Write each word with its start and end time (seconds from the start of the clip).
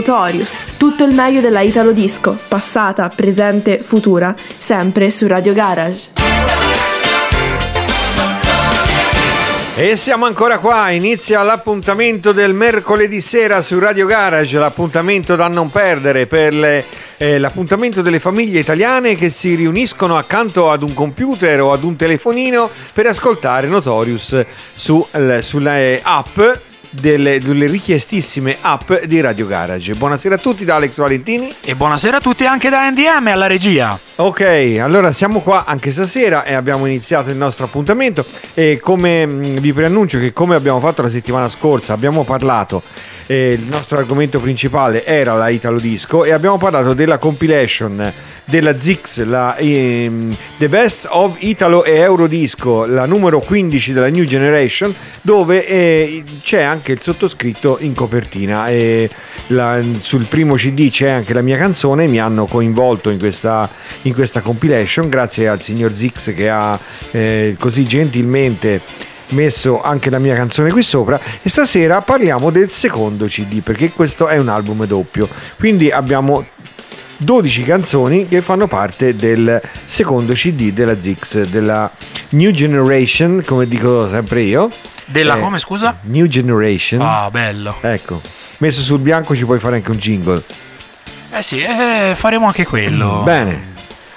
Notorious, 0.00 0.78
tutto 0.78 1.04
il 1.04 1.14
meglio 1.14 1.42
della 1.42 1.60
Italo 1.60 1.92
Disco, 1.92 2.34
passata, 2.48 3.12
presente, 3.14 3.80
futura, 3.80 4.34
sempre 4.56 5.10
su 5.10 5.26
Radio 5.26 5.52
Garage. 5.52 6.08
E 9.76 9.96
siamo 9.96 10.24
ancora 10.24 10.58
qua, 10.58 10.90
inizia 10.90 11.42
l'appuntamento 11.42 12.32
del 12.32 12.54
mercoledì 12.54 13.20
sera 13.20 13.60
su 13.60 13.78
Radio 13.78 14.06
Garage, 14.06 14.58
l'appuntamento 14.58 15.36
da 15.36 15.48
non 15.48 15.70
perdere 15.70 16.26
per 16.26 16.54
le, 16.54 16.84
eh, 17.18 17.38
l'appuntamento 17.38 18.00
delle 18.00 18.20
famiglie 18.20 18.58
italiane 18.58 19.14
che 19.14 19.28
si 19.28 19.54
riuniscono 19.54 20.16
accanto 20.16 20.70
ad 20.70 20.82
un 20.82 20.94
computer 20.94 21.60
o 21.60 21.72
ad 21.72 21.82
un 21.82 21.96
telefonino 21.96 22.70
per 22.94 23.06
ascoltare 23.06 23.66
Notorious 23.66 24.46
su, 24.72 25.06
eh, 25.10 25.42
sulle 25.42 26.00
app 26.02 26.38
delle, 26.90 27.40
delle, 27.40 27.66
richiestissime 27.66 28.56
app 28.60 28.92
di 29.04 29.20
Radio 29.20 29.46
Garage. 29.46 29.94
Buonasera 29.94 30.34
a 30.34 30.38
tutti 30.38 30.64
da 30.64 30.76
Alex 30.76 30.98
Valentini. 30.98 31.54
E 31.62 31.74
buonasera 31.74 32.18
a 32.18 32.20
tutti 32.20 32.44
anche 32.44 32.68
da 32.68 32.88
NDM 32.90 33.28
alla 33.28 33.46
regia. 33.46 33.98
Ok, 34.16 34.78
allora 34.80 35.12
siamo 35.12 35.40
qua 35.40 35.64
anche 35.64 35.92
stasera 35.92 36.44
e 36.44 36.52
abbiamo 36.52 36.84
iniziato 36.84 37.30
il 37.30 37.36
nostro 37.36 37.64
appuntamento 37.64 38.26
e 38.52 38.78
come 38.78 39.24
mm, 39.24 39.56
vi 39.56 39.72
preannuncio 39.72 40.18
che 40.18 40.34
come 40.34 40.56
abbiamo 40.56 40.78
fatto 40.78 41.00
la 41.00 41.08
settimana 41.08 41.48
scorsa 41.48 41.94
abbiamo 41.94 42.22
parlato 42.24 42.82
eh, 43.30 43.52
il 43.52 43.64
nostro 43.66 43.96
argomento 43.96 44.40
principale 44.40 45.06
era 45.06 45.34
la 45.34 45.48
Italo 45.48 45.78
Disco 45.78 46.24
e 46.24 46.32
abbiamo 46.32 46.58
parlato 46.58 46.94
della 46.94 47.16
compilation 47.16 48.12
della 48.44 48.76
Zix, 48.76 49.22
la 49.22 49.56
ehm, 49.56 50.36
The 50.58 50.68
Best 50.68 51.06
of 51.08 51.36
Italo 51.38 51.84
e 51.84 51.94
Eurodisco, 51.98 52.86
la 52.86 53.06
numero 53.06 53.38
15 53.38 53.92
della 53.92 54.10
New 54.10 54.24
Generation, 54.24 54.92
dove 55.22 55.64
eh, 55.64 56.24
c'è 56.42 56.62
anche 56.62 56.79
il 56.88 57.00
sottoscritto 57.00 57.78
in 57.80 57.94
copertina. 57.94 58.68
E 58.68 59.10
la, 59.48 59.80
sul 60.00 60.26
primo 60.26 60.54
CD 60.54 60.90
c'è 60.90 61.10
anche 61.10 61.32
la 61.32 61.42
mia 61.42 61.56
canzone, 61.56 62.06
mi 62.06 62.18
hanno 62.20 62.46
coinvolto 62.46 63.10
in 63.10 63.18
questa, 63.18 63.68
in 64.02 64.14
questa 64.14 64.40
compilation, 64.40 65.08
grazie 65.08 65.48
al 65.48 65.60
signor 65.60 65.94
Zix 65.94 66.34
che 66.34 66.48
ha 66.48 66.78
eh, 67.10 67.56
così 67.58 67.84
gentilmente 67.84 68.80
messo 69.30 69.80
anche 69.80 70.10
la 70.10 70.18
mia 70.18 70.34
canzone 70.34 70.70
qui 70.70 70.82
sopra. 70.82 71.20
E 71.42 71.48
stasera 71.48 72.00
parliamo 72.02 72.50
del 72.50 72.70
secondo 72.70 73.26
CD 73.26 73.62
perché 73.62 73.90
questo 73.90 74.28
è 74.28 74.38
un 74.38 74.48
album 74.48 74.84
doppio. 74.86 75.28
Quindi 75.58 75.90
abbiamo 75.90 76.44
12 77.22 77.62
canzoni 77.64 78.28
che 78.28 78.40
fanno 78.40 78.66
parte 78.66 79.14
del 79.14 79.60
secondo 79.84 80.32
CD 80.32 80.72
della 80.72 80.98
Zix 80.98 81.42
della 81.42 81.90
New 82.30 82.50
Generation 82.50 83.42
come 83.44 83.66
dico 83.66 84.08
sempre 84.08 84.40
io 84.40 84.70
della 85.10 85.36
eh, 85.36 85.40
come 85.40 85.58
scusa? 85.58 85.98
New 86.02 86.26
Generation 86.26 87.00
ah 87.00 87.30
bello 87.30 87.76
ecco 87.80 88.20
messo 88.58 88.80
sul 88.82 89.00
bianco 89.00 89.34
ci 89.34 89.44
puoi 89.44 89.58
fare 89.58 89.76
anche 89.76 89.90
un 89.90 89.96
jingle 89.96 90.42
eh 91.32 91.42
sì 91.42 91.60
eh, 91.60 92.14
faremo 92.14 92.46
anche 92.46 92.66
quello 92.66 93.22
bene 93.24 93.70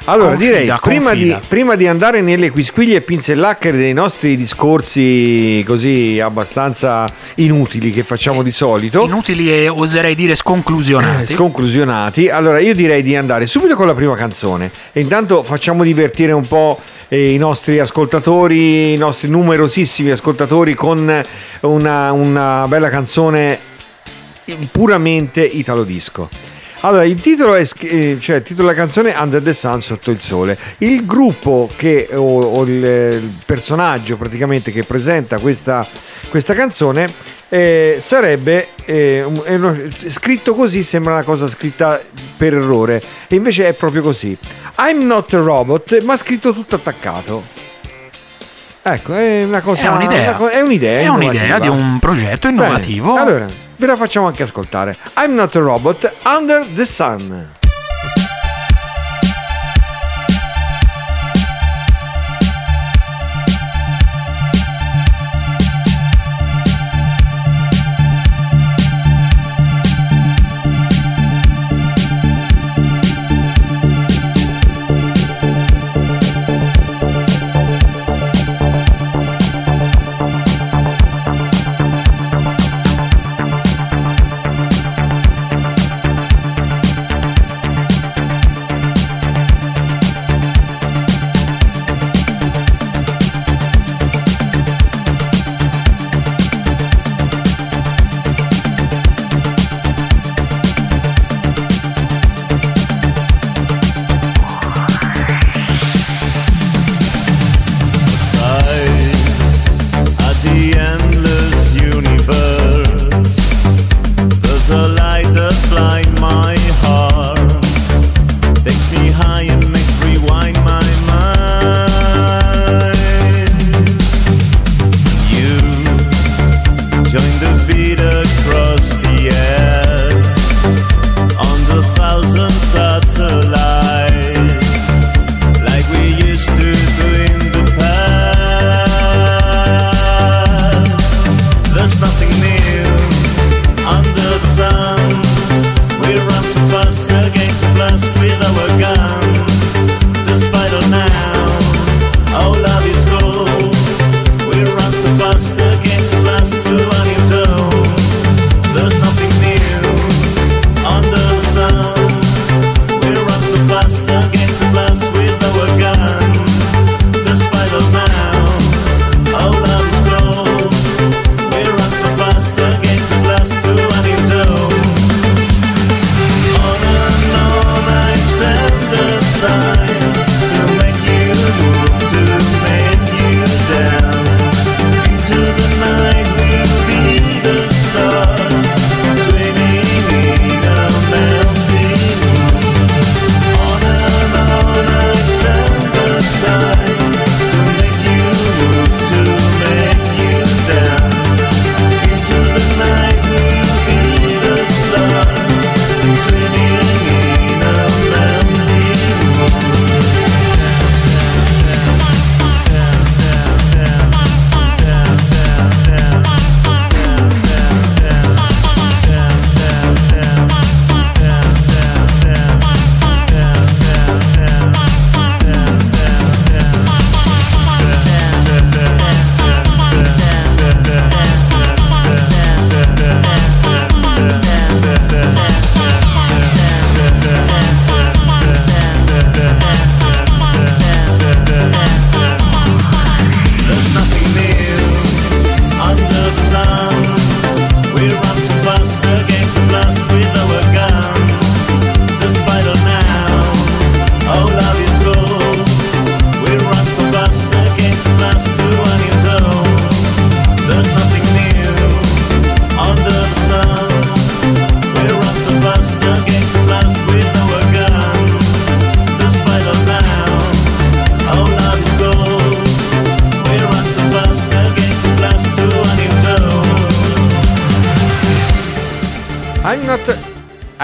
allora, 0.06 0.32
confida, 0.32 0.60
direi, 0.60 0.78
prima 0.82 1.14
di, 1.14 1.36
prima 1.48 1.76
di, 1.76 1.88
andare 1.88 2.20
nelle 2.20 2.52
quisquiglie 2.52 2.98
e 2.98 3.02
pinzellacchere 3.02 3.78
dei 3.78 3.94
nostri 3.94 4.36
discorsi 4.36 5.64
così 5.66 6.20
abbastanza 6.20 7.06
inutili 7.36 7.94
che 7.94 8.04
facciamo 8.04 8.44
di 8.44 8.52
solito. 8.52 9.06
Inutili 9.06 9.50
e 9.50 9.70
oserei 9.70 10.14
dire 10.14 10.36
sconclusionati. 10.36 11.22
Eh, 11.22 11.36
sconclusionati. 11.36 12.28
Allora, 12.28 12.60
io 12.60 12.74
direi 12.74 13.02
di 13.02 13.16
andare 13.16 13.46
subito 13.46 13.76
con 13.76 13.88
la 13.88 13.94
prima 13.94 14.16
canzone. 14.16 14.70
E 14.92 15.00
intanto 15.00 15.42
facciamo 15.44 15.84
divertire 15.84 16.34
un 16.34 16.48
po' 16.48 16.82
i 17.16 17.38
nostri 17.38 17.80
ascoltatori, 17.80 18.94
i 18.94 18.98
nostri 18.98 19.30
numerosissimi 19.30 20.12
ascoltatori 20.12 20.74
con 20.74 21.22
una, 21.62 22.12
una 22.12 22.66
bella 22.68 22.90
canzone 22.90 23.60
puramente 24.72 25.44
italo 25.44 25.84
disco. 25.84 26.53
Allora, 26.86 27.06
il 27.06 27.22
titolo, 27.22 27.56
è, 27.56 27.66
eh, 27.80 28.18
cioè, 28.20 28.38
il 28.38 28.42
titolo 28.42 28.68
della 28.68 28.78
canzone 28.78 29.14
è 29.14 29.20
Under 29.20 29.42
the 29.42 29.54
Sun, 29.54 29.82
sotto 29.82 30.12
il 30.12 30.20
sole. 30.20 30.58
Il 30.80 31.06
gruppo 31.06 31.70
che, 31.78 32.10
o, 32.12 32.42
o 32.42 32.64
il, 32.64 32.84
il, 32.84 33.34
personaggio 33.46 34.18
praticamente 34.18 34.70
che 34.70 34.84
presenta 34.84 35.40
questa, 35.40 35.88
questa 36.28 36.54
canzone 36.54 37.10
eh, 37.48 37.98
sarebbe 38.00 38.70
eh, 38.84 39.24
uno, 39.24 39.78
scritto 40.08 40.54
così, 40.54 40.84
sembra 40.84 41.14
una 41.14 41.24
cosa 41.24 41.48
scritta 41.48 42.02
per 42.36 42.54
errore, 42.54 43.02
e 43.30 43.36
invece 43.36 43.66
è 43.70 43.74
proprio 43.74 44.02
così. 44.02 44.38
I'm 44.80 45.06
not 45.06 45.34
a 45.36 45.38
robot, 45.38 46.04
ma 46.04 46.18
scritto 46.18 46.52
tutto 46.52 46.76
attaccato. 46.76 47.44
Ecco, 48.82 49.14
è 49.16 49.46
una 49.46 49.62
cosa. 49.62 49.84
È 49.84 49.88
un'idea. 49.88 50.38
Una, 50.38 50.50
è 50.50 50.60
un'idea, 50.60 51.00
è 51.00 51.08
un'idea 51.08 51.60
di 51.60 51.70
un 51.70 51.98
progetto 52.00 52.50
innovativo. 52.50 53.14
Bene, 53.14 53.30
allora, 53.30 53.63
ve 53.84 53.88
la 53.88 53.98
facciamo 53.98 54.28
anche 54.28 54.44
ascoltare. 54.44 54.98
I'm 55.18 55.34
not 55.34 55.56
a 55.56 55.60
robot, 55.60 56.10
under 56.26 56.66
the 56.74 56.86
sun. 56.86 57.63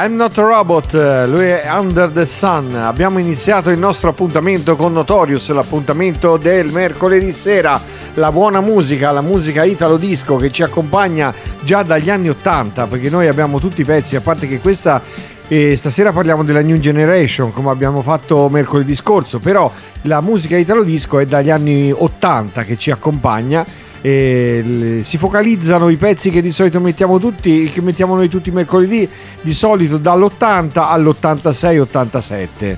I'm 0.01 0.15
not 0.15 0.37
a 0.37 0.41
robot, 0.43 0.93
lui 1.27 1.47
è 1.47 1.69
Under 1.69 2.09
the 2.09 2.25
Sun. 2.25 2.73
Abbiamo 2.73 3.19
iniziato 3.19 3.69
il 3.69 3.77
nostro 3.77 4.11
appuntamento 4.11 4.77
con 4.77 4.93
Notorious, 4.93 5.49
l'appuntamento 5.49 6.37
del 6.37 6.71
mercoledì 6.71 7.33
sera. 7.33 7.77
La 8.13 8.31
buona 8.31 8.61
musica, 8.61 9.11
la 9.11 9.19
musica 9.19 9.65
italo 9.65 9.97
disco 9.97 10.37
che 10.37 10.51
ci 10.51 10.63
accompagna 10.63 11.33
già 11.63 11.83
dagli 11.83 12.09
anni 12.09 12.29
80, 12.29 12.87
perché 12.87 13.09
noi 13.09 13.27
abbiamo 13.27 13.59
tutti 13.59 13.81
i 13.81 13.83
pezzi, 13.83 14.15
a 14.15 14.21
parte 14.21 14.47
che 14.47 14.59
questa 14.59 15.01
e 15.49 15.75
stasera 15.75 16.13
parliamo 16.13 16.45
della 16.45 16.61
New 16.61 16.77
Generation 16.77 17.51
come 17.51 17.69
abbiamo 17.69 18.01
fatto 18.01 18.47
mercoledì 18.47 18.95
scorso, 18.95 19.39
però 19.39 19.69
la 20.03 20.21
musica 20.21 20.55
italo 20.55 20.83
disco 20.83 21.19
è 21.19 21.25
dagli 21.25 21.49
anni 21.49 21.91
80 21.91 22.63
che 22.63 22.77
ci 22.77 22.89
accompagna 22.89 23.65
si 24.01 25.17
focalizzano 25.17 25.89
i 25.89 25.97
pezzi 25.97 26.29
che 26.29 26.41
di 26.41 26.51
solito 26.51 26.79
mettiamo 26.79 27.19
tutti, 27.19 27.69
che 27.69 27.81
mettiamo 27.81 28.15
noi 28.15 28.29
tutti 28.29 28.49
mercoledì, 28.51 29.07
di 29.41 29.53
solito 29.53 29.97
dall'80 29.97 30.79
all'86-87. 30.79 32.77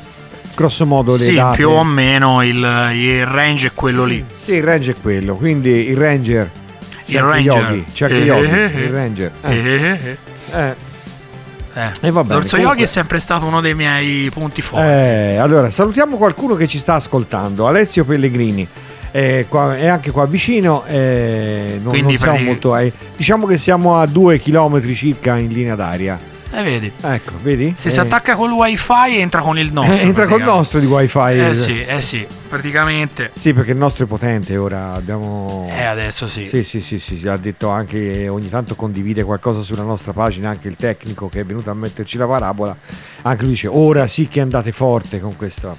Grosso 0.56 0.86
modo 0.86 1.12
le 1.12 1.18
sì, 1.18 1.34
date. 1.36 1.56
più 1.56 1.70
o 1.70 1.84
meno 1.84 2.44
il, 2.44 2.58
il, 2.94 3.26
range 3.26 3.68
è 3.68 3.72
quello 3.74 4.04
lì. 4.04 4.24
Sì, 4.38 4.54
il 4.54 4.64
range 4.64 4.92
è 4.92 4.96
quello, 5.00 5.36
quindi 5.36 5.90
il 5.90 5.98
Ranger. 5.98 6.50
Il 7.06 7.20
Ranger. 7.20 7.84
C'è 7.92 8.06
anche 8.06 8.18
Yogi, 8.18 8.48
il 8.48 8.90
Ranger. 8.90 9.32
Eh. 9.42 10.08
Eh. 10.52 10.76
Eh, 11.74 11.90
e 12.02 12.12
va 12.12 12.24
bene, 12.24 12.42
L'Orso. 12.42 12.58
Yogi 12.58 12.84
è 12.84 12.88
sempre 12.88 13.20
stato 13.20 13.46
uno 13.46 13.62
dei 13.62 13.74
miei 13.74 14.30
punti 14.30 14.62
forti. 14.62 14.86
Eh, 14.86 15.38
allora, 15.38 15.70
salutiamo 15.70 16.18
qualcuno 16.18 16.56
che 16.56 16.68
ci 16.68 16.78
sta 16.78 16.96
ascoltando. 16.96 17.66
Alessio 17.66 18.04
Pellegrini 18.04 18.68
è, 19.12 19.46
qua, 19.48 19.78
è 19.78 19.88
anche 19.88 20.12
qua 20.12 20.26
vicino. 20.26 20.84
Eh, 20.86 21.80
non, 21.84 21.96
non 21.96 22.18
siamo 22.18 22.40
molto, 22.40 22.76
eh, 22.76 22.92
diciamo 23.16 23.46
che 23.46 23.58
siamo 23.58 24.00
a 24.00 24.06
due 24.08 24.40
chilometri 24.40 24.96
circa 24.96 25.38
in 25.38 25.50
linea 25.50 25.76
d'aria. 25.76 26.30
Eh, 26.54 26.64
vedi. 26.64 26.92
Ecco, 27.02 27.32
vedi? 27.42 27.74
Se 27.78 27.88
eh. 27.88 27.92
si 27.92 28.00
attacca 28.02 28.36
con 28.36 28.52
il 28.52 28.58
wifi 28.58 29.18
entra 29.20 29.40
con 29.40 29.58
il 29.58 29.72
nostro. 29.72 29.96
Eh, 29.96 30.02
entra 30.02 30.26
col 30.26 30.42
nostro 30.42 30.80
di 30.82 30.86
wifi. 30.86 31.20
Eh 31.20 31.56
sì, 31.56 31.82
eh 31.82 32.02
sì, 32.02 32.28
praticamente. 32.50 33.32
Sì, 33.34 33.54
perché 33.54 33.72
il 33.72 33.78
nostro 33.78 34.04
è 34.04 34.08
potente 34.08 34.58
ora. 34.58 34.94
Abbiamo. 34.94 35.70
Eh, 35.72 35.84
adesso 35.84 36.28
sì. 36.28 36.46
Sì, 36.46 36.66
sì, 36.66 36.82
sì, 36.82 37.00
sì, 37.00 37.26
ha 37.28 37.38
detto 37.38 37.70
anche 37.70 38.28
ogni 38.28 38.50
tanto 38.50 38.76
condivide 38.76 39.24
qualcosa 39.24 39.62
sulla 39.62 39.84
nostra 39.84 40.12
pagina, 40.12 40.50
anche 40.50 40.68
il 40.68 40.76
tecnico 40.76 41.30
che 41.30 41.40
è 41.40 41.46
venuto 41.46 41.70
a 41.70 41.74
metterci 41.74 42.18
la 42.18 42.28
parabola. 42.28 42.76
Anche 43.22 43.44
lui 43.44 43.52
dice, 43.52 43.68
ora 43.68 44.06
sì 44.08 44.28
che 44.28 44.42
andate 44.42 44.74
forte 44.74 45.22
con 45.22 45.38
questo 45.38 45.78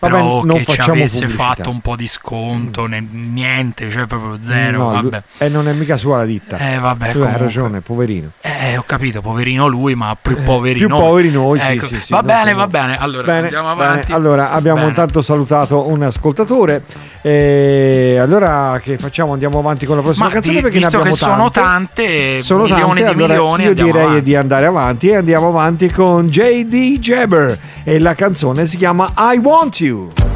però 0.00 0.42
non 0.44 0.64
che 0.64 0.72
ci 0.72 0.80
avesse 0.90 1.18
pubblicità. 1.18 1.44
fatto 1.44 1.70
un 1.70 1.80
po' 1.80 1.94
di 1.94 2.08
sconto, 2.08 2.88
mm. 2.88 3.32
niente, 3.32 3.90
cioè 3.90 4.06
proprio 4.06 4.38
zero. 4.40 4.78
No, 4.78 4.90
vabbè. 4.92 5.22
E 5.38 5.48
non 5.50 5.68
è 5.68 5.72
mica 5.74 5.98
sua 5.98 6.16
la 6.16 6.24
ditta. 6.24 6.56
Eh, 6.56 6.78
vabbè, 6.78 7.12
tu 7.12 7.20
hai 7.20 7.36
ragione, 7.36 7.82
poverino. 7.82 8.30
Eh, 8.40 8.78
ho 8.78 8.82
capito, 8.86 9.20
poverino 9.20 9.66
lui, 9.66 9.94
ma 9.94 10.16
più 10.20 10.36
eh, 10.38 10.40
poveri 10.40 10.78
più 10.78 10.88
noi. 10.88 11.00
poveri 11.00 11.30
noi, 11.30 11.58
ecco. 11.58 11.84
sì, 11.84 11.96
sì, 11.96 12.00
sì, 12.00 12.12
Va 12.12 12.22
bene, 12.22 12.54
va 12.54 12.66
bene. 12.66 12.96
Allora, 12.96 13.26
bene, 13.26 13.42
andiamo 13.42 13.70
avanti. 13.70 14.06
Bene. 14.06 14.14
Allora, 14.14 14.50
abbiamo 14.52 14.88
intanto 14.88 15.20
salutato 15.20 15.86
un 15.88 16.02
ascoltatore. 16.02 16.82
E 17.20 18.16
allora 18.18 18.80
che 18.82 18.96
facciamo? 18.96 19.34
Andiamo 19.34 19.58
avanti 19.58 19.84
con 19.84 19.96
la 19.96 20.02
prossima 20.02 20.26
ma 20.26 20.32
canzone 20.32 20.56
di, 20.56 20.62
perché 20.62 20.78
visto 20.78 21.02
ne 21.02 21.10
che 21.10 21.16
sono 21.16 21.50
tante, 21.50 22.40
sono 22.40 22.64
milioni 22.64 23.02
tante, 23.02 23.02
di 23.02 23.08
allora 23.08 23.34
milioni. 23.34 23.64
Io 23.64 23.74
direi 23.74 24.02
avanti. 24.02 24.22
di 24.22 24.34
andare 24.34 24.66
avanti 24.66 25.08
e 25.08 25.16
andiamo 25.16 25.48
avanti 25.48 25.90
con 25.90 26.28
JD 26.28 26.98
Jabber 26.98 27.58
e 27.84 27.98
la 27.98 28.14
canzone 28.14 28.66
si 28.66 28.78
chiama 28.78 29.12
I 29.16 29.38
Want 29.38 29.80
You. 29.80 29.89
Brasil. 29.90 30.29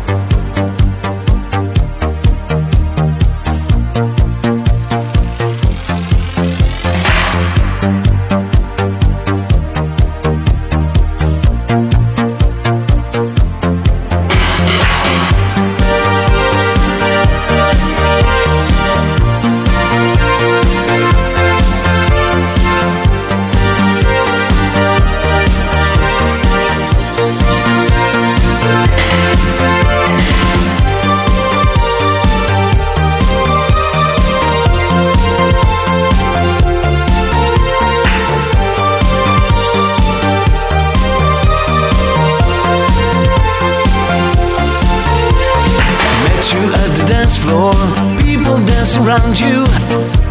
Around 48.96 49.38
you. 49.38 49.66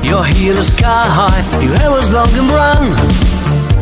Your 0.03 0.23
heel 0.23 0.57
is 0.57 0.75
sky 0.75 1.05
high, 1.07 1.43
your 1.61 1.75
hair 1.77 1.91
was 1.91 2.11
long 2.11 2.29
and 2.33 2.47
brown. 2.47 2.85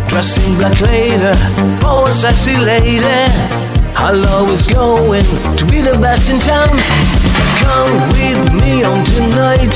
Dressed 0.07 0.45
in 0.47 0.55
black 0.55 0.79
leather, 0.81 1.35
oh, 1.83 2.05
a 2.07 2.13
sexy 2.13 2.55
lady. 2.57 2.99
Our 3.95 4.13
love 4.13 4.49
is 4.49 4.67
going 4.67 5.25
to 5.57 5.65
be 5.65 5.81
the 5.81 5.97
best 5.99 6.29
in 6.29 6.39
town. 6.39 6.77
Come 7.61 7.93
with 8.13 8.53
me 8.61 8.83
on 8.83 9.03
tonight, 9.05 9.75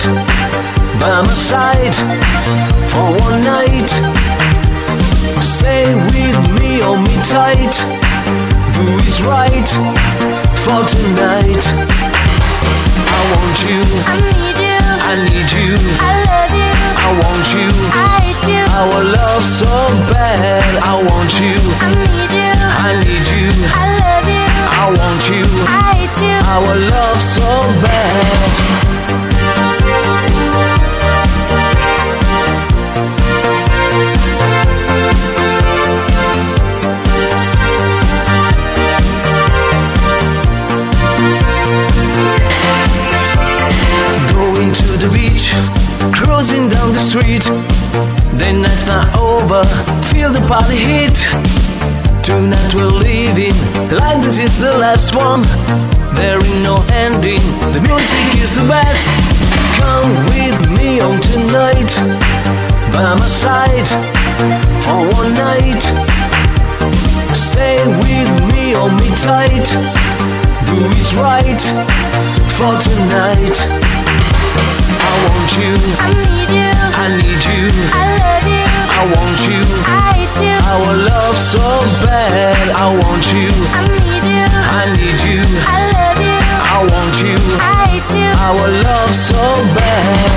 by 0.99 1.21
my 1.21 1.33
side 1.33 1.95
for 2.91 3.05
one 3.25 3.43
night. 3.43 3.91
Stay 5.41 5.93
with 5.93 6.39
me, 6.59 6.81
hold 6.81 7.01
me 7.01 7.15
tight. 7.25 7.75
Do 8.73 8.83
it 9.01 9.19
right 9.25 9.69
for 10.63 10.81
tonight. 10.87 11.65
I 13.07 13.21
want 13.31 13.57
you. 13.69 13.81
I 14.05 14.21
need 14.21 14.59
you. 14.59 14.64
I 15.07 15.15
need 15.21 15.49
you. 15.53 15.77
I 16.01 16.11
love 16.25 16.53
you. 16.57 16.71
I 16.97 17.09
want 17.21 17.45
you. 17.53 17.69
I 17.93 18.33
you. 18.49 18.65
Our 18.79 19.03
love 19.03 19.43
so 19.43 19.69
bad. 20.11 20.65
I 20.81 20.97
want 20.97 21.39
you. 21.39 21.55
I 21.79 21.93
need 21.93 22.31
you. 22.33 22.53
I 22.87 22.91
need 23.05 23.27
you. 23.37 23.49
I 23.69 23.85
love 24.01 24.27
you. 24.27 24.45
I 24.81 24.85
want 24.97 25.23
you. 25.29 25.45
I 25.69 26.09
you. 26.25 26.37
Our 26.53 26.75
love 26.89 27.21
so 27.21 27.45
bad. 27.85 28.94
Cruising 46.35 46.67
down 46.67 46.91
the 46.91 46.99
street. 46.99 47.45
The 48.39 48.51
night's 48.51 48.85
not 48.87 49.07
over, 49.17 49.63
feel 50.11 50.31
the 50.33 50.43
party 50.51 50.75
heat. 50.75 51.17
Tonight 52.23 52.73
we're 52.75 52.95
leaving, 53.07 53.55
like 53.89 54.19
this 54.21 54.39
is 54.39 54.59
the 54.59 54.77
last 54.77 55.15
one. 55.15 55.43
There 56.19 56.39
is 56.39 56.53
no 56.55 56.83
ending, 56.91 57.39
the 57.71 57.79
music 57.87 58.27
is 58.43 58.55
the 58.59 58.67
best. 58.67 59.07
Come 59.79 60.11
with 60.35 60.59
me 60.77 60.99
on 60.99 61.21
tonight, 61.31 61.91
by 62.91 63.15
my 63.15 63.27
side, 63.27 63.87
for 64.83 64.99
one 65.15 65.33
night. 65.35 65.83
Stay 67.31 67.79
with 68.03 68.31
me, 68.51 68.73
hold 68.73 68.91
me 68.99 69.09
tight. 69.23 69.67
Do 70.67 70.75
it 70.99 71.09
right 71.15 71.63
for 72.57 72.73
tonight. 72.87 73.94
I 75.15 75.17
want 75.31 75.51
you. 75.63 75.71
I 76.03 76.11
need 76.11 76.51
you. 76.51 76.71
I 76.75 77.07
need 77.15 77.39
you. 77.47 77.63
I 77.95 78.03
love 78.19 78.47
you. 78.51 78.65
I 78.99 79.01
want 79.15 79.39
you. 79.47 79.63
I 79.87 80.11
hate 80.19 80.39
you. 80.43 80.57
Our 80.71 80.91
love 81.07 81.37
so 81.37 81.63
bad. 82.03 82.67
I 82.75 82.91
want 82.99 83.23
you. 83.31 83.47
I 83.71 83.87
need 83.95 84.25
you. 84.27 84.43
I 84.51 84.91
need 84.97 85.19
you. 85.23 85.39
I 85.63 85.79
love 85.95 86.19
you. 86.19 86.39
I 86.75 86.79
want 86.91 87.15
you. 87.23 87.37
I 87.63 87.87
hate 87.95 88.11
you. 88.19 88.31
Our 88.43 88.67
love 88.83 89.11
so 89.15 89.39
bad. 89.79 90.35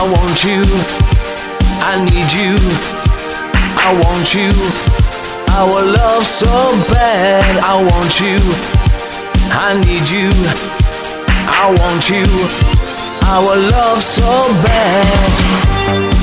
I 0.00 0.04
want 0.04 0.44
you, 0.44 0.62
I 1.84 2.02
need 2.02 2.32
you, 2.32 2.56
I 3.76 3.92
want 4.02 4.34
you. 4.34 4.50
Our 5.52 5.92
love 5.92 6.24
so 6.24 6.46
bad, 6.88 7.58
I 7.58 7.76
want 7.84 8.18
you, 8.18 8.38
I 9.52 9.76
need 9.84 10.08
you, 10.08 10.32
I 11.52 11.76
want 11.78 12.08
you. 12.08 12.24
Our 13.28 13.54
love 13.70 14.02
so 14.02 14.24
bad. 14.64 16.19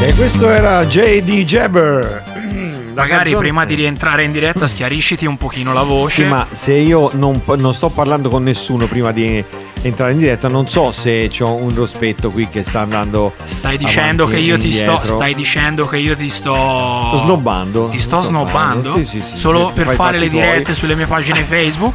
E 0.00 0.14
questo 0.14 0.48
era 0.48 0.84
J.D. 0.86 1.44
Jabber. 1.44 2.24
Magari 2.94 3.18
canzone- 3.18 3.38
prima 3.38 3.64
di 3.64 3.74
rientrare 3.74 4.24
in 4.24 4.32
diretta 4.32 4.66
schiarisciti 4.66 5.24
un 5.26 5.36
pochino 5.36 5.72
la 5.72 5.82
voce. 5.82 6.22
Sì, 6.22 6.28
ma 6.28 6.46
se 6.50 6.72
io 6.74 7.10
non, 7.14 7.42
non 7.56 7.74
sto 7.74 7.88
parlando 7.90 8.28
con 8.28 8.42
nessuno 8.42 8.86
prima 8.86 9.12
di 9.12 9.42
entrare 9.82 10.12
in 10.12 10.18
diretta, 10.18 10.48
non 10.48 10.68
so 10.68 10.90
se 10.90 11.28
c'ho 11.28 11.52
un 11.52 11.72
rospetto 11.74 12.30
qui 12.30 12.48
che 12.48 12.64
sta 12.64 12.80
andando. 12.80 13.34
Stai 13.46 13.76
dicendo 13.76 14.26
che 14.26 14.38
io 14.38 14.58
ti 14.58 14.72
sto. 14.72 15.00
Stai 15.04 15.34
dicendo 15.34 15.86
che 15.86 15.98
io 15.98 16.16
ti 16.16 16.30
sto. 16.30 17.12
Snobbando. 17.16 17.88
Ti 17.88 18.00
sto 18.00 18.22
snobbando? 18.22 18.96
Sì, 18.96 19.04
sì, 19.04 19.20
sì, 19.20 19.36
Solo 19.36 19.70
per 19.72 19.94
fare 19.94 20.18
le 20.18 20.28
dirette 20.28 20.74
sulle 20.74 20.96
mie 20.96 21.06
pagine 21.06 21.42
Facebook? 21.44 21.94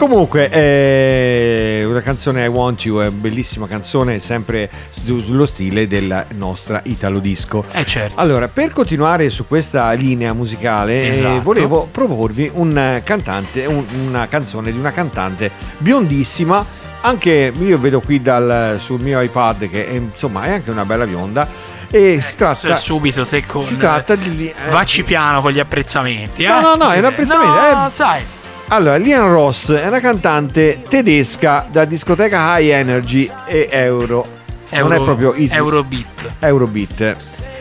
Comunque, 0.00 0.48
eh, 0.48 1.84
una 1.84 2.00
canzone 2.00 2.42
I 2.44 2.46
Want 2.46 2.82
You 2.86 3.00
è 3.02 3.08
una 3.08 3.10
bellissima 3.10 3.66
canzone, 3.66 4.18
sempre 4.18 4.70
su- 4.92 5.20
sullo 5.20 5.44
stile 5.44 5.86
della 5.86 6.24
nostra 6.36 6.80
Italo 6.84 7.18
Disco. 7.18 7.62
Eh 7.70 7.84
certo. 7.84 8.18
Allora, 8.18 8.48
per 8.48 8.70
continuare 8.70 9.28
su 9.28 9.46
questa 9.46 9.92
linea 9.92 10.32
musicale, 10.32 11.02
eh, 11.02 11.08
Esatto. 11.08 11.42
volevo 11.42 11.86
proporvi 11.92 12.50
un 12.54 12.78
eh, 12.78 13.02
cantante, 13.04 13.66
un- 13.66 13.84
una 14.08 14.26
canzone 14.26 14.72
di 14.72 14.78
una 14.78 14.90
cantante 14.90 15.50
biondissima. 15.76 16.64
Anche 17.02 17.52
io 17.54 17.78
vedo 17.78 18.00
qui 18.00 18.22
dal, 18.22 18.78
sul 18.80 19.02
mio 19.02 19.20
iPad 19.20 19.68
che 19.68 19.86
è, 19.86 19.92
insomma 19.92 20.44
è 20.44 20.52
anche 20.52 20.70
una 20.70 20.86
bella 20.86 21.06
bionda. 21.06 21.46
E 21.90 22.20
si 22.22 22.36
tratta. 22.36 22.78
subito 22.78 23.26
te 23.26 23.44
con. 23.44 23.62
Si 23.62 23.76
tratta 23.76 24.14
di. 24.14 24.48
eh, 24.48 24.70
Vacci 24.70 25.02
piano 25.02 25.42
con 25.42 25.50
gli 25.52 25.58
apprezzamenti. 25.60 26.46
No, 26.46 26.58
eh? 26.58 26.62
no, 26.62 26.74
no, 26.76 26.90
è 26.90 26.98
un 27.00 27.04
apprezzamento, 27.04 27.52
No, 27.76 27.86
eh. 27.86 27.90
sai. 27.90 28.22
Allora, 28.72 28.96
Lian 28.96 29.28
Ross 29.32 29.72
è 29.72 29.86
una 29.88 29.98
cantante 29.98 30.82
tedesca 30.88 31.66
da 31.70 31.84
discoteca 31.84 32.56
High 32.56 32.70
Energy 32.70 33.28
e 33.46 33.66
Euro. 33.70 34.24
non 34.70 34.92
è 34.92 34.94
Euro- 34.94 35.02
proprio 35.04 35.34
it- 35.34 35.52
Eurobeat. 35.52 36.30
Eurobeat. 36.38 37.16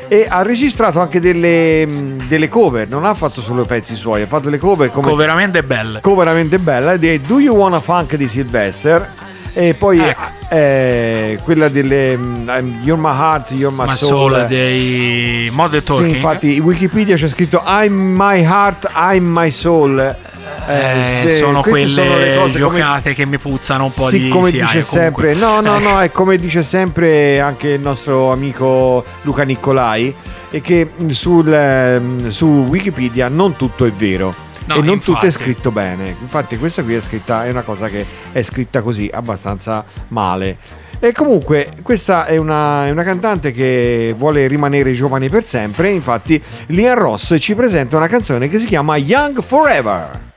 E 0.07 0.27
ha 0.29 0.43
registrato 0.43 0.99
anche 0.99 1.19
delle, 1.19 1.85
mh, 1.87 2.27
delle 2.27 2.47
cover, 2.47 2.87
non 2.87 3.05
ha 3.05 3.13
fatto 3.15 3.41
solo 3.41 3.65
pezzi 3.65 3.95
suoi, 3.95 4.21
ha 4.21 4.27
fatto 4.27 4.45
delle 4.45 4.59
cover 4.59 4.91
come 4.91 5.11
Veramente 5.15 5.63
belle. 5.63 5.99
cover 6.01 6.25
veramente 6.25 6.59
bella 6.59 6.93
ed 6.93 7.03
è 7.03 7.17
Do 7.19 7.39
You 7.39 7.55
Wanna 7.55 7.79
Funk 7.79 8.15
di 8.15 8.27
Sylvester 8.27 9.11
e 9.53 9.73
poi 9.73 9.99
Ecco. 9.99 10.21
eh, 10.49 11.39
quella 11.43 11.69
delle 11.69 12.15
mh, 12.17 12.81
You're 12.83 13.01
My 13.01 13.09
Heart, 13.15 13.51
You're 13.51 13.75
My, 13.75 13.85
Ma 13.87 13.95
Soul. 13.95 14.09
solo 14.09 14.45
dei 14.45 15.49
Modern 15.53 15.81
Sì, 15.81 15.87
Talking. 15.87 16.15
infatti 16.15 16.55
in 16.57 16.61
Wikipedia 16.63 17.15
c'è 17.15 17.27
scritto 17.29 17.63
I'm 17.65 17.93
my 18.15 18.43
heart, 18.43 18.91
I'm 18.95 19.25
my 19.25 19.49
soul. 19.49 20.15
Eh, 20.69 21.21
de- 21.25 21.37
sono 21.37 21.61
quelle 21.61 21.87
sono 21.87 22.13
cose 22.13 22.59
come- 22.59 22.79
giocate 22.79 23.13
che 23.13 23.25
mi 23.25 23.37
puzzano 23.37 23.85
un 23.85 23.93
po' 23.93 24.07
sì, 24.09 24.19
di 24.19 24.29
come 24.29 24.49
sì, 24.51 24.59
dice 24.61 24.79
eh, 24.79 24.83
comunque. 24.85 25.33
sempre, 25.33 25.33
no, 25.33 25.61
no, 25.61 25.77
Eh, 25.77 25.81
no, 25.81 26.01
è 26.01 26.11
come 26.11 26.37
dice 26.37 26.61
sempre 26.63 27.39
anche 27.39 27.69
il 27.69 27.79
nostro 27.81 28.31
amico 28.31 29.03
Luca 29.23 29.43
Nicolai, 29.43 30.13
è 30.51 30.61
che 30.61 30.89
sul, 31.09 31.51
ehm, 31.51 32.29
su 32.29 32.45
Wikipedia 32.69 33.27
non 33.29 33.55
tutto 33.55 33.85
è 33.85 33.91
vero. 33.91 34.33
No, 34.65 34.75
e 34.75 34.81
non 34.81 34.99
tutto 34.99 35.21
è 35.21 35.25
infatti. 35.25 35.31
scritto 35.31 35.71
bene. 35.71 36.15
Infatti, 36.21 36.55
questa 36.59 36.83
qui 36.83 36.93
è 36.93 37.01
scritta, 37.01 37.43
è 37.45 37.49
una 37.49 37.63
cosa 37.63 37.87
che 37.87 38.05
è 38.31 38.43
scritta 38.43 38.83
così 38.83 39.09
abbastanza 39.11 39.83
male. 40.09 40.57
E 40.99 41.11
comunque, 41.11 41.71
questa 41.81 42.25
è 42.25 42.37
una, 42.37 42.85
è 42.85 42.91
una 42.91 43.03
cantante 43.03 43.51
che 43.51 44.13
vuole 44.15 44.45
rimanere 44.45 44.91
giovane 44.93 45.27
per 45.29 45.43
sempre. 45.45 45.89
Infatti, 45.89 46.39
Lian 46.67 46.99
Ross 46.99 47.35
ci 47.39 47.55
presenta 47.55 47.97
una 47.97 48.07
canzone 48.07 48.47
che 48.47 48.59
si 48.59 48.67
chiama 48.67 48.95
Young 48.97 49.41
Forever. 49.41 50.27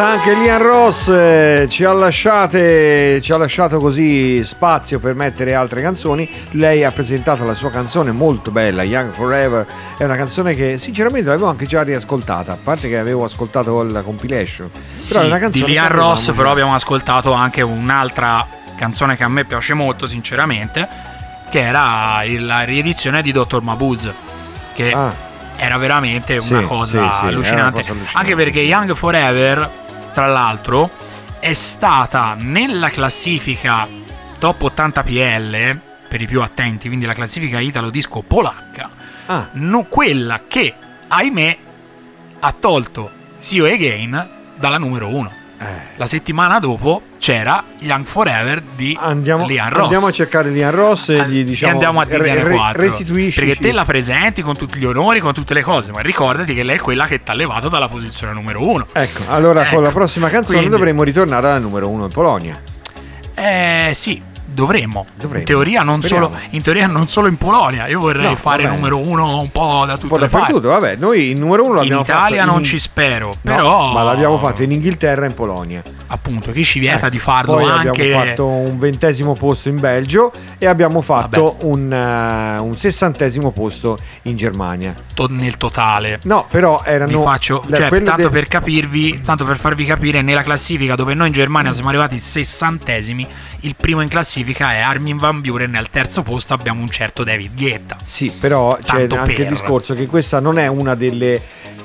Andata 0.00 0.18
anche 0.18 0.34
Lian 0.34 0.62
Ross, 0.62 1.08
eh, 1.08 1.66
ci, 1.68 1.84
ha 1.84 1.92
lasciate, 1.92 3.20
ci 3.20 3.32
ha 3.32 3.36
lasciato 3.36 3.78
così 3.78 4.42
spazio 4.44 4.98
per 4.98 5.14
mettere 5.14 5.54
altre 5.54 5.82
canzoni. 5.82 6.28
Lei 6.52 6.84
ha 6.84 6.90
presentato 6.90 7.44
la 7.44 7.54
sua 7.54 7.70
canzone 7.70 8.10
molto 8.10 8.50
bella, 8.50 8.82
Young 8.82 9.12
Forever. 9.12 9.66
È 9.98 10.04
una 10.04 10.16
canzone 10.16 10.54
che 10.54 10.78
sinceramente 10.78 11.28
l'avevo 11.28 11.48
anche 11.48 11.66
già 11.66 11.82
riascoltata, 11.82 12.52
a 12.52 12.58
parte 12.62 12.88
che 12.88 12.98
avevo 12.98 13.24
ascoltato 13.24 13.82
la 13.82 14.00
compilation. 14.00 14.70
Sì, 14.96 15.12
però 15.12 15.24
è 15.24 15.26
una 15.26 15.38
canzone 15.38 15.64
di 15.66 15.70
Lian 15.72 15.88
Ross 15.88 16.32
però 16.32 16.50
abbiamo 16.50 16.74
ascoltato 16.74 17.32
anche 17.32 17.60
un'altra 17.62 18.46
canzone 18.76 19.16
che 19.16 19.24
a 19.24 19.28
me 19.28 19.44
piace 19.44 19.74
molto 19.74 20.06
sinceramente, 20.06 20.88
che 21.50 21.60
era 21.60 22.22
la 22.38 22.62
riedizione 22.62 23.20
di 23.22 23.32
Dr. 23.32 23.60
Mabuse. 23.60 24.14
Che 24.72 24.92
ah 24.92 25.28
era 25.62 25.76
veramente 25.76 26.38
una, 26.38 26.60
sì, 26.60 26.64
cosa, 26.64 27.12
sì, 27.12 27.26
allucinante. 27.26 27.60
Una 27.60 27.70
cosa 27.70 27.90
allucinante. 27.90 28.16
Anche 28.16 28.34
perché 28.34 28.60
Young 28.60 28.94
Forever, 28.94 29.70
tra 30.12 30.26
l'altro, 30.26 30.90
è 31.40 31.52
stata 31.52 32.36
nella 32.38 32.90
classifica 32.90 33.86
top 34.38 34.62
80 34.62 35.02
PL 35.02 35.80
per 36.08 36.20
i 36.20 36.26
più 36.26 36.42
attenti, 36.42 36.88
quindi 36.88 37.06
la 37.06 37.14
classifica 37.14 37.60
italo 37.60 37.90
disco 37.90 38.22
polacca, 38.22 38.90
ah. 39.26 39.48
no, 39.52 39.84
quella 39.84 40.42
che 40.48 40.74
ahimè 41.08 41.58
ha 42.40 42.52
tolto 42.52 43.10
See 43.38 43.58
You 43.58 43.72
Again 43.72 44.28
dalla 44.56 44.78
numero 44.78 45.08
1. 45.08 45.39
Eh. 45.62 45.64
La 45.96 46.06
settimana 46.06 46.58
dopo 46.58 47.02
c'era 47.18 47.62
Young 47.80 48.06
Forever 48.06 48.62
di 48.62 48.96
andiamo, 48.98 49.46
Lian 49.46 49.68
Ross. 49.68 49.82
Andiamo 49.82 50.06
a 50.06 50.10
cercare 50.10 50.48
Lian 50.48 50.70
Ross 50.70 51.10
e 51.10 51.28
gli 51.28 51.44
diciamo 51.44 51.72
e 51.72 51.74
andiamo 51.74 52.00
a 52.00 52.06
dirgliene 52.06 52.42
re, 52.44 52.54
4. 52.54 52.82
Restituisci. 52.82 53.40
Perché 53.40 53.56
te 53.56 53.72
la 53.72 53.84
presenti 53.84 54.40
con 54.40 54.56
tutti 54.56 54.78
gli 54.78 54.86
onori, 54.86 55.20
con 55.20 55.34
tutte 55.34 55.52
le 55.52 55.60
cose, 55.60 55.92
ma 55.92 56.00
ricordati 56.00 56.54
che 56.54 56.62
lei 56.62 56.76
è 56.76 56.80
quella 56.80 57.06
che 57.06 57.22
ti 57.22 57.30
ha 57.30 57.34
levato 57.34 57.68
dalla 57.68 57.88
posizione 57.88 58.32
numero 58.32 58.66
1. 58.66 58.86
Ecco, 58.90 59.24
allora 59.28 59.62
ecco. 59.62 59.74
con 59.74 59.82
la 59.82 59.90
prossima 59.90 60.30
canzone 60.30 60.56
Quindi, 60.56 60.74
dovremo 60.74 61.02
ritornare 61.02 61.48
alla 61.48 61.58
numero 61.58 61.90
1 61.90 62.04
in 62.04 62.10
Polonia. 62.10 62.60
Eh 63.34 63.92
sì, 63.94 64.22
Dovremmo. 64.52 65.06
Dovremmo. 65.14 65.38
In, 65.38 65.44
teoria 65.44 65.84
solo, 66.00 66.36
in, 66.50 66.62
teoria 66.62 66.86
non 66.86 67.08
solo, 67.08 67.28
in 67.28 67.36
Polonia. 67.36 67.86
Io 67.86 68.00
vorrei 68.00 68.30
no, 68.30 68.36
fare 68.36 68.64
vabbè. 68.64 68.74
numero 68.74 68.98
uno 68.98 69.40
un 69.40 69.50
po' 69.50 69.84
da 69.86 69.94
tutte 69.94 70.04
un 70.04 70.08
po' 70.08 70.16
le 70.18 70.28
parti. 70.28 70.58
Vabbè, 70.58 70.96
noi 70.96 71.30
il 71.30 71.38
numero 71.38 71.64
uno 71.64 71.74
l'abbiamo 71.74 72.04
fatto. 72.04 72.18
In 72.18 72.26
Italia 72.26 72.44
non 72.44 72.58
in... 72.58 72.64
ci 72.64 72.78
spero, 72.78 73.32
però. 73.40 73.86
No, 73.86 73.92
ma 73.92 74.02
l'abbiamo 74.02 74.38
fatto 74.38 74.62
in 74.62 74.72
Inghilterra 74.72 75.24
e 75.24 75.28
in 75.28 75.34
Polonia. 75.34 75.82
Appunto, 76.08 76.50
chi 76.50 76.64
ci 76.64 76.80
vieta 76.80 77.06
eh, 77.06 77.10
di 77.10 77.18
farlo 77.20 77.54
poi 77.54 77.70
anche. 77.70 77.88
Abbiamo 77.88 78.24
fatto 78.24 78.46
un 78.46 78.78
ventesimo 78.78 79.34
posto 79.34 79.68
in 79.68 79.78
Belgio 79.78 80.32
e 80.58 80.66
abbiamo 80.66 81.00
fatto 81.00 81.56
un, 81.60 81.90
uh, 81.90 82.64
un, 82.64 82.76
sessantesimo 82.76 83.52
posto 83.52 83.96
in 84.22 84.36
Germania. 84.36 84.94
To- 85.14 85.28
nel 85.30 85.56
totale. 85.56 86.18
No, 86.24 86.46
però 86.50 86.82
erano. 86.84 87.18
Vi 87.18 87.22
faccio, 87.22 87.62
cioè, 87.68 87.88
tanto 87.88 88.22
del... 88.22 88.30
per 88.30 88.48
capirvi, 88.48 89.22
tanto 89.22 89.44
per 89.44 89.58
farvi 89.58 89.84
capire, 89.84 90.22
nella 90.22 90.42
classifica 90.42 90.96
dove 90.96 91.14
noi 91.14 91.28
in 91.28 91.32
Germania 91.32 91.72
siamo 91.72 91.88
arrivati 91.88 92.18
sessantesimi 92.18 93.26
il 93.62 93.74
primo 93.76 94.00
in 94.00 94.08
classifica 94.08 94.72
è 94.72 94.78
Armin 94.78 95.16
Van 95.16 95.40
Buren 95.40 95.74
e 95.74 95.78
al 95.78 95.90
terzo 95.90 96.22
posto 96.22 96.54
abbiamo 96.54 96.80
un 96.80 96.88
certo 96.88 97.24
David 97.24 97.54
Guetta. 97.54 97.96
Sì, 98.04 98.32
però 98.38 98.78
c'è 98.82 99.02
anche 99.02 99.16
per. 99.16 99.40
il 99.40 99.46
discorso 99.48 99.94
che 99.94 100.06
questa 100.06 100.40
non 100.40 100.58
è 100.58 100.66
una 100.66 100.94
delle 100.94 101.40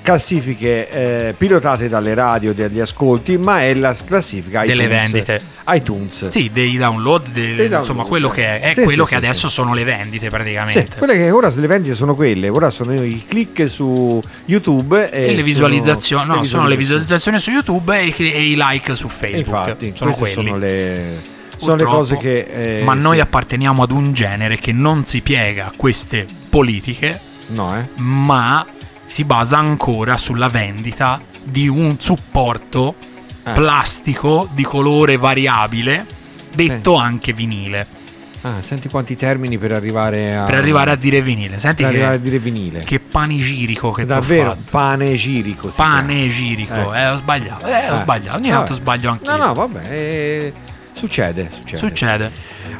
classifiche 0.06 0.88
eh, 1.30 1.34
pilotate 1.36 1.90
dalle 1.90 2.14
radio 2.14 2.54
degli 2.54 2.80
ascolti, 2.80 3.38
ma 3.40 3.62
è 3.62 3.74
la 3.74 3.96
classifica 4.06 4.64
iTunes, 4.64 4.78
delle 4.78 4.88
vendite 4.88 5.42
iTunes. 5.70 6.28
Sì, 6.28 6.52
dei 6.54 6.78
download, 6.78 7.30
dei, 7.30 7.56
dei 7.56 7.72
insomma, 7.72 8.04
quello 8.04 8.30
che 8.30 8.60
è, 8.60 8.70
è 8.70 8.74
sì, 8.74 8.84
quello 8.84 9.06
sì, 9.06 9.14
che 9.14 9.20
sì, 9.20 9.26
adesso 9.26 9.50
sono 9.50 9.74
le 9.74 9.84
vendite 9.84 10.30
praticamente. 10.30 10.96
Quelle 10.96 11.16
che 11.16 11.32
ora 11.32 11.52
le 11.54 11.68
vendite 11.68 11.96
sono 11.96 12.14
quelle, 12.14 12.50
ora 12.50 12.70
sono 12.70 12.94
i 13.04 13.24
click 13.28 13.68
su 13.68 14.22
YouTube 14.46 15.10
e, 15.10 15.30
e 15.30 15.36
le 15.36 15.42
visualizzazioni, 15.42 16.28
no, 16.28 16.42
le 16.42 16.46
sono 16.46 16.68
le 16.68 16.78
visualizzazioni 16.78 17.40
su 17.40 17.50
YouTube 17.50 18.00
e, 18.00 18.14
e, 18.16 18.50
i 18.50 18.54
like 18.56 18.94
su 18.94 19.08
Facebook. 19.08 19.40
Infatti, 19.40 19.92
sono 19.96 20.14
quelli. 20.14 20.34
sono 20.34 20.58
le 20.58 21.34
sono 21.66 21.76
le 21.76 21.84
cose 21.84 22.18
che... 22.18 22.80
Eh, 22.80 22.84
ma 22.84 22.94
noi 22.94 23.20
apparteniamo 23.20 23.84
ad 23.84 23.92
un 23.92 24.14
genere 24.14 24.58
che 24.58 24.72
non 24.72 25.06
si 25.06 25.22
piega 25.22 25.68
a 25.68 25.72
queste 25.76 26.26
politiche, 26.50 27.20
no, 27.48 27.78
eh? 27.78 27.88
ma 28.02 28.66
si 29.06 29.24
basa 29.24 29.58
ancora 29.58 30.18
sulla 30.18 30.48
vendita 30.48 31.20
di 31.44 31.68
un 31.68 31.98
supporto 32.00 32.96
eh. 33.44 33.52
plastico 33.52 34.48
di 34.54 34.64
colore 34.64 35.18
variabile, 35.18 36.06
detto 36.54 36.96
anche 36.96 37.34
vinile. 37.34 38.04
Ah, 38.46 38.62
senti 38.62 38.90
quanti 38.90 39.16
termini 39.16 39.58
per 39.58 39.72
arrivare 39.72 40.36
a. 40.36 40.46
Per 40.46 40.54
arrivare 40.54 40.92
a 40.92 40.96
dire 40.96 41.20
vinile. 41.20 41.60
Senti 41.60 41.82
per 41.82 41.92
che, 41.92 41.98
arrivare 41.98 42.16
a 42.16 42.20
dire 42.20 42.38
vinile. 42.38 42.80
Che 42.82 43.00
panegirico 43.00 43.90
che 43.92 44.06
Davvero, 44.06 44.56
panegirico. 44.70 45.70
Panegirico. 45.70 46.94
Eh. 46.94 47.00
eh. 47.00 47.10
ho 47.10 47.16
sbagliato. 47.16 47.66
Eh, 47.66 47.90
ho 47.90 47.96
eh. 47.96 48.02
sbagliato. 48.02 48.38
Ogni 48.38 48.50
tanto 48.50 48.76
sbaglio 48.76 49.10
anche. 49.10 49.26
No, 49.26 49.38
no, 49.38 49.54
vabbè. 49.54 50.54
Succede, 50.96 51.50
succede. 51.52 51.78
Succede. 51.78 52.32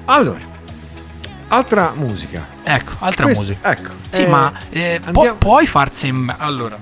Allora, 0.06 0.40
altra 1.50 1.92
musica. 1.96 2.48
Ecco, 2.64 2.94
altra 3.00 3.26
Questa, 3.26 3.44
musica. 3.44 3.72
Ecco. 3.72 3.90
Sì, 4.10 4.22
eh, 4.24 4.28
ma 4.28 4.52
eh, 4.70 5.02
pu- 5.12 5.38
puoi 5.38 5.68
farsi. 5.68 6.12
Allora, 6.38 6.78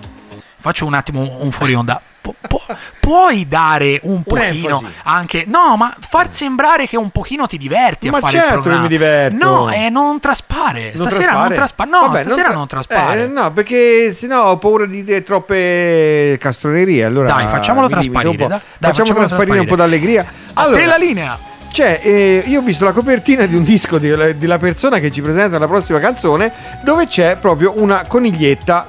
faccio 0.58 0.86
un 0.86 0.94
attimo 0.94 1.40
un 1.42 1.52
fuori 1.52 1.74
onda. 1.74 2.02
Pu- 2.24 2.34
pu- 2.48 2.62
puoi 3.02 3.46
dare 3.50 4.00
un 4.04 4.24
pochino 4.24 4.78
Un'enfasi. 4.78 4.86
anche 5.04 5.44
no 5.46 5.76
ma 5.76 5.94
far 6.00 6.32
sembrare 6.32 6.88
che 6.88 6.96
un 6.96 7.10
pochino 7.10 7.48
ti 7.48 7.58
diverti 7.58 8.10
ma 8.10 8.18
a 8.18 8.20
fare 8.22 8.32
certo 8.32 8.54
il 8.56 8.60
programma. 8.62 8.82
mi 8.84 8.88
diverto. 8.88 9.46
No 9.46 9.70
e 9.70 9.90
non 9.90 10.22
traspare. 10.22 10.94
Non 10.96 11.10
stasera 11.10 11.20
traspare? 11.20 11.48
non 11.48 11.54
traspare. 11.54 11.90
No 11.90 12.00
Vabbè, 12.00 12.24
stasera 12.24 12.36
non, 12.36 12.46
tra- 12.46 12.58
non 12.58 12.68
traspare. 12.68 13.24
Eh, 13.24 13.28
no 13.28 13.52
perché 13.52 14.14
sennò 14.14 14.46
ho 14.52 14.58
paura 14.58 14.86
di 14.86 15.04
dire 15.04 15.22
troppe 15.22 16.38
castronerie 16.40 17.04
allora 17.04 17.28
dai 17.34 17.48
facciamolo 17.48 17.90
trasparire 17.90 18.38
da, 18.38 18.48
dai, 18.48 18.60
facciamo 18.80 18.94
facciamolo 18.94 19.26
trasparire 19.28 19.60
un 19.60 19.66
po' 19.66 19.76
d'allegria. 19.76 20.26
Allora, 20.54 20.78
a 20.78 20.80
te 20.80 20.86
la 20.86 20.96
linea. 20.96 21.38
cioè, 21.74 22.00
eh, 22.02 22.44
io 22.46 22.60
ho 22.60 22.64
visto 22.64 22.86
la 22.86 22.94
copertina 22.94 23.46
di 23.46 23.56
un 23.56 23.64
disco 23.64 23.98
della 23.98 24.58
persona 24.60 25.00
che 25.00 25.12
ci 25.12 25.20
presenta 25.22 25.60
la 25.60 25.68
prossima 25.68 26.00
canzone, 26.00 26.54
dove 26.84 27.06
c'è 27.08 27.36
proprio 27.36 27.74
una 27.76 28.06
coniglietta 28.08 28.86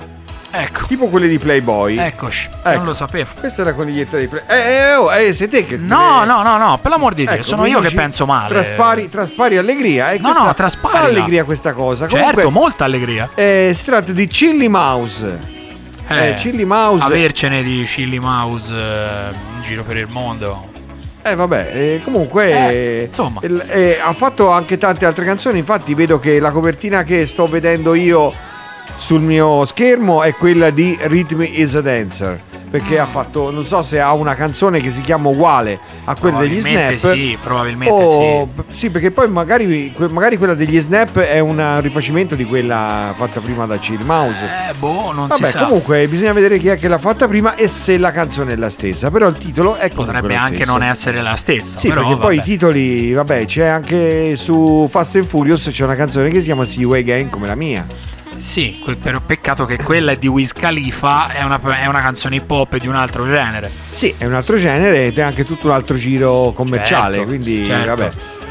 Ecco. 0.57 0.87
Tipo 0.87 1.09
quelle 1.09 1.27
di 1.27 1.39
Playboy. 1.39 1.99
Eccoci, 1.99 2.49
ecco. 2.63 2.77
non 2.77 2.87
lo 2.87 2.95
sapevo. 2.95 3.31
Questa 3.41 3.63
è 3.63 3.65
la 3.65 3.75
coniglietta 3.75 4.17
di 4.19 4.29
Playboy. 4.29 4.57
Eh, 4.57 4.73
eh, 4.73 4.95
oh, 4.95 5.13
eh, 5.13 5.33
sei 5.33 5.49
te 5.49 5.65
che. 5.67 5.77
No, 5.77 6.21
ne... 6.21 6.27
no, 6.27 6.43
no, 6.43 6.57
no, 6.57 6.79
per 6.81 6.93
l'amor 6.93 7.13
di 7.15 7.25
Dio, 7.25 7.35
ecco, 7.35 7.43
sono 7.43 7.67
io 7.67 7.81
che 7.81 7.91
penso 7.91 8.25
male. 8.25 8.47
Traspari, 8.47 9.09
traspari 9.09 9.57
allegria. 9.57 10.13
Eh, 10.13 10.19
no, 10.19 10.33
no, 10.33 10.55
traspari. 10.55 10.97
Fa 10.97 11.03
allegria 11.03 11.43
questa 11.43 11.73
cosa. 11.73 12.07
Certo, 12.07 12.17
Comunque, 12.17 12.51
molta 12.51 12.85
allegria. 12.85 13.29
Eh, 13.35 13.73
si 13.75 13.85
tratta 13.85 14.13
di 14.13 14.27
Chilly 14.29 14.69
Mouse. 14.69 15.39
Eh, 16.07 16.29
eh, 16.29 16.35
Chilly 16.35 16.65
Mouse. 16.65 17.05
Avercene 17.05 17.65
di 17.65 17.83
Chilly 17.85 18.19
Mouse 18.19 18.73
eh, 18.73 19.35
in 19.57 19.63
giro 19.63 19.83
per 19.83 19.97
il 19.97 20.09
mondo. 20.09 20.71
Eh 21.27 21.35
vabbè, 21.35 21.71
eh, 21.73 22.01
comunque 22.05 22.51
eh, 22.71 23.05
insomma. 23.09 23.41
Eh, 23.41 23.99
ha 24.01 24.13
fatto 24.13 24.51
anche 24.51 24.77
tante 24.77 25.07
altre 25.07 25.25
canzoni, 25.25 25.59
infatti 25.59 25.95
vedo 25.95 26.19
che 26.21 26.39
la 26.39 26.51
copertina 26.51 27.03
che 27.03 27.27
sto 27.27 27.47
vedendo 27.47 27.95
io 27.95 28.53
sul 28.97 29.21
mio 29.21 29.65
schermo 29.65 30.23
è 30.23 30.35
quella 30.35 30.71
di 30.71 30.97
Rhythm 31.01 31.43
is 31.43 31.75
a 31.75 31.81
Dancer 31.81 32.41
perché 32.75 32.99
ha 32.99 33.07
fatto 33.07 33.53
non 33.53 33.65
so 33.65 33.85
se 33.85 34.01
ha 34.01 34.13
una 34.15 34.35
canzone 34.35 34.81
che 34.81 34.91
si 34.91 35.01
chiama 35.01 35.29
uguale 35.29 35.79
a 36.07 36.17
quella 36.17 36.41
degli 36.41 36.61
Snap. 36.61 36.95
sì 36.95 37.39
probabilmente 37.41 37.93
o, 37.95 38.49
sì. 38.67 38.75
sì 38.75 38.91
perché 38.91 39.13
poi 39.13 39.29
magari, 39.29 39.95
magari, 40.11 40.37
quella 40.37 40.55
degli 40.55 40.81
Snap 40.81 41.21
è 41.21 41.39
un 41.39 41.81
rifacimento 41.81 42.35
di 42.35 42.45
quella 42.45 43.13
fatta 43.15 43.39
prima 43.39 43.65
da 43.67 43.77
Chill 43.77 44.03
Mouse. 44.05 44.43
Eh 44.71 44.75
boh 44.75 45.13
non 45.13 45.29
vabbè 45.29 45.53
comunque 45.53 46.09
bisogna 46.09 46.33
vedere 46.33 46.59
chi 46.59 46.67
è 46.67 46.77
che 46.77 46.89
l'ha 46.89 46.99
fatta 46.99 47.29
prima 47.29 47.55
e 47.55 47.69
se 47.69 47.97
la 47.97 48.11
canzone 48.11 48.55
è 48.55 48.57
la 48.57 48.71
stessa 48.71 49.09
però 49.09 49.29
il 49.29 49.39
titolo 49.39 49.77
è 49.77 49.89
potrebbe 49.91 50.35
anche 50.35 50.65
non 50.65 50.83
essere 50.83 51.23
la 51.23 51.37
stessa 51.37 51.79
sì 51.79 51.87
però, 51.87 52.01
perché 52.01 52.17
vabbè. 52.17 52.27
poi 52.27 52.37
i 52.39 52.43
titoli 52.43 53.13
vabbè 53.13 53.45
c'è 53.45 53.67
anche 53.67 54.35
su 54.35 54.89
Fast 54.91 55.15
and 55.15 55.27
Furious 55.27 55.69
c'è 55.71 55.85
una 55.85 55.95
canzone 55.95 56.29
che 56.29 56.41
si 56.41 56.47
chiama 56.47 56.65
See 56.65 56.81
You 56.81 56.95
Again 56.95 57.31
come 57.31 57.47
la 57.47 57.55
mia 57.55 57.87
sì, 58.45 58.79
però 59.01 59.21
peccato 59.25 59.65
che 59.65 59.83
quella 59.83 60.13
è 60.13 60.17
di 60.19 60.29
Wiz 60.29 60.53
Khalifa, 60.53 61.33
è 61.33 61.43
una, 61.43 61.59
è 61.81 61.87
una 61.87 62.03
canzone 62.03 62.37
hip 62.37 62.51
hop 62.51 62.77
di 62.77 62.87
un 62.87 62.95
altro 62.95 63.25
genere. 63.25 63.71
Sì, 63.89 64.15
è 64.19 64.27
un 64.27 64.35
altro 64.35 64.59
genere 64.59 65.07
ed 65.07 65.19
è 65.19 65.23
anche 65.23 65.47
tutto 65.47 65.69
un 65.69 65.73
altro 65.73 65.97
giro 65.97 66.53
commerciale, 66.55 67.17
certo, 67.17 67.29
quindi 67.29 67.65
certo. 67.65 67.89
vabbè. 67.89 68.09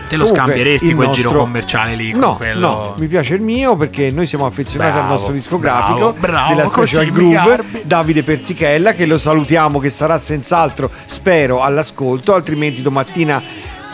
Te 0.09 0.17
lo 0.17 0.25
Comunque, 0.25 0.35
scambieresti 0.35 0.93
quel 0.95 1.07
nostro... 1.07 1.29
giro 1.29 1.39
commerciale 1.39 1.95
lì? 1.95 2.11
No, 2.11 2.35
quello... 2.37 2.67
no, 2.67 2.95
mi 2.97 3.07
piace 3.07 3.35
il 3.35 3.41
mio 3.41 3.75
perché 3.77 4.09
noi 4.09 4.25
siamo 4.25 4.47
affezionati 4.47 4.91
bravo, 4.91 5.05
al 5.05 5.11
nostro 5.13 5.31
discografico 5.31 6.13
bravo, 6.13 6.15
bravo, 6.19 6.55
della 6.55 6.67
Special 6.67 7.11
Groove, 7.11 7.63
Davide 7.83 8.23
Persichella, 8.23 8.93
che 8.93 9.05
lo 9.05 9.19
salutiamo, 9.19 9.79
che 9.79 9.91
sarà 9.91 10.17
senz'altro, 10.17 10.89
spero, 11.05 11.61
all'ascolto, 11.61 12.33
altrimenti 12.33 12.81
domattina 12.81 13.41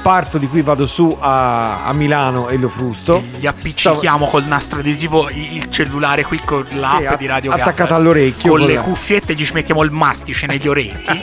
parto 0.02 0.38
di 0.38 0.48
qui 0.48 0.62
vado 0.62 0.86
su 0.86 1.16
a, 1.20 1.86
a 1.86 1.94
Milano 1.94 2.50
e 2.50 2.58
lo 2.58 2.70
frusto. 2.70 3.24
Gli 3.38 3.46
appiccichiamo 3.46 4.26
Stavo... 4.26 4.32
col 4.32 4.46
nastro 4.46 4.80
adesivo 4.80 5.30
il 5.30 5.70
cellulare 5.70 6.24
qui 6.24 6.40
con 6.44 6.66
l'app 6.72 7.12
sì, 7.12 7.18
di 7.18 7.26
Radio 7.26 7.52
attaccato 7.52 7.96
all'orecchio. 7.96 8.52
Con, 8.52 8.60
con 8.60 8.68
le 8.68 8.76
la... 8.76 8.82
cuffiette 8.82 9.36
gli 9.36 9.46
ci 9.46 9.54
mettiamo 9.54 9.84
il 9.84 9.92
mastice 9.92 10.48
negli 10.48 10.68
orecchi. 10.70 11.22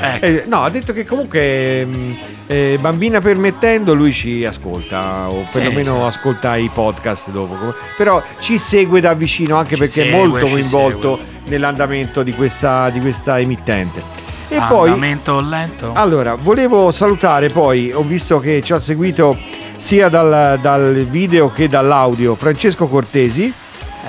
ecco. 0.00 0.24
eh, 0.24 0.44
no, 0.46 0.62
ha 0.62 0.70
detto 0.70 0.92
che 0.92 1.04
comunque 1.04 1.84
mm, 1.84 2.12
eh, 2.46 2.78
bambina 2.80 3.20
permettendo 3.20 3.94
lui 3.94 4.12
ci 4.12 4.44
ascolta 4.44 5.28
o 5.28 5.46
perlomeno 5.50 5.96
sì. 5.96 6.16
ascolta 6.16 6.56
i 6.56 6.70
podcast 6.72 7.30
dopo. 7.30 7.74
Però 7.96 8.22
ci 8.40 8.58
segue 8.58 9.00
da 9.00 9.14
vicino 9.14 9.56
anche 9.56 9.74
ci 9.74 9.80
perché 9.80 10.04
segue, 10.04 10.10
è 10.10 10.26
molto 10.26 10.46
coinvolto 10.48 11.18
nell'andamento 11.46 12.22
di 12.22 12.32
questa, 12.34 12.90
di 12.90 13.00
questa 13.00 13.38
emittente. 13.38 14.21
E 14.56 14.60
poi 14.68 14.88
Andamento 14.90 15.40
lento. 15.40 15.92
allora, 15.94 16.34
volevo 16.34 16.90
salutare 16.90 17.48
poi, 17.48 17.92
ho 17.92 18.02
visto 18.02 18.38
che 18.38 18.60
ci 18.62 18.72
ha 18.72 18.80
seguito 18.80 19.36
sia 19.76 20.08
dal, 20.08 20.58
dal 20.60 20.92
video 21.08 21.50
che 21.50 21.68
dall'audio 21.68 22.34
Francesco 22.34 22.86
Cortesi, 22.86 23.52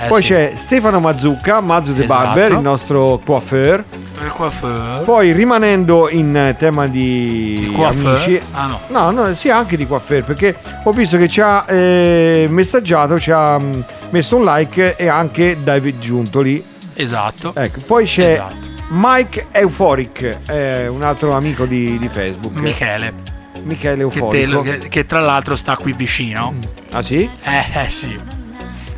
Eh, 0.03 0.07
poi 0.07 0.21
sì. 0.21 0.29
c'è 0.29 0.53
Stefano 0.55 0.99
Mazzucca, 0.99 1.59
Mazzu 1.61 1.91
Esatto. 1.91 2.05
Barber, 2.07 2.51
il 2.51 2.59
nostro 2.59 3.19
coiffeur. 3.25 3.83
Il 4.23 4.29
coiffeur. 4.31 5.03
Poi 5.03 5.31
rimanendo 5.31 6.09
in 6.09 6.55
tema 6.57 6.87
di 6.87 7.71
coiffeur? 7.75 8.15
amici, 8.15 8.41
Ah 8.51 8.67
no. 8.67 8.79
no, 8.87 9.11
no, 9.11 9.33
sì, 9.35 9.49
anche 9.49 9.77
di 9.77 9.85
coiffeur, 9.87 10.23
perché 10.23 10.55
ho 10.83 10.91
visto 10.91 11.17
che 11.17 11.27
ci 11.29 11.41
ha 11.41 11.65
eh, 11.67 12.45
messaggiato, 12.49 13.19
ci 13.19 13.31
ha 13.31 13.57
mh, 13.57 13.83
messo 14.11 14.35
un 14.35 14.43
like 14.45 14.95
e 14.95 15.07
anche 15.07 15.57
David 15.63 15.99
Giuntoli. 15.99 16.63
Esatto. 16.95 17.53
Ecco, 17.55 17.79
poi 17.87 18.05
c'è 18.05 18.33
Esatto. 18.33 18.71
Mike 18.89 19.47
Euphoric, 19.51 20.37
eh, 20.47 20.87
un 20.87 21.01
altro 21.03 21.31
amico 21.33 21.65
di, 21.65 21.97
di 21.97 22.07
Facebook. 22.09 22.55
Michele. 22.59 23.13
Michele 23.63 23.95
Che, 24.07 24.09
te 24.09 24.17
Euforico. 24.19 24.51
lo- 24.51 24.61
che- 24.61 24.77
che 24.89 25.05
tra 25.05 25.19
l'altro 25.19 25.55
sta 25.55 25.75
qui 25.77 25.93
vicino. 25.93 26.53
Ah 26.91 27.01
sì? 27.01 27.27
Eh, 27.43 27.65
eh, 27.85 27.89
sì. 27.89 28.19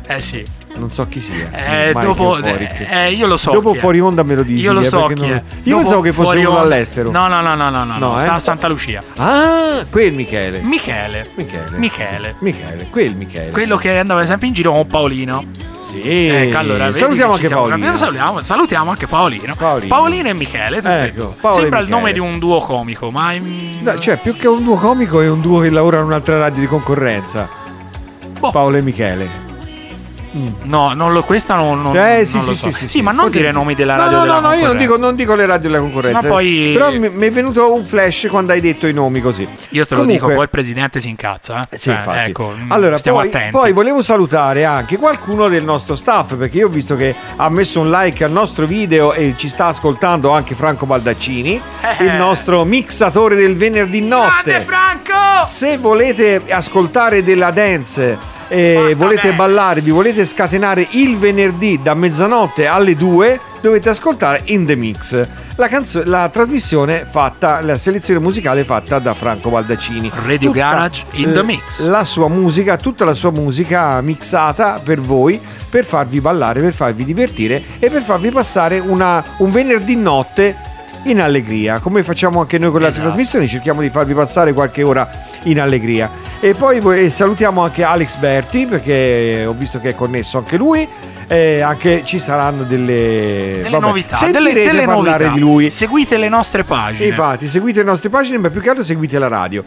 Eh 0.06 0.20
sì. 0.20 0.44
Non 0.78 0.90
so 0.90 1.06
chi 1.08 1.20
sia. 1.20 1.50
Eh, 1.52 1.92
dopo, 1.92 2.36
Euphoric. 2.36 2.86
eh, 2.88 3.12
io 3.12 3.26
lo 3.26 3.36
so. 3.36 3.50
Dopo 3.50 3.72
fuori 3.74 3.98
onda 4.00 4.22
me 4.22 4.34
lo 4.34 4.42
dici. 4.42 4.60
Io 4.62 4.72
lo 4.72 4.80
eh, 4.80 4.84
so 4.84 5.08
non-. 5.08 5.24
Io 5.24 5.42
Dopo 5.64 5.76
pensavo 5.78 6.00
che 6.02 6.12
fosse 6.12 6.36
uno 6.38 6.48
onda- 6.50 6.60
all'estero. 6.60 7.10
No, 7.10 7.28
no, 7.28 7.40
no, 7.40 7.54
no, 7.54 7.70
no, 7.70 7.84
no, 7.84 7.98
No, 7.98 8.22
eh? 8.22 8.26
a 8.26 8.38
Santa 8.38 8.68
Lucia. 8.68 9.02
Ah, 9.16 9.84
quel 9.90 10.12
Michele. 10.12 10.60
Michele. 10.60 11.26
Michele. 11.36 11.76
Michele. 11.78 12.34
Michele, 12.40 12.86
quel 12.90 13.14
Michele. 13.14 13.50
Quello 13.50 13.76
che 13.76 13.98
andava 13.98 14.26
sempre 14.26 14.48
in 14.48 14.52
giro 14.52 14.72
con 14.72 14.86
Paolino. 14.86 15.44
Sì. 15.82 16.02
Ecco, 16.28 16.58
allora, 16.58 16.92
salutiamo 16.92 17.32
anche 17.34 17.48
Paolino. 17.48 17.96
Salutiamo, 17.96 18.40
salutiamo 18.42 18.90
anche 18.90 19.06
Paolino. 19.06 19.54
Paolino. 19.56 20.28
e 20.28 20.34
Michele. 20.34 20.76
tutti- 20.82 20.88
Ecco, 20.92 21.36
Paolo 21.40 21.60
Sembra 21.60 21.78
il 21.78 21.88
nome 21.88 22.12
di 22.12 22.18
un 22.18 22.38
duo 22.38 22.58
comico, 22.58 23.10
ma. 23.10 23.32
No, 23.34 23.98
cioè, 23.98 24.16
più 24.18 24.36
che 24.36 24.48
un 24.48 24.62
duo 24.64 24.74
comico 24.76 25.20
è 25.22 25.28
un 25.28 25.40
duo 25.40 25.60
che 25.60 25.70
lavora 25.70 25.98
in 25.98 26.04
un'altra 26.04 26.38
radio 26.38 26.60
di 26.60 26.66
concorrenza. 26.66 27.48
boh, 28.38 28.50
Paolo 28.50 28.76
e 28.76 28.82
Michele. 28.82 29.45
No, 30.62 30.92
non 30.94 31.12
lo, 31.12 31.22
questa 31.22 31.54
non, 31.54 31.82
non, 31.82 31.96
eh, 31.96 32.16
non 32.18 32.24
sì, 32.26 32.36
lo 32.36 32.42
sì, 32.42 32.56
so. 32.56 32.70
sì, 32.70 32.88
sì, 32.88 33.02
ma 33.02 33.12
non 33.12 33.30
dire 33.30 33.50
nomi 33.52 33.74
della 33.74 33.94
no, 33.96 34.02
radio 34.02 34.16
no, 34.18 34.22
della 34.24 34.40
no, 34.40 34.48
no, 34.48 34.54
io 34.54 34.66
non 34.66 34.76
dico, 34.76 34.96
non 34.96 35.14
dico 35.14 35.34
le 35.34 35.46
radio 35.46 35.68
della 35.70 35.80
concorrenza. 35.80 36.20
Sennò 36.20 36.32
poi- 36.32 36.70
Però 36.74 36.90
mi, 36.92 37.08
mi 37.08 37.26
è 37.26 37.30
venuto 37.30 37.72
un 37.72 37.84
flash 37.84 38.26
quando 38.30 38.52
hai 38.52 38.60
detto 38.60 38.86
i 38.86 38.92
nomi 38.92 39.20
così. 39.20 39.42
Io 39.70 39.86
te 39.86 39.94
lo 39.94 40.00
Comunque- 40.02 40.12
dico, 40.12 40.26
poi 40.32 40.42
il 40.44 40.50
presidente 40.50 41.00
si 41.00 41.08
incazza. 41.08 41.66
Eh? 41.70 41.76
Sì, 41.78 41.90
infatti. 41.90 42.30
Ecco, 42.30 42.54
mm, 42.56 42.70
allora, 42.72 42.98
stiamo 42.98 43.18
poi, 43.18 43.28
attenti. 43.28 43.50
poi 43.50 43.72
volevo 43.72 44.02
salutare 44.02 44.64
anche 44.64 44.96
qualcuno 44.96 45.48
del 45.48 45.64
nostro 45.64 45.96
staff 45.96 46.34
perché 46.34 46.58
io 46.58 46.66
ho 46.66 46.70
visto 46.70 46.96
che 46.96 47.14
ha 47.36 47.48
messo 47.48 47.80
un 47.80 47.90
like 47.90 48.24
al 48.24 48.32
nostro 48.32 48.66
video 48.66 49.12
e 49.12 49.34
ci 49.36 49.48
sta 49.48 49.66
ascoltando 49.66 50.30
anche 50.30 50.54
Franco 50.54 50.86
Baldaccini, 50.86 51.60
Eh. 51.98 52.04
il 52.04 52.12
nostro 52.14 52.64
mixatore 52.64 53.34
del 53.34 53.56
venerdì 53.56 54.06
Grande 54.06 54.14
notte. 54.52 54.60
Franco! 54.60 55.44
Se 55.44 55.76
volete 55.78 56.42
ascoltare 56.48 57.22
della 57.22 57.50
dance 57.50 58.18
e 58.48 58.74
Fatta 58.76 58.94
volete 58.94 59.32
ballare, 59.32 59.80
vi 59.80 59.90
volete 59.90 60.24
scatenare 60.24 60.86
il 60.90 61.18
venerdì 61.18 61.80
da 61.82 61.94
mezzanotte 61.94 62.66
alle 62.66 62.96
2, 62.96 63.40
dovete 63.60 63.88
ascoltare 63.88 64.42
In 64.46 64.64
The 64.64 64.74
Mix, 64.74 65.26
la, 65.56 65.68
canzo- 65.68 66.02
la 66.04 66.28
trasmissione 66.28 67.06
fatta, 67.10 67.60
la 67.62 67.78
selezione 67.78 68.20
musicale 68.20 68.64
fatta 68.64 68.98
da 68.98 69.14
Franco 69.14 69.50
Baldaccini. 69.50 70.10
Radio 70.26 70.50
Tutta, 70.50 70.60
Garage 70.60 71.04
in 71.12 71.32
the 71.32 71.40
eh, 71.40 71.42
mix. 71.42 71.86
La 71.86 72.04
sua 72.04 72.28
musica, 72.28 72.76
tutta 72.76 73.04
la 73.04 73.14
sua 73.14 73.30
musica 73.30 74.00
mixata 74.00 74.80
per 74.82 75.00
voi, 75.00 75.40
per 75.68 75.84
farvi 75.84 76.20
ballare, 76.20 76.60
per 76.60 76.72
farvi 76.74 77.04
divertire 77.04 77.62
e 77.78 77.90
per 77.90 78.02
farvi 78.02 78.30
passare 78.30 78.78
una- 78.78 79.24
un 79.38 79.50
venerdì 79.50 79.96
notte 79.96 80.74
in 81.10 81.20
allegria, 81.20 81.78
come 81.80 82.02
facciamo 82.02 82.40
anche 82.40 82.58
noi 82.58 82.70
con 82.70 82.80
le 82.80 82.86
altre 82.86 83.00
Esatto. 83.00 83.14
trasmissioni, 83.14 83.48
cerchiamo 83.48 83.80
di 83.80 83.90
farvi 83.90 84.14
passare 84.14 84.52
qualche 84.52 84.82
ora 84.82 85.08
in 85.44 85.60
allegria. 85.60 86.10
E 86.40 86.54
poi 86.54 87.10
salutiamo 87.10 87.62
anche 87.62 87.82
Alex 87.82 88.16
Berti 88.16 88.66
perché 88.66 89.44
ho 89.46 89.52
visto 89.54 89.80
che 89.80 89.90
è 89.90 89.94
connesso 89.94 90.38
anche 90.38 90.56
lui. 90.56 90.88
E 91.28 91.60
anche 91.60 92.02
ci 92.04 92.20
saranno 92.20 92.62
delle, 92.62 93.50
delle 93.56 93.68
vabbè, 93.70 93.84
novità, 93.84 94.18
delle, 94.30 94.52
delle 94.52 94.84
parlare 94.84 95.24
novità. 95.24 95.32
di 95.32 95.40
lui. 95.40 95.70
Seguite 95.70 96.18
le 96.18 96.28
nostre 96.28 96.62
pagine. 96.62 97.06
Infatti, 97.06 97.48
seguite 97.48 97.80
le 97.80 97.84
nostre 97.86 98.10
pagine, 98.10 98.38
ma 98.38 98.48
più 98.48 98.60
che 98.60 98.68
altro 98.68 98.84
seguite 98.84 99.18
la 99.18 99.26
radio. 99.26 99.64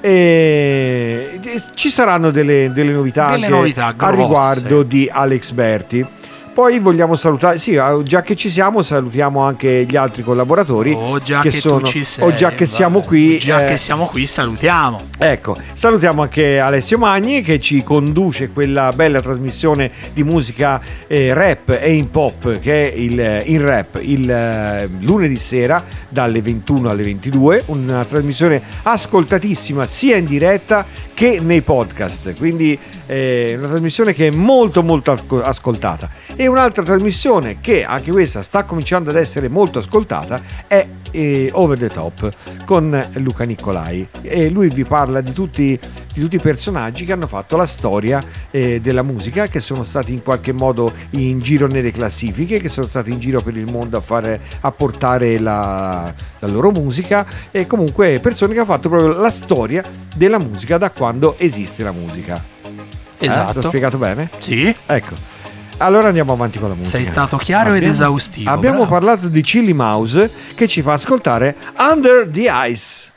E 0.00 1.38
ci 1.74 1.90
saranno 1.90 2.30
delle, 2.30 2.72
delle 2.72 2.92
novità 2.92 3.30
Delle 3.30 3.46
anche 3.46 3.56
novità 3.56 3.94
a 3.96 4.10
riguardo 4.10 4.82
di 4.82 5.08
Alex 5.12 5.50
Berti. 5.52 6.06
Poi 6.52 6.78
vogliamo 6.80 7.16
salutare, 7.16 7.56
sì, 7.56 7.78
ah, 7.78 8.02
già 8.02 8.20
che 8.20 8.36
ci 8.36 8.50
siamo, 8.50 8.82
salutiamo 8.82 9.40
anche 9.40 9.86
gli 9.88 9.96
altri 9.96 10.22
collaboratori. 10.22 10.92
Oh, 10.92 11.18
già 11.18 11.40
che 11.40 11.48
che, 11.48 11.58
sono- 11.58 11.86
sei, 11.86 12.04
o 12.18 12.34
già 12.34 12.50
che 12.50 12.66
va. 12.66 12.70
siamo 12.70 13.00
qui, 13.00 13.38
Già 13.38 13.64
eh, 13.64 13.68
che 13.70 13.78
siamo 13.78 14.04
qui, 14.04 14.26
salutiamo. 14.26 15.00
Ecco, 15.16 15.56
salutiamo 15.72 16.20
anche 16.20 16.58
Alessio 16.58 16.98
Magni 16.98 17.40
che 17.40 17.58
ci 17.58 17.82
conduce 17.82 18.50
quella 18.50 18.92
bella 18.92 19.22
trasmissione 19.22 19.90
di 20.12 20.22
musica 20.24 20.78
eh, 21.06 21.32
rap 21.32 21.70
e 21.80 21.94
in 21.94 22.10
pop 22.10 22.58
che 22.58 22.92
è 22.92 22.94
il, 22.96 23.42
in 23.46 23.64
rap 23.64 23.98
il 24.02 24.30
eh, 24.30 24.90
lunedì 25.00 25.36
sera 25.36 25.82
dalle 26.10 26.42
21 26.42 26.90
alle 26.90 27.02
22, 27.02 27.62
una 27.66 28.04
trasmissione 28.04 28.60
ascoltatissima 28.82 29.86
sia 29.86 30.16
in 30.16 30.26
diretta 30.26 30.84
che 31.14 31.40
nei 31.40 31.62
podcast, 31.62 32.36
quindi 32.36 32.78
eh, 33.06 33.54
una 33.56 33.68
trasmissione 33.68 34.12
che 34.12 34.26
è 34.26 34.30
molto 34.30 34.82
molto 34.82 35.12
asco- 35.12 35.40
ascoltata. 35.42 36.10
E 36.42 36.48
un'altra 36.48 36.82
trasmissione 36.82 37.60
che 37.60 37.84
anche 37.84 38.10
questa 38.10 38.42
sta 38.42 38.64
cominciando 38.64 39.10
ad 39.10 39.16
essere 39.16 39.46
molto 39.46 39.78
ascoltata 39.78 40.40
è 40.66 40.84
eh, 41.12 41.50
Over 41.52 41.78
the 41.78 41.88
Top 41.88 42.32
con 42.64 43.10
Luca 43.12 43.44
Nicolai 43.44 44.08
e 44.22 44.48
lui 44.50 44.68
vi 44.68 44.84
parla 44.84 45.20
di 45.20 45.30
tutti, 45.32 45.78
di 46.12 46.20
tutti 46.20 46.34
i 46.34 46.40
personaggi 46.40 47.04
che 47.04 47.12
hanno 47.12 47.28
fatto 47.28 47.56
la 47.56 47.64
storia 47.64 48.20
eh, 48.50 48.80
della 48.80 49.02
musica 49.04 49.46
che 49.46 49.60
sono 49.60 49.84
stati 49.84 50.12
in 50.12 50.24
qualche 50.24 50.50
modo 50.50 50.92
in 51.10 51.38
giro 51.38 51.68
nelle 51.68 51.92
classifiche 51.92 52.58
che 52.58 52.68
sono 52.68 52.88
stati 52.88 53.12
in 53.12 53.20
giro 53.20 53.40
per 53.40 53.56
il 53.56 53.70
mondo 53.70 53.98
a, 53.98 54.00
fare, 54.00 54.40
a 54.62 54.72
portare 54.72 55.38
la, 55.38 56.12
la 56.40 56.48
loro 56.48 56.72
musica 56.72 57.24
e 57.52 57.68
comunque 57.68 58.18
persone 58.18 58.52
che 58.52 58.58
hanno 58.58 58.68
fatto 58.68 58.88
proprio 58.88 59.12
la 59.12 59.30
storia 59.30 59.84
della 60.16 60.40
musica 60.40 60.76
da 60.76 60.90
quando 60.90 61.36
esiste 61.38 61.84
la 61.84 61.92
musica 61.92 62.42
Eh, 63.16 63.26
Esatto. 63.26 63.60
l'ho 63.60 63.68
spiegato 63.68 63.96
bene? 63.96 64.28
Sì. 64.40 64.74
ecco 64.86 65.30
allora 65.78 66.08
andiamo 66.08 66.32
avanti 66.32 66.58
con 66.58 66.68
la 66.68 66.74
musica. 66.74 66.96
Sei 66.96 67.04
stato 67.04 67.36
chiaro 67.36 67.70
abbiamo, 67.70 67.86
ed 67.86 67.92
esaustivo. 67.92 68.50
Abbiamo 68.50 68.86
bravo. 68.86 68.92
parlato 68.92 69.28
di 69.28 69.42
Chili 69.42 69.72
Mouse 69.72 70.30
che 70.54 70.68
ci 70.68 70.82
fa 70.82 70.92
ascoltare 70.94 71.56
Under 71.78 72.28
the 72.28 72.50
Ice. 72.68 73.10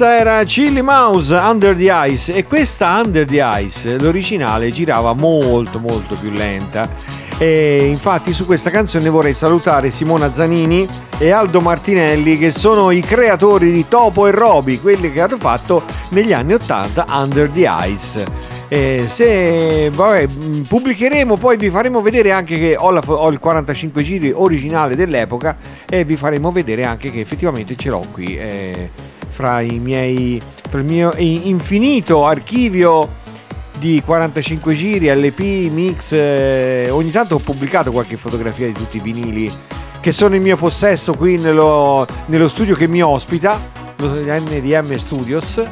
Questa 0.00 0.18
era 0.18 0.42
Chili 0.44 0.80
Mouse 0.80 1.34
Under 1.34 1.76
the 1.76 1.92
Ice 2.06 2.32
e 2.32 2.46
questa 2.46 3.02
Under 3.04 3.26
the 3.26 3.46
Ice, 3.58 3.98
l'originale 3.98 4.70
girava 4.70 5.12
molto 5.12 5.78
molto 5.78 6.14
più 6.14 6.30
lenta 6.30 6.88
e 7.36 7.84
infatti 7.84 8.32
su 8.32 8.46
questa 8.46 8.70
canzone 8.70 9.10
vorrei 9.10 9.34
salutare 9.34 9.90
Simona 9.90 10.32
Zanini 10.32 10.88
e 11.18 11.30
Aldo 11.32 11.60
Martinelli 11.60 12.38
che 12.38 12.50
sono 12.50 12.90
i 12.90 13.02
creatori 13.02 13.70
di 13.70 13.88
Topo 13.88 14.26
e 14.26 14.30
Roby, 14.30 14.80
quelli 14.80 15.12
che 15.12 15.20
hanno 15.20 15.36
fatto 15.36 15.82
negli 16.12 16.32
anni 16.32 16.54
80 16.54 17.04
Under 17.10 17.50
the 17.50 17.70
Ice. 17.88 18.24
Eh, 18.68 19.04
se 19.06 19.90
vabbè, 19.90 20.28
pubblicheremo, 20.66 21.36
poi 21.36 21.58
vi 21.58 21.68
faremo 21.68 22.00
vedere 22.00 22.32
anche 22.32 22.56
che 22.56 22.74
ho, 22.74 22.90
la 22.90 23.02
ho 23.04 23.28
il 23.28 23.38
45 23.38 24.02
giri 24.02 24.32
originale 24.34 24.96
dell'epoca 24.96 25.58
e 25.86 26.06
vi 26.06 26.16
faremo 26.16 26.50
vedere 26.50 26.84
anche 26.84 27.10
che 27.10 27.18
effettivamente 27.18 27.76
ce 27.76 27.90
l'ho 27.90 28.02
qui 28.10 28.38
eh, 28.38 29.09
fra 29.40 29.60
miei 29.60 30.38
fra 30.68 30.80
il 30.80 30.84
mio 30.84 31.14
infinito 31.16 32.26
archivio 32.26 33.18
di 33.78 34.02
45 34.04 34.74
giri, 34.74 35.08
LP, 35.08 35.40
mix. 35.72 36.12
eh, 36.12 36.88
ogni 36.90 37.10
tanto 37.10 37.36
ho 37.36 37.38
pubblicato 37.38 37.90
qualche 37.90 38.18
fotografia 38.18 38.66
di 38.66 38.74
tutti 38.74 38.98
i 38.98 39.00
vinili 39.00 39.50
che 40.00 40.12
sono 40.12 40.34
in 40.34 40.42
mio 40.42 40.58
possesso 40.58 41.14
qui 41.14 41.38
nello, 41.38 42.06
nello 42.26 42.48
studio 42.48 42.74
che 42.74 42.86
mi 42.86 43.02
ospita, 43.02 43.58
lo 43.96 44.08
NDM 44.08 44.94
Studios. 44.96 45.62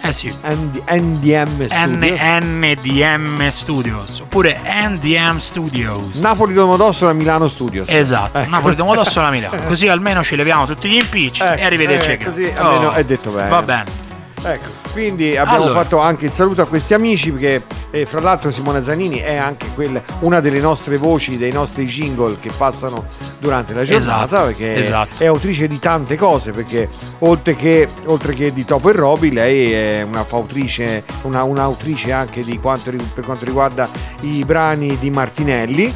Eh 0.00 0.12
sì. 0.12 0.28
ND- 0.44 0.82
NDM 0.88 1.66
Studios. 1.66 2.20
NDM 2.20 3.48
Studios 3.48 4.20
oppure 4.20 4.60
NDM 4.64 5.38
Studios. 5.38 6.14
Napoli 6.20 6.52
Domodossola 6.54 7.12
Milano 7.12 7.48
Studios. 7.48 7.88
Esatto, 7.88 8.38
Ecco. 8.38 8.50
Napoli 8.50 8.74
Domodossola 8.76 9.30
Milano. 9.30 9.62
Così 9.66 9.88
almeno 9.88 10.22
ci 10.22 10.36
leviamo 10.36 10.66
tutti 10.66 10.88
gli 10.88 10.96
impicci 10.96 11.42
Ecco, 11.42 11.54
e 11.60 11.64
arrivederci. 11.64 12.08
eh, 12.10 12.12
a 12.12 12.16
casa. 12.16 12.30
così 12.30 12.52
almeno 12.54 12.90
è 12.92 13.04
detto 13.04 13.30
bene. 13.30 13.48
Va 13.48 13.62
bene. 13.62 14.04
Ecco, 14.42 14.68
quindi 14.92 15.36
abbiamo 15.36 15.64
Allora. 15.64 15.80
fatto 15.80 15.98
anche 15.98 16.26
il 16.26 16.32
saluto 16.32 16.62
a 16.62 16.66
questi 16.66 16.94
amici 16.94 17.32
perché 17.32 17.64
eh, 17.90 18.06
fra 18.06 18.20
l'altro 18.20 18.52
Simona 18.52 18.80
Zanini 18.80 19.18
è 19.18 19.36
anche 19.36 19.66
quella- 19.74 20.00
una 20.20 20.38
delle 20.38 20.60
nostre 20.60 20.98
voci, 20.98 21.36
dei 21.36 21.50
nostri 21.50 21.84
jingle 21.86 22.36
che 22.40 22.50
passano 22.56 23.06
durante 23.38 23.74
la 23.74 23.82
giornata 23.84 24.24
Esatto, 24.24 24.44
perché 24.46 24.74
esatto. 24.76 25.22
è 25.22 25.26
autrice 25.26 25.66
di 25.68 25.78
tante 25.78 26.16
cose 26.16 26.50
perché 26.52 26.88
oltre 27.20 27.54
che, 27.54 27.88
oltre 28.06 28.34
che 28.34 28.52
di 28.52 28.64
Topo 28.64 28.88
e 28.90 28.92
Roby 28.92 29.30
lei 29.30 29.72
è 29.72 30.02
una 30.02 30.24
fautrice, 30.24 31.04
una, 31.22 31.42
un'autrice 31.42 32.12
anche 32.12 32.42
di 32.42 32.58
quanto, 32.58 32.90
per 33.14 33.24
quanto 33.24 33.44
riguarda 33.44 33.88
i 34.22 34.44
brani 34.44 34.98
di 34.98 35.10
Martinelli 35.10 35.94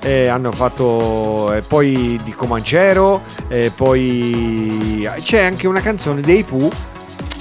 eh, 0.00 0.26
hanno 0.28 0.52
fatto 0.52 1.52
eh, 1.52 1.62
poi 1.62 2.18
di 2.22 2.30
Comancero, 2.32 3.22
eh, 3.48 3.72
poi 3.74 5.08
c'è 5.22 5.42
anche 5.42 5.66
una 5.66 5.80
canzone 5.80 6.20
dei 6.20 6.44
Pooh 6.44 6.70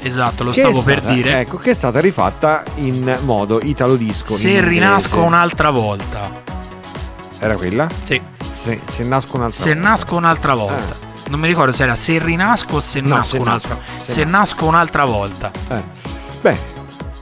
Esatto, 0.02 0.44
lo 0.44 0.54
stavo 0.54 0.80
è 0.80 0.84
per 0.84 1.00
stata- 1.00 1.14
dire. 1.14 1.40
Ecco, 1.40 1.58
che 1.58 1.72
è 1.72 1.74
stata 1.74 2.00
rifatta 2.00 2.64
in 2.76 3.18
modo 3.24 3.60
italo 3.62 3.96
disco. 3.96 4.34
Se 4.34 4.48
in 4.50 4.56
inglese. 4.56 4.70
rinasco 4.70 5.22
un'altra 5.22 5.70
volta. 5.70 6.30
Era 7.40 7.56
quella? 7.56 7.88
Sì. 8.06 8.22
Se, 8.58 8.80
se 8.92 9.04
nasco 9.04 9.38
un'altra 9.38 9.62
Se 9.64 9.74
volta. 9.74 9.90
nasco 9.90 10.16
un'altra 10.16 10.54
volta. 10.54 11.06
Non 11.30 11.40
mi 11.40 11.48
ricordo 11.48 11.72
se 11.74 11.84
era 11.84 11.96
se 11.96 12.20
rinasco 12.20 12.78
o 12.78 12.80
se 12.80 13.02
No, 13.02 13.16
nasco 13.16 13.36
se 13.36 13.38
un'altra 13.38 13.76
nasco, 13.76 14.04
se 14.04 14.12
Se 14.12 14.24
nasco 14.24 14.66
un'altra 14.66 15.06
volta. 15.06 15.52
Eh. 15.70 15.82
Beh. 16.42 16.76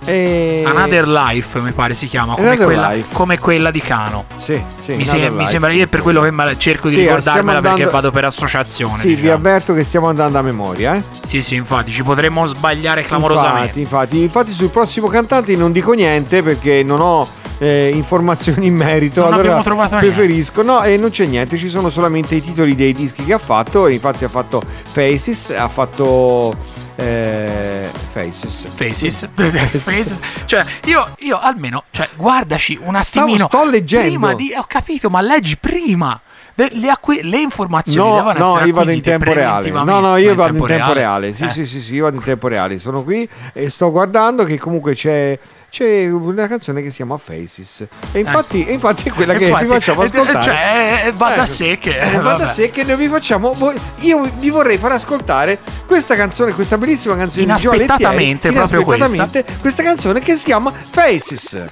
E... 0.08 0.62
Another 0.63 1.08
Life 1.08 1.60
mi 1.62 1.71
pare 1.71 1.95
si 1.95 2.06
chiama, 2.06 2.36
come 2.36 2.56
quella, 2.58 2.93
come 3.12 3.39
quella 3.39 3.71
di 3.71 3.82
Cano. 3.82 4.26
Sì, 4.38 4.62
sì. 4.80 4.93
mi, 4.93 5.04
se- 5.04 5.32
mi 5.32 5.48
sembra 5.48 5.71
è 5.71 5.88
per 5.88 6.02
quello 6.04 6.21
che 6.21 6.32
cerco 6.60 6.89
di 6.89 6.93
Sì, 6.93 7.00
ricordarmela 7.02 7.21
stiamo 7.32 7.52
perché 7.54 7.67
andando- 7.69 7.91
vado 7.91 8.12
per 8.12 8.26
associazione. 8.26 8.98
Sì, 8.98 9.08
vi 9.08 9.15
diciamo. 9.15 9.34
avverto 9.34 9.74
che 9.74 9.84
stiamo 9.84 10.08
andando 10.08 10.38
a 10.38 10.41
memoria, 10.43 10.93
eh? 10.95 11.04
Sì, 11.26 11.41
sì, 11.41 11.56
infatti 11.56 11.91
ci 11.91 12.04
potremmo 12.04 12.45
sbagliare 12.45 13.02
clamorosamente. 13.04 13.80
Infatti, 13.80 13.82
infatti, 13.82 14.21
infatti 14.21 14.54
sul 14.54 14.69
prossimo 14.69 15.08
cantante 15.08 15.56
non 15.56 15.71
dico 15.71 15.93
niente 15.93 16.43
perché 16.43 16.84
non 16.84 17.00
ho 17.02 17.28
eh, 17.58 17.89
informazioni 17.94 18.68
in 18.68 18.76
merito. 18.76 19.22
Non 19.24 19.34
allora 19.34 19.62
trovato 19.62 19.96
niente. 19.98 20.13
preferisco. 20.15 20.62
No, 20.62 20.84
e 20.84 20.98
non 20.98 21.10
c'è 21.10 21.26
niente, 21.26 21.58
ci 21.58 21.70
sono 21.70 21.89
solamente 21.89 22.36
i 22.36 22.41
titoli 22.41 22.76
dei 22.76 22.94
dischi 22.94 23.24
che 23.24 23.34
ha 23.34 23.38
fatto. 23.38 23.88
E 23.88 23.94
infatti 23.94 24.24
ha 24.26 24.30
fatto 24.30 24.62
Faces, 24.91 25.50
ha 25.52 25.68
fatto 25.68 26.54
eh, 26.96 27.89
Faces. 28.12 28.68
Faces. 28.74 29.28
Faces. 29.34 30.19
Cioè, 30.46 30.63
io, 30.86 31.06
io 31.19 31.38
almeno, 31.40 31.84
cioè, 31.92 32.08
guardaci 32.15 32.77
un 32.82 32.98
Stavo- 33.02 33.25
attimino. 33.25 33.48
sto 33.48 33.65
leggendo. 33.69 34.08
Prima 34.10 34.34
di, 34.34 34.54
ho 34.56 34.65
capito, 34.67 35.10
ma 35.10 35.21
leggi 35.21 35.58
prima. 35.58 36.19
De- 36.58 36.69
le, 36.71 36.90
acqui- 36.90 37.21
le 37.21 37.42
informazioni 37.42 38.08
No, 38.08 38.15
devono 38.15 38.54
no, 38.54 38.65
io 38.65 38.73
vado 38.73 38.90
in 38.92 39.02
tempo 39.02 39.34
reale. 39.34 39.69
No, 39.71 40.00
no, 40.00 40.15
io 40.15 40.34
vado 40.36 40.56
in 40.58 40.65
tempo 40.65 40.94
reale. 40.94 41.34
Sì, 41.34 41.44
Eh. 41.44 41.50
sì, 41.50 41.65
sì, 41.65 41.82
sì, 41.82 41.96
io 41.96 42.04
vado 42.04 42.15
in 42.15 42.23
tempo 42.23 42.48
reale. 42.48 42.79
Sono 42.79 43.04
qui 43.04 43.27
e 43.52 43.69
sto 43.69 43.92
guardando 43.92 44.46
che 44.46 44.58
comunque 44.58 44.94
c'è. 44.94 45.38
C'è 45.76 46.10
una 46.10 46.48
canzone 46.48 46.82
che 46.82 46.90
si 46.90 46.96
chiama 46.96 47.17
Faces. 47.17 47.86
E 48.13 48.19
infatti, 48.19 48.65
e 48.65 48.71
infatti 48.71 49.10
è 49.10 49.12
quella 49.12 49.34
che 49.34 49.48
Infatti, 49.48 49.65
vi 49.65 49.71
facciamo 49.71 50.04
eh, 50.04 50.06
ascoltare. 50.06 50.42
Cioè, 50.42 51.04
eh, 51.08 51.12
va 51.12 51.36
da 51.36 51.46
sé 51.46 51.78
che. 51.78 52.00
Eh, 52.00 52.17
va 52.19 52.36
da 52.36 52.48
sé 52.48 52.69
che 52.69 52.86
noi 52.86 52.96
vi 52.96 53.10
facciamo. 53.10 53.54
io 53.98 54.21
vi 54.40 54.50
vorrei 54.50 54.78
far 54.78 54.94
ascoltare 54.94 55.60
questa 55.86 56.15
canzone, 56.15 56.54
questa 56.54 56.78
bellissima 56.78 57.17
canzone 57.17 57.46
di 57.46 57.56
Gio 57.56 57.71
Lettieri, 57.71 57.84
Inaspettatamente, 57.84 58.52
proprio 58.54 58.82
inaspettatamente, 58.84 59.46
questa 59.60 59.84
canzone 59.84 60.21
che 60.21 60.38
si 60.38 60.46
chiama 60.46 60.71
Faces. 60.71 61.65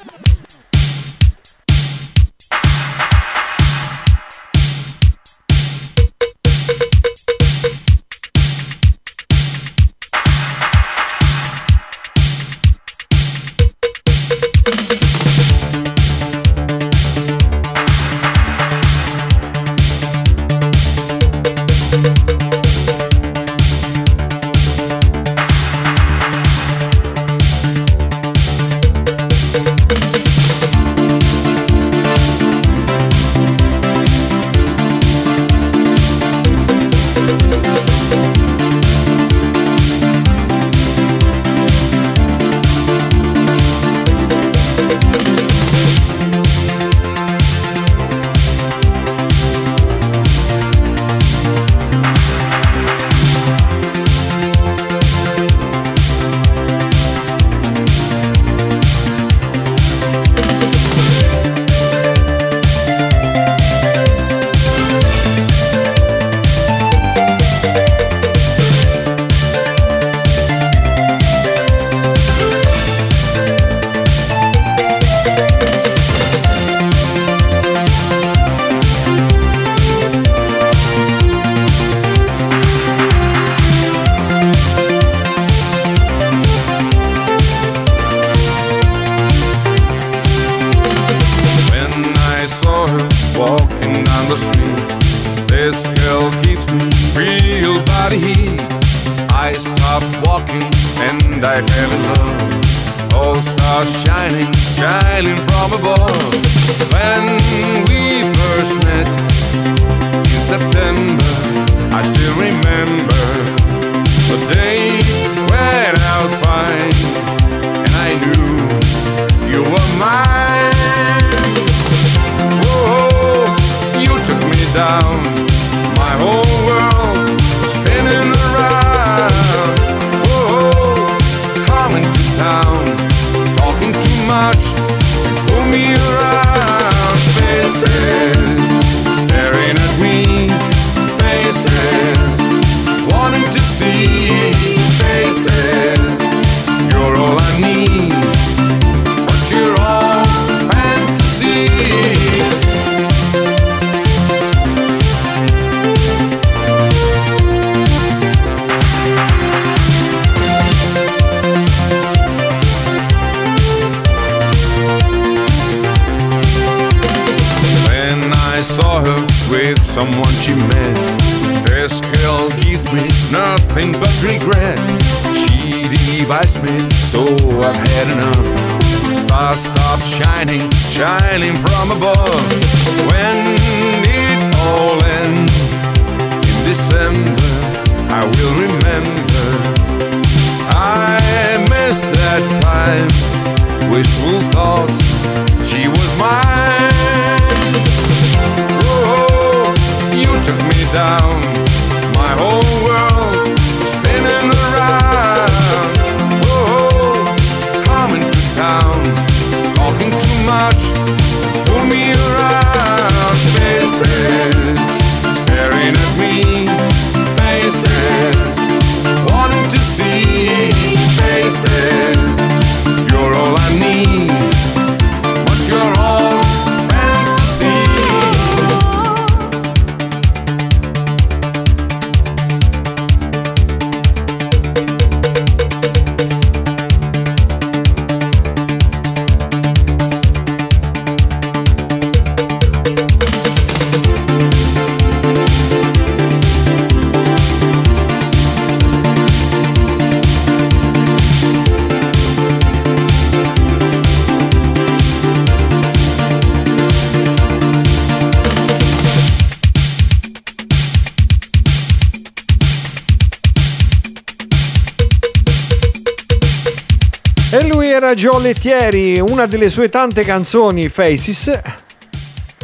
Era 268.03 268.13
Joe 268.15 268.41
Lettieri, 268.41 269.19
una 269.19 269.45
delle 269.45 269.69
sue 269.69 269.87
tante 269.89 270.23
canzoni 270.23 270.89
Faces 270.89 271.59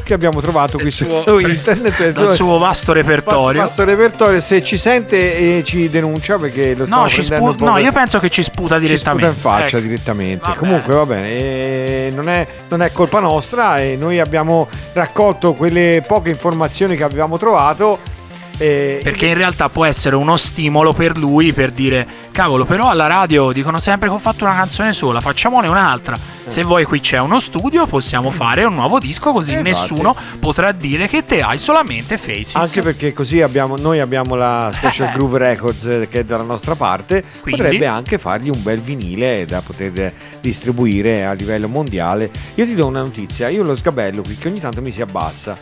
che 0.04 0.14
abbiamo 0.16 0.42
trovato 0.42 0.78
qui 0.80 0.90
su 0.90 1.06
suo- 1.06 1.38
internet. 1.40 2.12
dal 2.12 2.34
suo 2.36 2.58
vasto 2.58 2.92
repertorio. 2.94 3.62
Vasto 3.62 3.84
repertorio, 3.84 4.42
se 4.42 4.64
ci 4.64 4.76
sente 4.76 5.16
e 5.60 5.64
ci 5.64 5.88
denuncia 5.88 6.38
perché 6.38 6.74
lo 6.74 6.86
stiamo 6.86 7.04
No, 7.04 7.08
ci 7.10 7.16
prendendo 7.22 7.52
spu- 7.54 7.64
no, 7.64 7.78
io 7.78 7.92
penso 7.92 8.18
che 8.20 8.30
ci 8.30 8.42
sputa 8.42 8.80
ci 8.80 8.88
sputa 8.98 9.14
direttamente. 9.14 9.26
in 9.28 9.36
faccia 9.36 9.78
Ecco. 9.78 9.86
direttamente. 9.88 10.46
Va 10.48 10.56
Comunque 10.56 10.94
va 10.96 11.06
bene, 11.06 12.10
non, 12.10 12.28
è, 12.28 12.48
non 12.70 12.82
è 12.82 12.92
colpa 12.92 13.20
nostra 13.20 13.80
e 13.80 13.96
noi 14.00 14.20
abbiamo 14.20 14.68
raccolto 14.94 15.54
quelle 15.54 16.04
poche 16.06 16.30
informazioni 16.32 16.96
che 16.98 17.04
avevamo 17.04 17.38
trovato. 17.38 18.18
E- 18.60 19.00
Perché 19.02 19.28
in 19.28 19.34
realtà 19.34 19.70
può 19.70 19.86
essere 19.86 20.16
uno 20.16 20.38
stimolo 20.38 20.94
per 20.94 21.18
lui 21.18 21.54
per 21.54 21.72
dire 21.72 22.06
cavolo, 22.32 22.66
però 22.66 22.90
alla 22.90 23.08
radio 23.08 23.52
dicono 23.52 23.80
sempre 23.80 24.08
che 24.10 24.14
ho 24.14 24.20
fatto 24.20 24.44
una 24.44 24.54
canzone 24.56 24.94
sola, 24.94 25.22
facciamone 25.22 25.68
un'altra. 25.68 26.18
Se 26.48 26.64
vuoi 26.64 26.84
qui 26.84 27.00
c'è 27.00 27.20
uno 27.20 27.40
studio, 27.40 27.86
possiamo 27.86 28.32
fare 28.32 28.64
un 28.64 28.74
nuovo 28.74 28.98
disco 28.98 29.32
così 29.32 29.54
Eh, 29.54 29.62
nessuno 29.62 30.16
potrà 30.40 30.72
dire 30.72 31.08
che 31.08 31.24
te 31.26 31.42
hai 31.42 31.58
solamente 31.60 32.18
Faces. 32.18 32.56
Anche 32.56 32.82
perché 32.82 33.14
così 33.14 33.42
abbiamo, 33.42 33.76
noi 33.78 34.00
abbiamo 34.00 34.36
la 34.36 34.72
Special 34.74 35.12
Groove 35.14 35.38
Records 35.38 35.86
eh, 35.86 36.08
che 36.10 36.22
è 36.22 36.24
dalla 36.24 36.44
nostra 36.44 36.76
parte, 36.76 37.24
Quindi? 37.42 37.62
potrebbe 37.62 37.86
anche 37.86 38.18
fargli 38.18 38.50
un 38.50 38.62
bel 38.64 38.80
vinile 38.80 39.46
da 39.46 39.62
poter 39.62 40.12
distribuire 40.42 41.26
a 41.26 41.34
livello 41.34 41.68
mondiale. 41.68 42.32
Io 42.56 42.66
ti 42.66 42.74
do 42.74 42.88
una 42.88 43.02
notizia, 43.02 43.48
io 43.50 43.64
lo 43.64 43.76
sgabello 43.76 44.22
qui 44.24 44.36
che 44.36 44.48
ogni 44.48 44.60
tanto 44.60 44.82
mi 44.82 44.92
si 44.92 45.02
abbassa. 45.02 45.58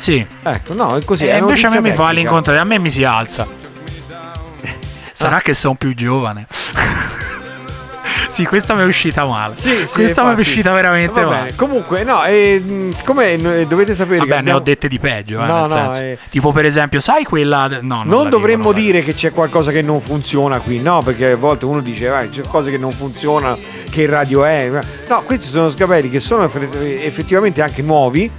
Sì. 0.00 0.26
Ecco, 0.42 0.72
no, 0.74 0.96
è 0.96 1.04
così. 1.04 1.26
e 1.26 1.32
è 1.32 1.38
invece 1.38 1.66
a 1.66 1.70
me 1.70 1.76
mi 1.76 1.82
fa 1.82 1.88
tecnica. 1.88 2.08
all'incontrario, 2.08 2.62
a 2.62 2.64
me 2.64 2.78
mi 2.78 2.90
si 2.90 3.04
alza. 3.04 3.46
Sarà 5.12 5.36
Ah. 5.36 5.40
che 5.42 5.52
sono 5.52 5.74
più 5.74 5.94
giovane. 5.94 6.46
sì, 8.30 8.44
questa 8.46 8.72
mi 8.74 8.80
è 8.80 8.84
uscita 8.84 9.26
male. 9.26 9.54
Sì, 9.54 9.84
sì, 9.84 9.94
questa 9.96 10.24
mi 10.24 10.34
è 10.34 10.38
uscita 10.38 10.72
veramente 10.72 11.22
male. 11.22 11.52
Comunque, 11.54 12.02
no, 12.04 12.24
e, 12.24 12.58
mh, 12.58 12.92
siccome 12.94 13.32
eh, 13.32 13.66
dovete 13.66 13.92
sapere 13.94 14.18
Vabbè, 14.18 14.30
ne 14.30 14.36
abbiamo- 14.38 14.58
ho 14.58 14.62
dette 14.62 14.88
di 14.88 14.98
peggio. 14.98 15.42
eh, 15.42 15.46
No, 15.46 15.66
nel 15.66 15.76
no, 15.76 15.92
senso. 15.92 15.98
eh. 16.00 16.18
Tipo, 16.30 16.52
per 16.52 16.64
esempio, 16.64 17.00
sai 17.00 17.24
quella. 17.24 17.66
No, 17.68 17.78
non, 17.80 18.06
Non 18.06 18.30
dovremmo 18.30 18.72
dico, 18.72 18.84
dire 18.86 19.04
che 19.04 19.12
c'è 19.12 19.32
qualcosa 19.32 19.70
che 19.70 19.82
non 19.82 20.00
funziona 20.00 20.58
qui, 20.60 20.80
no? 20.80 21.02
Perché 21.02 21.32
a 21.32 21.36
volte 21.36 21.66
uno 21.66 21.80
dice, 21.82 22.08
"Vai, 22.08 22.30
c'è 22.30 22.42
cose 22.48 22.70
che 22.70 22.78
non 22.78 22.92
funzionano, 22.92 23.58
che 23.90 24.06
radio 24.06 24.44
è. 24.46 24.70
No, 25.08 25.22
questi 25.24 25.48
sono 25.48 25.68
sgabelli 25.68 26.08
che 26.08 26.20
sono 26.20 26.44
effe- 26.44 27.04
effettivamente 27.04 27.60
anche 27.60 27.82
nuovi. 27.82 28.30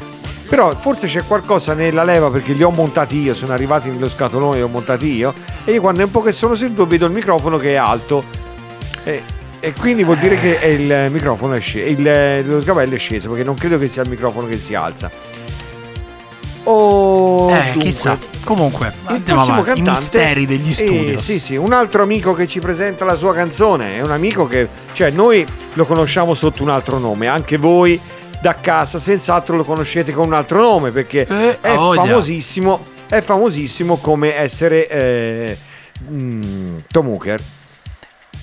Però 0.52 0.76
forse 0.76 1.08
c'è 1.08 1.24
qualcosa 1.26 1.74
nella 1.74 2.04
leva 2.04 2.30
perché 2.30 2.52
li 2.52 2.62
ho 2.62 2.72
montati 2.72 3.18
io, 3.22 3.34
sono 3.34 3.54
arrivati 3.54 3.88
nello 3.90 4.10
scatolone, 4.10 4.58
li 4.58 4.62
ho 4.64 4.68
montati 4.68 5.16
io. 5.16 5.34
E 5.64 5.72
io 5.72 5.80
quando 5.80 6.02
è 6.02 6.04
un 6.04 6.12
po' 6.12 6.22
che 6.22 6.34
sono 6.34 6.56
seduto 6.56 6.86
vedo 6.86 7.06
il 7.06 7.14
microfono 7.14 7.56
che 7.58 7.72
è 7.72 7.76
alto. 7.76 8.22
E, 9.06 9.24
e 9.62 9.74
quindi 9.80 10.04
vuol 10.04 10.18
dire 10.18 10.38
che 10.38 10.60
il 10.68 11.10
microfono 11.10 11.54
è 11.54 11.62
sceso, 11.62 11.88
il, 11.90 12.44
lo 12.46 12.60
sgabello 12.60 12.96
è 12.96 12.98
sceso 12.98 13.30
perché 13.30 13.46
non 13.46 13.56
credo 13.56 13.78
che 13.80 13.88
sia 13.88 14.02
il 14.02 14.10
microfono 14.10 14.46
che 14.46 14.58
si 14.58 14.76
alza. 14.76 15.10
Oh, 16.64 17.50
Eh, 17.50 17.64
dunque. 17.72 17.82
chissà. 17.84 18.18
Comunque, 18.44 18.92
Il 19.10 19.22
prossimo 19.22 19.62
avanti. 19.62 19.62
I 19.62 19.84
cantante 19.84 19.92
misteri 19.92 20.46
degli 20.46 20.70
Eh, 20.70 20.74
studi. 20.74 21.20
sì, 21.20 21.40
sì, 21.40 21.56
un 21.56 21.72
altro 21.72 22.04
amico 22.04 22.34
che 22.34 22.46
ci 22.48 22.60
presenta 22.60 23.06
la 23.06 23.16
sua 23.16 23.34
canzone. 23.34 23.96
È 23.96 24.02
un 24.02 24.12
amico 24.12 24.46
che, 24.48 24.68
cioè, 24.92 25.12
noi 25.12 25.46
lo 25.74 25.86
conosciamo 25.86 26.34
sotto 26.34 26.62
un 26.62 26.70
altro 26.70 26.98
nome. 27.00 27.28
Anche 27.28 27.56
voi 27.58 28.00
da 28.42 28.56
casa, 28.56 29.00
senz'altro 29.00 29.56
lo 29.56 29.64
conoscete 29.64 30.12
con 30.12 30.26
un 30.28 30.34
altro 30.34 30.60
nome 30.62 30.92
perché 30.92 31.26
Eh, 31.28 31.60
è 31.62 31.74
famosissimo. 31.76 32.86
È 33.08 33.20
famosissimo 33.22 33.98
come 33.98 34.36
essere 34.36 34.88
eh, 34.88 35.58
mm, 36.10 36.78
Tom 36.90 37.08
Hooker. 37.10 37.42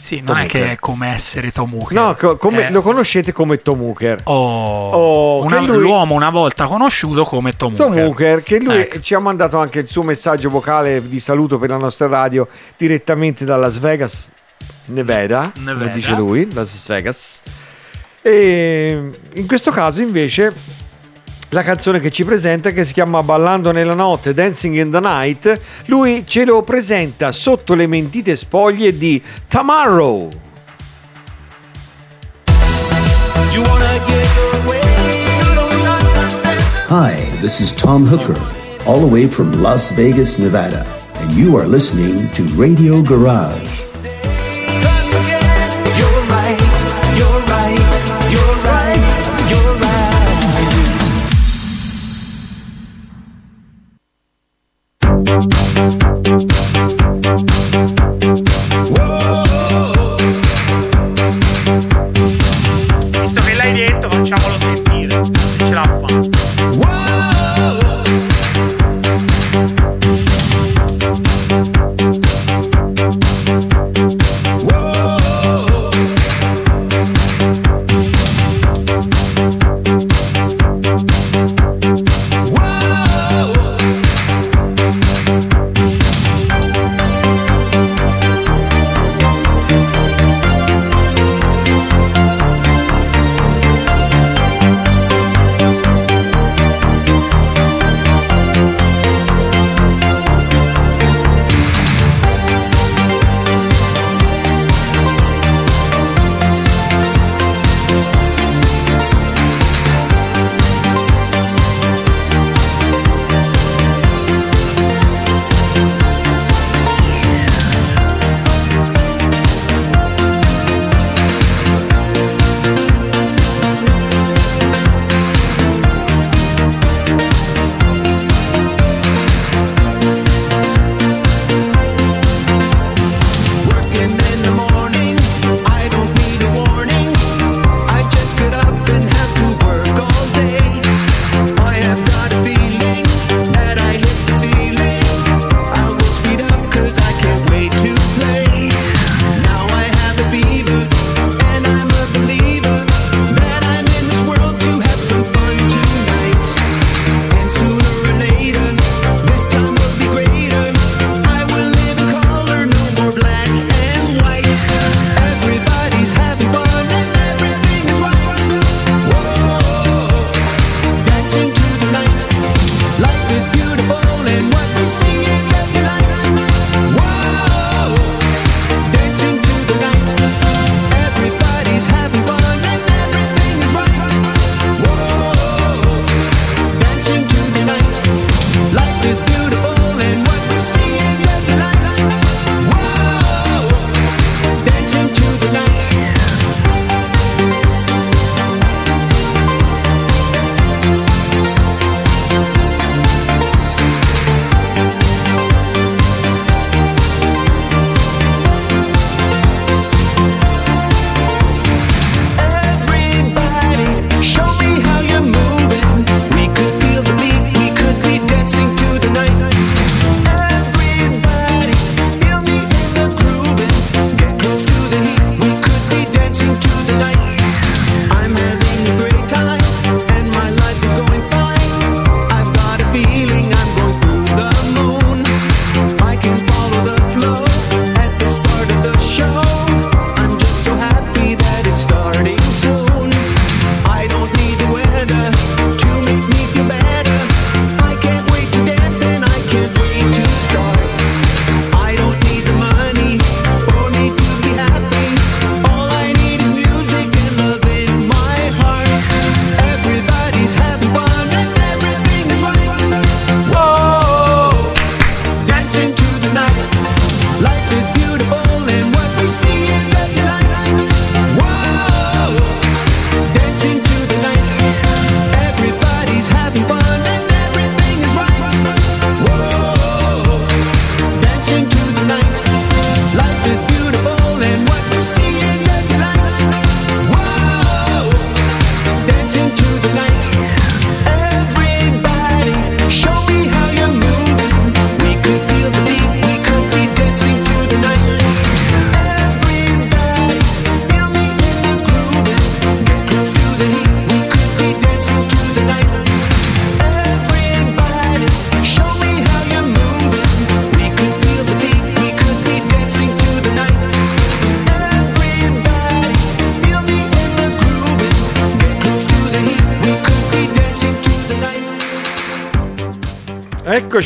Sì, 0.01 0.16
non 0.16 0.26
Tom 0.26 0.36
è 0.36 0.46
che 0.46 0.59
Hooker. 0.61 0.72
è 0.74 0.78
come 0.78 1.14
essere 1.14 1.51
Tom 1.51 1.72
Hooker. 1.74 1.92
No, 1.99 2.14
co- 2.14 2.36
come- 2.36 2.66
Eh, 2.66 2.70
lo 2.70 2.80
conoscete 2.82 3.32
come 3.32 3.59
Tom 3.62 3.82
Hooker. 3.82 4.20
oh, 4.24 4.90
Oh, 4.90 5.42
una- 5.44 5.59
che 5.61 5.66
lui- 5.66 5.78
L'uomo 5.80 6.14
una 6.14 6.30
volta 6.30 6.66
conosciuto 6.66 7.24
come 7.24 7.57
Tom, 7.57 7.74
Tom 7.74 7.92
Hooker. 7.92 8.07
Hooker, 8.07 8.42
che 8.42 8.59
lui 8.61 8.76
Ecco. 8.76 9.01
ci 9.01 9.14
ha 9.14 9.18
mandato 9.18 9.59
anche 9.59 9.80
il 9.80 9.88
suo 9.88 10.03
messaggio 10.03 10.49
vocale 10.51 11.07
di 11.09 11.18
saluto 11.20 11.59
per 11.59 11.70
la 11.70 11.76
nostra 11.78 12.07
radio 12.07 12.46
direttamente 12.76 13.44
da 13.44 13.57
Las 13.57 13.78
Vegas, 13.78 14.30
Nevada, 14.86 15.53
Nevada. 15.57 15.90
dice 15.92 16.12
lui, 16.12 16.51
Las 16.53 16.86
Vegas. 16.86 17.42
E 18.28 19.10
in 19.36 19.46
questo 19.46 19.70
caso 19.70 20.02
invece 20.02 20.52
la 21.48 21.62
canzone 21.62 21.98
che 21.98 22.10
ci 22.10 22.24
presenta 22.24 22.72
che 22.72 22.84
si 22.84 22.92
chiama 22.92 23.22
Ballando 23.22 23.72
nella 23.72 23.94
notte, 23.94 24.34
Dancing 24.34 24.76
in 24.76 24.90
the 24.90 25.00
Night, 25.00 25.58
lui 25.86 26.24
ce 26.26 26.44
lo 26.44 26.62
presenta 26.62 27.32
sotto 27.32 27.74
le 27.74 27.86
mentite 27.86 28.36
spoglie 28.36 28.98
di 28.98 29.22
Tomorrow. 29.48 30.28
Hi, 36.90 37.14
this 37.40 37.60
is 37.60 37.72
Tom 37.72 38.06
Hooker, 38.06 38.38
all 38.84 39.00
the 39.00 39.10
way 39.10 39.24
from 39.24 39.62
Las 39.62 39.90
Vegas, 39.92 40.36
Nevada, 40.36 40.84
and 41.22 41.32
you 41.32 41.56
are 41.56 41.66
listening 41.66 42.30
to 42.32 42.42
Radio 42.56 43.00
Garage. 43.00 43.88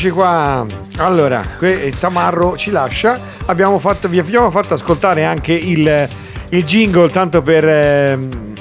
Eccoci 0.03 0.19
qua. 0.19 0.65
Allora, 0.97 1.41
que- 1.57 1.93
Tamarro 1.97 2.57
ci 2.57 2.71
lascia. 2.71 3.17
Abbiamo 3.45 3.79
fatto, 3.79 4.09
vi 4.09 4.19
abbiamo 4.19 4.51
fatto 4.51 4.73
ascoltare 4.73 5.23
anche 5.23 5.53
il, 5.53 6.09
il 6.49 6.65
jingle, 6.65 7.09
tanto 7.09 7.41
per, 7.41 7.65
ehm, 7.65 8.53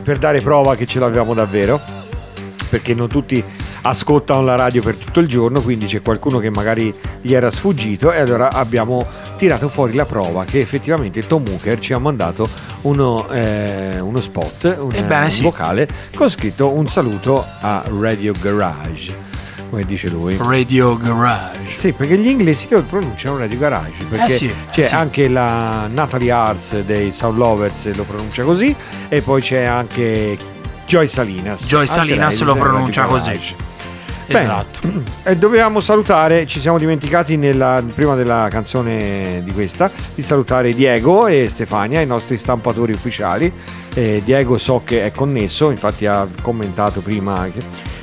per 0.02 0.16
dare 0.16 0.40
prova 0.40 0.76
che 0.76 0.86
ce 0.86 0.98
l'avevamo 0.98 1.34
davvero. 1.34 1.78
Perché 2.70 2.94
non 2.94 3.06
tutti 3.06 3.44
ascoltano 3.82 4.42
la 4.42 4.54
radio 4.54 4.80
per 4.80 4.96
tutto 4.96 5.20
il 5.20 5.28
giorno, 5.28 5.60
quindi 5.60 5.84
c'è 5.84 6.00
qualcuno 6.00 6.38
che 6.38 6.48
magari 6.48 6.94
gli 7.20 7.34
era 7.34 7.50
sfuggito 7.50 8.10
e 8.10 8.20
allora 8.20 8.50
abbiamo 8.50 9.04
tirato 9.36 9.68
fuori 9.68 9.92
la 9.92 10.06
prova 10.06 10.44
che 10.44 10.58
effettivamente 10.58 11.26
Tom 11.26 11.44
Hooker 11.50 11.78
ci 11.80 11.92
ha 11.92 11.98
mandato 11.98 12.48
uno, 12.82 13.28
eh, 13.28 14.00
uno 14.00 14.22
spot, 14.22 14.76
un, 14.80 14.90
Ebbene 14.94 15.24
un 15.24 15.30
sì. 15.30 15.42
vocale 15.42 15.86
con 16.16 16.30
scritto 16.30 16.72
un 16.72 16.86
saluto 16.88 17.44
a 17.60 17.82
Radio 18.00 18.32
Garage, 18.40 19.28
come 19.68 19.84
dice 19.84 20.08
lui. 20.08 20.36
Radio 20.38 20.96
Garage. 20.96 21.76
Sì, 21.76 21.92
perché 21.92 22.16
gli 22.18 22.28
inglesi 22.28 22.66
lo 22.70 22.82
pronunciano 22.82 23.38
Radio 23.38 23.58
Garage, 23.58 24.04
perché 24.08 24.34
Eh 24.34 24.36
sì, 24.36 24.52
c'è 24.70 24.80
eh 24.84 24.86
sì. 24.88 24.94
anche 24.94 25.28
la 25.28 25.86
Natalie 25.92 26.30
Arts 26.30 26.80
dei 26.80 27.12
Sound 27.12 27.38
Lovers 27.38 27.92
lo 27.94 28.04
pronuncia 28.04 28.42
così 28.42 28.74
e 29.08 29.20
poi 29.20 29.40
c'è 29.40 29.64
anche 29.64 30.36
Joy 30.86 31.06
Salinas. 31.08 31.66
Joy 31.66 31.86
Salinas 31.86 32.40
lo 32.40 32.56
pronuncia 32.56 33.04
così. 33.04 33.24
Garage. 33.24 33.54
Bene. 34.26 34.42
Esatto. 34.42 34.80
E 35.22 35.36
dovevamo 35.38 35.80
salutare, 35.80 36.46
ci 36.46 36.60
siamo 36.60 36.76
dimenticati 36.78 37.38
nella- 37.38 37.82
prima 37.94 38.14
della 38.14 38.48
canzone 38.50 39.40
di 39.42 39.52
questa, 39.52 39.90
di 40.14 40.22
salutare 40.22 40.74
Diego 40.74 41.26
e 41.26 41.48
Stefania, 41.48 42.02
i 42.02 42.06
nostri 42.06 42.36
stampatori 42.36 42.92
ufficiali. 42.92 43.50
Eh, 43.94 44.20
Diego 44.22 44.58
so 44.58 44.82
che 44.84 45.06
è 45.06 45.12
connesso, 45.12 45.70
infatti 45.70 46.04
ha 46.04 46.26
commentato 46.42 47.00
prima 47.00 47.36
anche. 47.38 47.60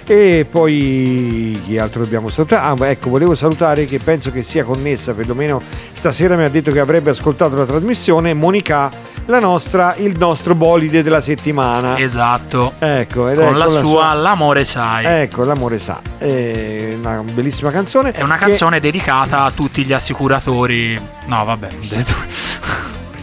E 0.07 0.45
poi 0.47 1.59
chi 1.65 1.79
altro 1.79 2.03
dobbiamo 2.03 2.29
salutare? 2.29 2.75
Ah, 2.79 2.89
ecco, 2.89 3.09
volevo 3.09 3.33
salutare 3.33 3.85
che 3.85 3.97
penso 3.97 4.31
che 4.31 4.43
sia 4.43 4.63
connessa, 4.63 5.13
perlomeno 5.13 5.59
stasera 5.93 6.35
mi 6.35 6.43
ha 6.43 6.49
detto 6.49 6.69
che 6.71 6.79
avrebbe 6.79 7.09
ascoltato 7.09 7.55
la 7.55 7.65
trasmissione, 7.65 8.35
Monica, 8.35 8.91
la 9.25 9.39
nostra, 9.39 9.95
il 9.97 10.15
nostro 10.19 10.53
bolide 10.53 11.01
della 11.01 11.21
settimana. 11.21 11.97
Esatto. 11.97 12.73
Ecco, 12.77 13.21
Con 13.23 13.31
ecco 13.31 13.51
la 13.51 13.67
sua 13.69 14.13
L'amore 14.13 14.63
sai. 14.63 15.05
Ecco, 15.23 15.43
l'amore 15.43 15.79
sa. 15.79 15.99
È 16.19 16.93
una 16.99 17.23
bellissima 17.33 17.71
canzone. 17.71 18.11
È 18.11 18.21
una 18.21 18.37
che- 18.37 18.45
canzone 18.45 18.79
dedicata 18.79 19.41
a 19.43 19.49
tutti 19.49 19.83
gli 19.85 19.93
assicuratori. 19.93 20.99
No, 21.25 21.43
vabbè. 21.45 21.67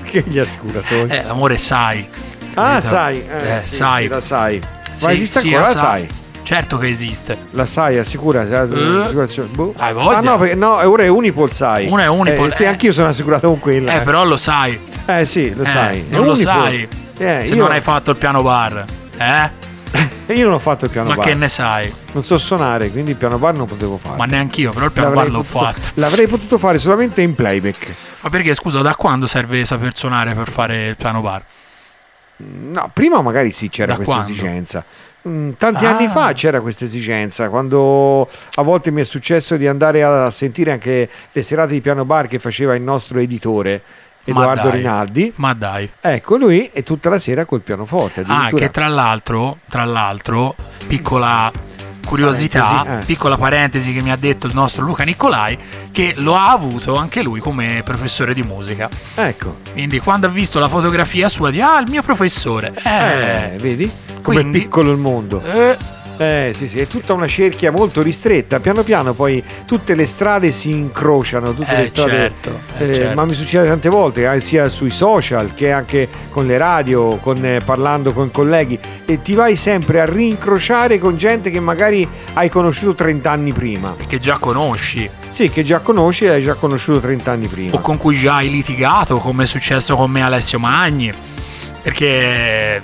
Che 0.03 0.25
gli 0.27 0.39
assicuratori. 0.41 1.11
Eh, 1.15 1.23
l'amore 1.23 1.57
sai. 1.59 2.09
ah, 2.55 2.77
Esatto. 2.79 2.95
sai. 2.97 3.25
Eh, 3.29 3.49
Eh, 3.57 3.61
sì, 3.65 3.75
sai. 3.77 4.03
sì, 4.03 4.09
la 4.09 4.21
sai. 4.21 4.61
Ma 5.01 5.13
esiste 5.13 5.39
ancora 5.39 5.61
la 5.63 5.67
sa- 5.69 5.75
sai? 5.81 6.09
Certo 6.43 6.77
che 6.79 6.89
esiste. 6.89 7.37
La 7.51 7.67
sai, 7.67 7.99
assicura. 7.99 8.43
l'assicurazione. 8.45 9.49
Boh. 9.53 9.75
hai 9.79 9.93
voglia? 9.93 10.19
Ah, 10.19 10.21
no, 10.21 10.39
perché, 10.39 10.55
no, 10.55 10.75
ora 10.89 11.03
è 11.05 11.09
Unipol 11.09 11.53
sai. 11.53 11.89
Una 11.89 12.03
è 12.05 12.09
Unipol, 12.09 12.51
Eh, 12.51 12.55
sì, 12.55 12.63
eh. 12.65 12.67
anch'io 12.67 12.93
sono 12.93 13.09
assicurato 13.09 13.47
con 13.49 13.59
quella. 13.61 14.01
Eh, 14.01 14.05
però 14.05 14.25
lo 14.25 14.37
sai. 14.37 14.79
Eh, 15.07 15.25
sì, 15.25 15.55
lo 15.55 15.63
Eh, 15.63 15.67
sai. 15.67 16.01
È 16.09 16.15
non 16.15 16.27
lo 16.27 16.33
Unipol. 16.33 16.53
sai. 16.53 16.89
Eh, 17.19 17.43
Se 17.47 17.55
io, 17.55 17.63
non 17.63 17.71
hai 17.71 17.81
fatto 17.81 18.11
il 18.11 18.17
piano 18.17 18.43
bar. 18.43 18.85
Eh? 19.19 19.51
io 20.35 20.45
non 20.45 20.55
ho 20.55 20.59
fatto 20.59 20.87
il 20.87 20.91
piano 20.91 21.11
Ma 21.11 21.15
bar. 21.17 21.27
che 21.27 21.35
ne 21.35 21.49
sai? 21.49 21.93
Non 22.13 22.25
so 22.25 22.37
suonare, 22.39 22.91
quindi 22.91 23.13
il 23.13 23.17
piano 23.17 23.39
bar 23.39 23.55
non 23.55 23.67
potevo 23.67 23.97
fare. 23.99 24.17
Ma 24.17 24.25
neanch'io, 24.25 24.73
però 24.73 24.87
il 24.87 24.93
piano 24.93 25.09
L'avrei 25.11 25.31
bar 25.31 25.37
l'ho 25.37 25.43
potuto- 25.45 25.65
fatto. 25.65 25.81
L'avrei 26.01 26.27
potuto 26.27 26.59
fare 26.59 26.79
solamente 26.79 27.23
in 27.23 27.35
playback. 27.37 27.95
Ma 28.23 28.31
perché, 28.31 28.55
scusa, 28.55 28.81
da 28.83 28.95
quando 28.97 29.27
serve 29.27 29.65
saper 29.65 29.97
suonare 29.97 30.35
per 30.35 30.49
fare 30.49 30.87
il 30.89 30.97
piano 30.97 31.21
bar? 31.21 31.45
No, 32.37 32.91
prima 32.93 33.21
magari 33.21 33.53
sì 33.53 33.69
c'era 33.69 33.93
Da 33.93 33.97
questa 33.97 34.15
quando? 34.15 34.33
esigenza. 34.33 34.85
Mm, 35.29 35.51
tanti 35.57 35.87
Ah. 35.87 35.91
anni 35.97 36.09
fa 36.09 36.33
c'era 36.33 36.61
questa 36.61 36.85
esigenza, 36.85 37.49
quando 37.49 38.29
a 38.57 38.63
volte 38.63 38.91
mi 38.91 39.01
è 39.03 39.05
successo 39.05 39.57
di 39.57 39.69
andare 39.69 40.03
a 40.03 40.31
sentire 40.31 40.73
anche 40.73 41.09
le 41.31 41.43
serate 41.43 41.73
di 41.75 41.81
piano 41.81 42.05
bar 42.05 42.27
che 42.27 42.39
faceva 42.41 42.75
il 42.75 42.83
nostro 42.83 43.19
editore 43.21 43.83
Ma 44.25 44.31
Edoardo 44.41 44.69
dai. 44.69 44.77
Rinaldi. 44.79 45.33
Ma 45.37 45.53
dai. 45.55 45.91
Ecco, 46.01 46.37
lui 46.37 46.71
è 46.73 46.83
tutta 46.83 47.09
la 47.09 47.19
sera 47.19 47.45
col 47.45 47.61
pianoforte. 47.61 48.25
Ah, 48.27 48.51
che 48.53 48.71
tra 48.71 48.89
l'altro, 48.89 49.59
tra 49.69 49.85
l'altro, 49.85 50.55
piccola 50.87 51.51
curiosità, 52.05 52.61
Parentesi, 52.63 52.99
eh. 53.01 53.05
piccola 53.07 53.37
parentesi 53.37 53.93
che 53.93 54.01
mi 54.03 54.11
ha 54.11 54.17
detto 54.17 54.47
il 54.47 54.55
nostro 54.55 54.85
Luca 54.85 55.05
Nicolai, 55.05 55.59
che 55.91 56.15
lo 56.19 56.35
ha 56.37 56.51
avuto 56.51 56.97
anche 56.97 57.23
lui 57.23 57.41
come 57.41 57.83
professore 57.85 58.35
di 58.35 58.43
musica. 58.43 58.89
Ecco, 59.15 59.59
Quindi 59.73 59.99
quando 60.01 60.27
ha 60.27 60.31
visto 60.31 60.59
la 60.59 60.69
fotografia 60.69 61.29
sua 61.29 61.51
di 61.51 61.61
ah, 61.61 61.79
il 61.79 61.89
mio 61.89 62.03
professore. 62.03 62.73
eh, 62.85 63.55
Eh, 63.55 63.57
vedi? 63.59 63.91
Come 64.23 64.41
Quindi- 64.41 64.59
è 64.59 64.63
piccolo 64.63 64.91
il 64.93 64.99
mondo. 64.99 65.43
eh, 65.43 65.77
Eh 66.19 66.53
sì, 66.55 66.69
sì, 66.69 66.79
è 66.79 66.87
tutta 66.87 67.15
una 67.15 67.27
cerchia 67.27 67.73
molto 67.73 68.01
ristretta. 68.03 68.61
Piano 68.61 68.83
piano 68.83 69.13
poi 69.13 69.43
tutte 69.65 69.95
le 69.95 70.07
strade 70.07 70.53
si 70.53 70.71
incrociano, 70.71 71.53
tutte 71.55 71.75
Eh, 71.75 71.81
le 71.83 71.89
strade. 71.89 72.11
certo, 72.13 72.61
eh, 72.79 72.91
Eh, 72.91 72.95
certo. 72.95 73.15
Ma 73.15 73.25
mi 73.25 73.35
succede 73.35 73.67
tante 73.67 73.89
volte, 73.89 74.31
eh, 74.31 74.41
sia 74.41 74.69
sui 74.69 74.91
social 74.91 75.53
che 75.55 75.73
anche 75.73 76.09
con 76.31 76.47
le 76.47 76.57
radio, 76.59 77.17
con, 77.17 77.45
eh, 77.45 77.61
parlando 77.65 78.13
con 78.13 78.31
colleghi, 78.31 78.79
e 79.05 79.21
ti 79.23 79.35
vai 79.35 79.57
sempre 79.57 80.01
a 80.01 80.05
rincrociare 80.05 80.99
con 80.99 81.17
gente 81.17 81.51
che 81.51 81.61
magari 81.61 82.07
hai 82.35 82.49
conosciuto 82.49 82.95
30 82.95 83.31
anni 83.31 83.53
prima. 83.53 83.97
che 84.07 84.19
già 84.21 84.37
conosci 84.39 85.09
Sì, 85.31 85.49
che 85.49 85.63
già 85.65 85.81
conosci 85.81 86.27
e 86.27 86.29
hai 86.29 86.43
già 86.45 86.55
conosciuto 86.55 87.01
30 87.01 87.33
anni 87.33 87.49
prima. 87.49 87.75
o 87.75 87.81
con 87.81 87.97
cui 87.97 88.17
già 88.17 88.37
hai 88.37 88.51
litigato, 88.51 89.17
come 89.17 89.45
è 89.45 89.47
successo 89.47 89.97
con 89.97 90.11
me 90.11 90.23
Alessio 90.23 90.59
Magni, 90.59 91.11
perché 91.83 92.81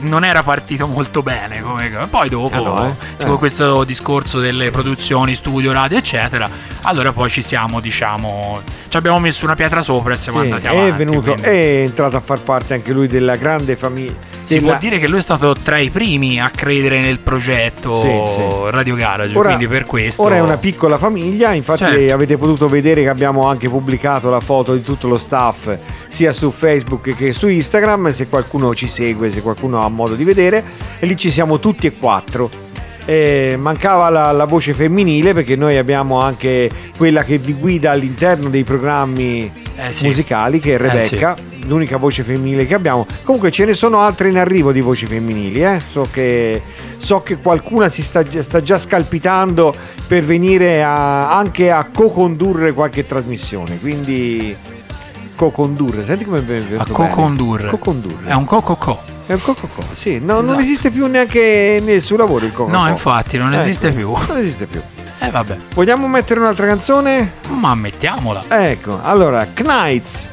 non 0.00 0.24
era 0.24 0.42
partito 0.42 0.86
molto 0.86 1.22
bene. 1.22 1.60
Come... 1.60 1.90
Poi 2.08 2.28
dopo, 2.28 2.56
Ah, 2.56 2.60
no, 2.60 2.96
eh? 3.18 3.24
Eh. 3.24 3.36
questo 3.36 3.84
discorso 3.84 4.38
delle 4.40 4.70
produzioni, 4.70 5.34
studio, 5.34 5.72
radio, 5.72 5.98
eccetera, 5.98 6.48
allora 6.82 7.12
poi 7.12 7.30
ci 7.30 7.42
siamo, 7.42 7.80
diciamo, 7.80 8.60
ci 8.88 8.96
abbiamo 8.96 9.18
messo 9.18 9.44
una 9.44 9.54
pietra 9.54 9.82
sopra 9.82 10.14
e 10.14 10.16
siamo 10.16 10.40
Sì, 10.40 10.46
andati 10.46 10.66
avanti. 10.66 10.90
è 10.90 10.94
venuto, 10.94 11.20
quindi- 11.32 11.42
è 11.42 11.82
entrato 11.82 12.16
a 12.16 12.20
far 12.20 12.40
parte 12.40 12.74
anche 12.74 12.92
lui 12.92 13.06
della 13.06 13.36
grande 13.36 13.76
famiglia. 13.76 14.28
Si 14.50 14.58
può 14.60 14.76
dire 14.80 14.98
che 14.98 15.06
lui 15.06 15.18
è 15.18 15.22
stato 15.22 15.54
tra 15.54 15.78
i 15.78 15.90
primi 15.90 16.40
a 16.40 16.50
credere 16.52 16.98
nel 17.00 17.20
progetto 17.20 17.92
Sì, 18.00 18.08
sì. 18.08 18.70
Radio 18.70 18.96
Garage, 18.96 19.38
Ora- 19.38 19.48
quindi 19.54 19.68
per 19.68 19.84
questo... 19.84 20.22
Ora 20.22 20.34
è 20.36 20.40
una 20.40 20.56
piccola 20.56 20.98
famiglia, 20.98 21.52
infatti 21.52 21.84
Certo. 21.84 22.12
avete 22.14 22.36
potuto 22.36 22.68
vedere 22.68 23.02
che 23.02 23.08
abbiamo 23.08 23.46
anche 23.46 23.68
pubblicato 23.68 24.28
la 24.28 24.40
foto 24.40 24.74
di 24.74 24.82
tutto 24.82 25.06
lo 25.06 25.18
staff 25.18 25.72
sia 26.10 26.32
su 26.32 26.50
Facebook 26.50 27.14
che 27.16 27.32
su 27.32 27.48
Instagram, 27.48 28.10
se 28.10 28.26
qualcuno 28.28 28.74
ci 28.74 28.88
segue, 28.88 29.32
se 29.32 29.40
qualcuno 29.40 29.80
ha 29.82 29.88
modo 29.88 30.14
di 30.14 30.24
vedere, 30.24 30.62
e 30.98 31.06
lì 31.06 31.16
ci 31.16 31.30
siamo 31.30 31.58
tutti 31.58 31.86
e 31.86 31.96
quattro. 31.96 32.50
Eh, 33.06 33.56
mancava 33.58 34.10
la, 34.10 34.30
la 34.30 34.44
voce 34.44 34.74
femminile 34.74 35.32
perché 35.32 35.56
noi 35.56 35.78
abbiamo 35.78 36.20
anche 36.20 36.68
quella 36.98 37.24
che 37.24 37.38
vi 37.38 37.54
guida 37.54 37.92
all'interno 37.92 38.50
dei 38.50 38.62
programmi 38.62 39.50
Eh 39.74 39.90
sì. 39.90 40.04
musicali 40.04 40.60
che 40.60 40.74
è 40.74 40.76
Rebecca, 40.76 41.34
l'unica 41.64 41.96
voce 41.96 42.22
femminile 42.22 42.66
che 42.66 42.74
abbiamo. 42.74 43.06
Comunque 43.24 43.50
ce 43.50 43.64
ne 43.64 43.74
sono 43.74 44.00
altre 44.00 44.28
in 44.28 44.36
arrivo 44.36 44.70
di 44.70 44.80
voci 44.80 45.06
femminili, 45.06 45.62
eh. 45.62 45.80
so, 45.90 46.06
che, 46.12 46.62
so 46.98 47.22
che 47.22 47.38
qualcuna 47.38 47.88
si 47.88 48.02
sta, 48.02 48.22
sta 48.42 48.60
già 48.60 48.78
scalpitando 48.78 49.72
per 50.06 50.22
venire 50.22 50.84
a- 50.84 51.36
anche 51.36 51.70
a 51.70 51.88
co-condurre 51.92 52.72
qualche 52.74 53.06
trasmissione, 53.06 53.80
quindi 53.80 54.54
co-condurre, 55.40 56.04
senti 56.04 56.24
come 56.26 56.38
è 56.38 56.42
venuto 56.42 56.82
A 56.82 56.86
co-condurre. 56.86 57.68
Co-condurre. 57.70 58.28
È 58.28 58.34
un 58.34 58.44
co-co-co. 58.44 59.00
È 59.24 59.32
un 59.32 59.40
co-co-co, 59.40 59.82
sì, 59.94 60.18
no, 60.18 60.34
non 60.34 60.44
Esatto. 60.44 60.60
esiste 60.60 60.90
più 60.90 61.06
neanche 61.06 61.80
nel 61.82 62.02
suo 62.02 62.18
lavoro 62.18 62.44
il 62.44 62.52
co-co-co. 62.52 62.76
No, 62.76 62.86
infatti, 62.88 63.38
non 63.38 63.50
Ecco, 63.52 63.62
esiste 63.62 63.90
più. 63.92 64.10
Non 64.26 64.36
esiste 64.36 64.66
più. 64.66 64.80
Eh 65.18 65.30
vabbè, 65.30 65.56
Vogliamo 65.74 66.06
mettere 66.08 66.40
un'altra 66.40 66.66
canzone? 66.66 67.32
ma 67.48 67.74
mettiamola. 67.74 68.44
Ecco, 68.48 69.00
allora, 69.02 69.46
Knights. 69.54 70.28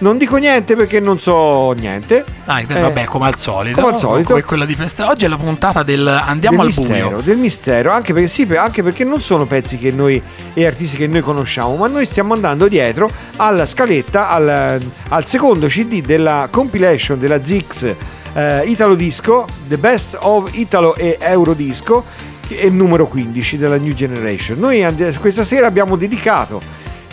Non 0.00 0.16
dico 0.16 0.36
niente 0.36 0.76
perché 0.76 1.00
non 1.00 1.18
so 1.18 1.72
niente. 1.72 2.24
Eh, 2.46 2.64
vabbè, 2.66 3.04
come 3.04 3.26
al 3.26 3.38
solito. 3.38 3.80
come 3.80 3.92
al 3.94 3.98
solito. 3.98 4.28
Come 4.28 4.42
quella 4.44 4.64
di 4.64 4.74
festa. 4.74 5.08
Oggi 5.08 5.24
è 5.24 5.28
la 5.28 5.36
puntata 5.36 5.82
del 5.82 6.06
andiamo 6.06 6.62
del 6.62 6.66
al 6.66 6.74
mistero, 6.76 7.08
buio. 7.08 7.20
del 7.22 7.36
mistero, 7.36 7.90
anche 7.90 8.12
perché, 8.12 8.28
sì, 8.28 8.42
anche 8.56 8.82
perché 8.82 9.04
non 9.04 9.20
sono 9.20 9.46
pezzi 9.46 9.76
che 9.76 9.90
noi 9.90 10.22
e 10.54 10.66
artisti 10.66 10.96
che 10.96 11.06
noi 11.08 11.20
conosciamo, 11.20 11.74
ma 11.76 11.88
noi 11.88 12.06
stiamo 12.06 12.32
andando 12.34 12.68
dietro 12.68 13.08
alla 13.36 13.66
scaletta, 13.66 14.28
al, 14.28 14.80
al 15.08 15.26
secondo 15.26 15.66
CD 15.66 16.00
della 16.00 16.48
compilation 16.50 17.18
della 17.18 17.42
Zix 17.42 17.94
eh, 18.34 18.62
Italo 18.66 18.94
Disco, 18.94 19.46
The 19.66 19.78
Best 19.78 20.16
of 20.20 20.54
Italo 20.54 20.94
e 20.94 21.16
Eurodisco, 21.20 22.04
che 22.46 22.58
è 22.60 22.64
il 22.64 22.72
numero 22.72 23.06
15 23.06 23.58
della 23.58 23.76
New 23.76 23.92
Generation. 23.92 24.58
Noi 24.58 24.84
and- 24.84 25.18
questa 25.18 25.42
sera 25.42 25.66
abbiamo 25.66 25.96
dedicato, 25.96 26.60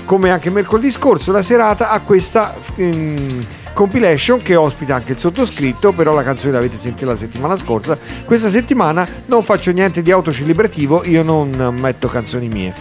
come 0.05 0.29
anche 0.29 0.49
mercoledì 0.49 0.91
scorso, 0.91 1.31
la 1.31 1.41
serata 1.41 1.89
a 1.89 1.99
questa 2.01 2.53
mm, 2.79 3.39
compilation 3.73 4.41
che 4.41 4.55
ospita 4.55 4.95
anche 4.95 5.13
il 5.13 5.19
sottoscritto, 5.19 5.91
però 5.91 6.13
la 6.13 6.23
canzone 6.23 6.53
l'avete 6.53 6.77
sentita 6.77 7.07
la 7.07 7.17
settimana 7.17 7.57
scorsa. 7.57 7.97
Questa 8.23 8.49
settimana 8.49 9.07
non 9.25 9.43
faccio 9.43 9.71
niente 9.71 10.01
di 10.01 10.11
autocelebrativo, 10.11 11.03
io 11.05 11.23
non 11.23 11.75
metto 11.79 12.07
canzoni 12.07 12.47
mie. 12.47 12.73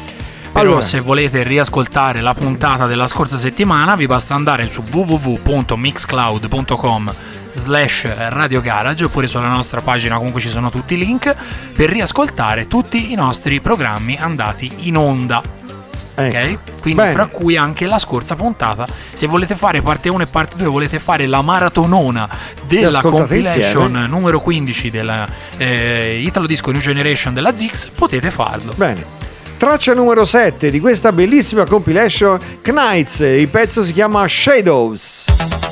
Però 0.54 0.66
Allora, 0.66 0.82
se 0.82 1.00
volete 1.00 1.42
riascoltare 1.42 2.20
la 2.20 2.32
puntata 2.32 2.86
della 2.86 3.08
scorsa 3.08 3.38
settimana 3.38 3.96
vi 3.96 4.06
basta 4.06 4.34
andare 4.34 4.68
su 4.68 4.80
www.mixcloud.com 4.88 7.12
slash 7.54 8.30
Radio 8.30 8.60
Garage 8.60 9.04
oppure 9.04 9.26
sulla 9.26 9.48
nostra 9.48 9.80
pagina 9.80 10.16
comunque 10.16 10.40
ci 10.40 10.50
sono 10.50 10.70
tutti 10.70 10.94
i 10.94 10.98
link 10.98 11.34
per 11.74 11.90
riascoltare 11.90 12.68
tutti 12.68 13.10
i 13.10 13.16
nostri 13.16 13.60
programmi 13.60 14.16
andati 14.16 14.70
in 14.86 14.96
onda. 14.96 15.53
Ecco. 16.14 16.36
Ok? 16.36 16.80
Quindi 16.80 17.00
Bene. 17.00 17.12
fra 17.12 17.26
cui 17.26 17.56
anche 17.56 17.86
la 17.86 17.98
scorsa 17.98 18.34
puntata. 18.34 18.86
Se 19.14 19.26
volete 19.26 19.56
fare 19.56 19.82
parte 19.82 20.08
1 20.08 20.22
e 20.22 20.26
parte 20.26 20.56
2, 20.56 20.66
volete 20.66 20.98
fare 20.98 21.26
la 21.26 21.42
maratonona 21.42 22.28
della 22.66 23.00
compilation 23.00 23.88
insieme. 23.88 24.06
numero 24.06 24.40
15 24.40 24.90
della 24.90 25.26
eh, 25.56 26.20
Italo 26.22 26.46
Disco 26.46 26.70
New 26.70 26.80
Generation 26.80 27.34
della 27.34 27.56
Zix, 27.56 27.88
potete 27.88 28.30
farlo. 28.30 28.72
Bene. 28.76 29.22
Traccia 29.56 29.94
numero 29.94 30.24
7 30.24 30.68
di 30.68 30.80
questa 30.80 31.12
bellissima 31.12 31.64
compilation 31.64 32.38
Knights, 32.60 33.20
il 33.20 33.48
pezzo 33.48 33.82
si 33.82 33.92
chiama 33.92 34.26
Shadows. 34.26 35.63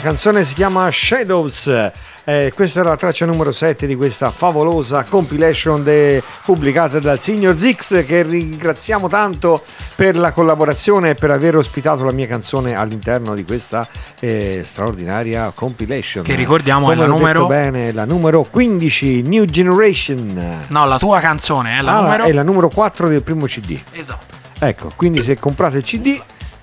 Canzone 0.00 0.44
si 0.44 0.54
chiama 0.54 0.90
Shadows. 0.90 1.90
Eh, 2.24 2.52
questa 2.54 2.80
era 2.80 2.90
la 2.90 2.96
traccia 2.96 3.26
numero 3.26 3.50
7 3.52 3.86
di 3.86 3.94
questa 3.96 4.30
favolosa 4.30 5.04
compilation 5.08 5.82
de- 5.82 6.22
pubblicata 6.44 6.98
dal 6.98 7.18
signor 7.20 7.56
Zix 7.58 8.04
che 8.06 8.22
ringraziamo 8.22 9.08
tanto 9.08 9.62
per 9.96 10.16
la 10.16 10.30
collaborazione 10.32 11.10
e 11.10 11.14
per 11.14 11.30
aver 11.30 11.56
ospitato 11.56 12.04
la 12.04 12.12
mia 12.12 12.26
canzone 12.26 12.74
all'interno 12.74 13.34
di 13.34 13.44
questa 13.44 13.86
eh, 14.20 14.62
straordinaria 14.64 15.50
compilation. 15.54 16.22
Che 16.24 16.34
ricordiamo 16.34 16.82
Come 16.88 16.94
è 16.94 16.96
la 16.98 17.06
numero- 17.06 17.46
bene, 17.46 17.92
la 17.92 18.04
numero 18.04 18.42
15, 18.48 19.22
New 19.22 19.44
Generation. 19.44 20.64
No, 20.68 20.84
la 20.86 20.98
tua 20.98 21.20
canzone 21.20 21.78
è 21.78 21.82
la 21.82 21.96
Ah, 21.96 22.00
numero. 22.02 22.24
è 22.24 22.32
la 22.32 22.42
numero 22.42 22.68
4 22.68 23.08
del 23.08 23.22
primo 23.22 23.46
CD. 23.46 23.78
Esatto. 23.92 24.36
Ecco, 24.62 24.90
quindi 24.94 25.22
se 25.22 25.38
comprate 25.38 25.78
il 25.78 25.84
CD 25.84 26.20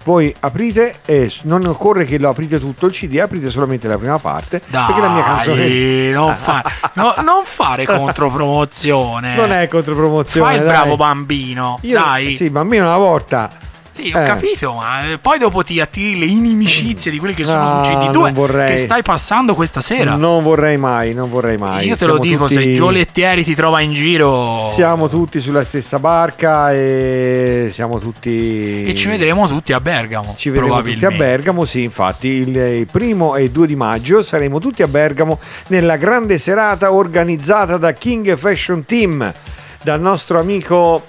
voi 0.07 0.33
aprite 0.39 0.99
e 1.03 1.29
non 1.41 1.65
occorre 1.65 2.05
che 2.05 2.17
lo 2.17 2.29
aprite 2.29 2.61
tutto 2.61 2.85
il 2.85 2.93
CD, 2.93 3.17
aprite 3.19 3.49
solamente 3.49 3.89
la 3.89 3.97
prima 3.97 4.17
parte. 4.17 4.61
Dai, 4.67 4.85
perché 4.85 5.01
la 5.01 5.09
mia 5.09 5.23
canzone 5.23 6.11
non, 6.11 6.37
fa- 6.41 6.63
no, 6.93 7.13
non 7.25 7.43
fare 7.43 7.83
contropromozione. 7.85 9.35
non 9.35 9.51
è 9.51 9.67
contropromozione. 9.67 10.47
Fai 10.49 10.59
il 10.59 10.65
bravo 10.65 10.95
bambino. 10.95 11.77
Io, 11.81 11.99
Dai. 11.99 12.37
Sì, 12.37 12.49
bambino 12.49 12.85
una 12.85 12.95
volta. 12.95 13.49
Sì, 13.97 14.11
ho 14.13 14.19
Eh. 14.21 14.25
capito, 14.25 14.73
ma 14.73 15.09
eh, 15.11 15.17
poi 15.17 15.39
dopo 15.39 15.63
ti 15.63 15.79
attiri 15.79 16.19
le 16.19 16.25
inimicizie 16.25 17.09
di 17.09 17.17
quelli 17.17 17.33
che 17.33 17.43
sono 17.43 17.79
No, 17.79 17.83
su 17.83 17.91
non 17.91 17.99
CD2 18.11 18.31
vorrei. 18.33 18.75
che 18.75 18.77
stai 18.77 19.01
passando 19.01 19.55
questa 19.55 19.81
sera. 19.81 20.15
Non 20.15 20.43
vorrei 20.43 20.77
mai, 20.77 21.15
non 21.15 21.29
vorrei 21.31 21.57
mai. 21.57 21.87
Io 21.87 21.97
te 21.97 22.05
lo 22.05 22.13
Siamo 22.21 22.29
dico, 22.29 22.47
se 22.47 22.55
tutti- 22.55 22.73
Gio 22.73 22.89
Lettieri 22.91 23.43
ti 23.43 23.55
trova 23.55 23.81
in 23.81 23.93
giro 23.93 24.55
Siamo 24.71 25.09
tutti 25.09 25.39
sulla 25.39 25.63
stessa 25.63 25.97
barca 25.97 26.71
e 26.73 27.69
siamo 27.71 27.97
tutti. 27.97 28.83
e 28.83 28.93
ci 28.93 29.07
vedremo 29.07 29.47
tutti 29.47 29.73
a 29.73 29.79
Bergamo. 29.79 30.35
Ci 30.37 30.49
vedremo 30.51 30.79
tutti 30.81 31.05
a. 31.05 31.09
Bergamo, 31.11 31.65
sì, 31.65 31.81
infatti 31.83 32.27
il, 32.27 32.55
il 32.55 32.87
primo 32.91 33.35
e 33.35 33.43
il 33.43 33.51
2 33.51 33.65
di 33.65 33.75
maggio 33.75 34.21
saremo 34.21 34.59
tutti 34.59 34.83
a 34.83 34.87
Bergamo 34.87 35.39
nella 35.69 35.95
grande 35.97 36.37
serata 36.37 36.91
organizzata 36.93 37.77
da 37.77 37.93
King 37.93 38.37
Fashion 38.37 38.85
Team, 38.85 39.33
dal 39.81 39.99
nostro 39.99 40.39
amico 40.39 41.03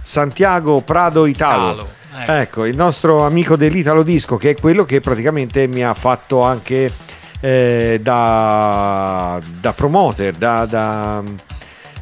Santiago 0.00 0.80
Prado 0.82 1.26
Italo. 1.26 1.66
Italo, 1.72 1.88
ecco. 2.22 2.32
Ecco, 2.32 2.64
il 2.64 2.76
nostro 2.76 3.24
amico 3.24 3.56
dell'Italo 3.56 4.02
Disco, 4.02 4.36
che 4.36 4.50
è 4.50 4.54
quello 4.54 4.84
che 4.84 5.00
praticamente 5.00 5.66
mi 5.66 5.84
ha 5.84 5.94
fatto 5.94 6.42
anche 6.42 6.90
eh, 7.40 7.98
da, 8.02 9.38
da 9.60 9.72
promoter, 9.72 10.34
da, 10.34 10.66
da- 10.66 11.22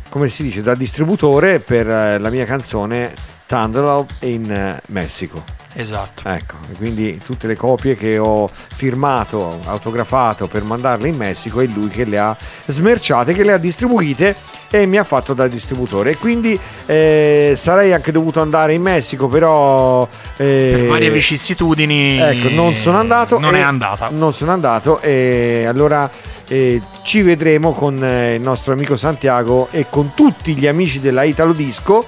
come 0.09 0.29
si 0.29 0.43
dice, 0.43 0.61
da 0.61 0.75
distributore 0.75 1.59
per 1.59 1.89
eh, 1.89 2.19
la 2.19 2.31
mia 2.31 2.45
canzone 2.45 3.12
Thunderlove 3.47 4.12
in 4.21 4.81
Messico. 4.87 5.64
Esatto. 5.77 6.29
Ecco, 6.29 6.55
e 6.70 6.75
quindi 6.77 7.20
tutte 7.25 7.47
le 7.49 7.57
copie 7.57 7.97
che 7.97 8.16
ho 8.16 8.49
firmato, 8.49 9.61
autografato 9.64 10.47
per 10.47 10.62
mandarle 10.62 11.09
in 11.09 11.16
Messico 11.16 11.61
è 11.61 11.66
lui 11.66 11.89
che 11.89 12.05
le 12.05 12.18
ha 12.18 12.37
smerciate, 12.66 13.35
che 13.35 13.43
le 13.43 13.53
ha 13.53 13.59
distribuite 13.59 14.37
e 14.70 14.87
mi 14.87 14.99
ha 14.99 15.05
fatto 15.05 15.35
da 15.35 15.49
distributore. 15.49 16.12
E 16.12 16.16
quindi 16.16 16.59
eh, 16.87 17.55
sarei 17.57 17.93
anche 17.93 18.12
dovuto 18.12 18.41
andare 18.41 18.75
in 18.75 18.83
Messico, 18.83 19.27
però... 19.27 20.07
eh, 20.37 20.75
Per 20.77 20.87
varie 20.87 21.11
vicissitudini 21.11 22.18
Ecco, 22.20 22.49
non 22.51 22.77
sono 22.77 22.99
andato. 22.99 23.39
Non 23.41 23.57
è 23.57 23.61
andata. 23.61 24.11
Non 24.11 24.33
sono 24.33 24.53
andato 24.53 25.01
e 25.01 25.64
allora 25.66 26.09
eh, 26.47 26.81
ci 27.03 27.22
vedremo 27.22 27.72
con 27.72 28.03
eh, 28.03 28.35
il 28.35 28.41
nostro 28.41 28.72
amico 28.72 28.97
Santiago 28.97 29.68
e 29.72 29.87
con 29.91 30.12
tutti 30.14 30.55
gli 30.55 30.66
amici 30.68 31.01
della 31.01 31.25
Italo 31.25 31.53
Disco. 31.53 32.07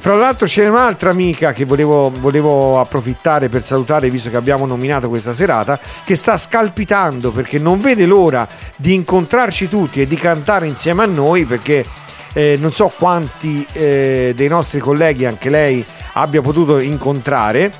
Fra 0.00 0.14
l'altro 0.14 0.46
c'è 0.46 0.68
un'altra 0.68 1.10
amica 1.10 1.52
che 1.52 1.64
volevo, 1.64 2.10
volevo 2.10 2.80
approfittare 2.80 3.48
per 3.48 3.64
salutare, 3.64 4.08
visto 4.10 4.30
che 4.30 4.36
abbiamo 4.36 4.64
nominato 4.64 5.08
questa 5.08 5.34
serata, 5.34 5.78
che 6.04 6.14
sta 6.14 6.36
scalpitando 6.36 7.32
perché 7.32 7.58
non 7.58 7.80
vede 7.80 8.06
l'ora 8.06 8.46
di 8.76 8.94
incontrarci 8.94 9.68
tutti 9.68 10.00
e 10.00 10.06
di 10.06 10.16
cantare 10.16 10.68
insieme 10.68 11.02
a 11.02 11.06
noi 11.06 11.44
perché 11.44 11.84
eh, 12.32 12.56
non 12.60 12.72
so 12.72 12.92
quanti 12.96 13.66
eh, 13.72 14.32
dei 14.36 14.48
nostri 14.48 14.78
colleghi, 14.78 15.24
anche 15.24 15.50
lei, 15.50 15.84
abbia 16.12 16.42
potuto 16.42 16.78
incontrare. 16.78 17.72